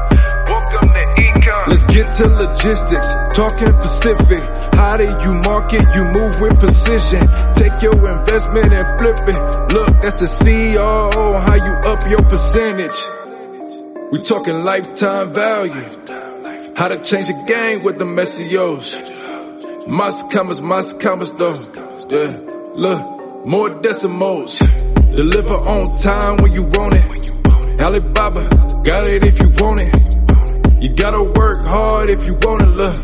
Let's 1.67 1.83
get 1.85 2.07
to 2.17 2.27
logistics, 2.27 3.07
talking 3.35 3.73
Pacific. 3.73 4.41
How 4.73 4.97
do 4.97 5.03
you 5.03 5.33
market? 5.33 5.83
You 5.95 6.05
move 6.05 6.39
with 6.39 6.59
precision. 6.59 7.27
Take 7.55 7.81
your 7.81 7.95
investment 8.09 8.73
and 8.73 8.99
flip 8.99 9.17
it. 9.27 9.73
Look, 9.73 9.87
that's 10.01 10.19
the 10.19 10.27
CEO, 10.27 11.39
how 11.41 11.55
you 11.55 11.73
up 11.91 12.09
your 12.09 12.21
percentage. 12.21 12.97
We 14.11 14.21
talking 14.21 14.63
lifetime 14.63 15.33
value. 15.33 16.73
How 16.75 16.87
to 16.87 17.01
change 17.03 17.27
the 17.27 17.43
game 17.47 17.83
with 17.83 17.97
the 17.99 18.05
SEOs. 18.05 19.87
Mas 19.87 20.23
commas, 20.31 20.61
mas 20.61 20.93
commas 20.93 21.31
though. 21.31 21.55
Yeah, 22.09 22.39
look, 22.73 23.45
more 23.45 23.69
decimals. 23.81 24.59
Deliver 24.59 25.55
on 25.55 25.85
time 25.97 26.37
when 26.37 26.53
you 26.53 26.63
want 26.63 26.93
it. 26.93 27.81
Alibaba, 27.81 28.47
got 28.83 29.07
it 29.07 29.23
if 29.23 29.39
you 29.39 29.49
want 29.49 29.79
it. 29.81 30.20
You 30.81 30.89
gotta 30.89 31.21
work 31.23 31.63
hard 31.65 32.09
if 32.09 32.25
you 32.25 32.35
wanna 32.41 32.65
look. 32.65 32.97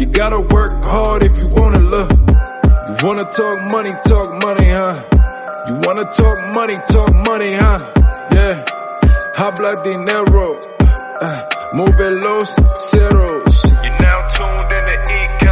You 0.00 0.06
gotta 0.06 0.40
work 0.40 0.72
hard 0.82 1.22
if 1.22 1.32
you 1.40 1.48
wanna 1.60 1.78
look. 1.80 2.10
You 2.10 3.06
wanna 3.06 3.24
talk 3.30 3.56
money, 3.70 3.90
talk 4.08 4.28
money, 4.42 4.68
huh? 4.70 4.94
You 5.68 5.74
wanna 5.84 6.04
talk 6.10 6.38
money, 6.54 6.76
talk 6.90 7.12
money, 7.12 7.52
huh? 7.52 7.78
Yeah. 8.34 8.64
Habla 9.36 9.82
dinero. 9.84 10.58
Uh, 11.20 11.42
move 11.74 12.00
los 12.24 12.50
ceros. 12.90 13.56
You're 13.84 13.98
now 14.00 14.26
tuned 14.34 14.72
in 14.72 14.84
to 14.88 14.96
Ecom 15.20 15.51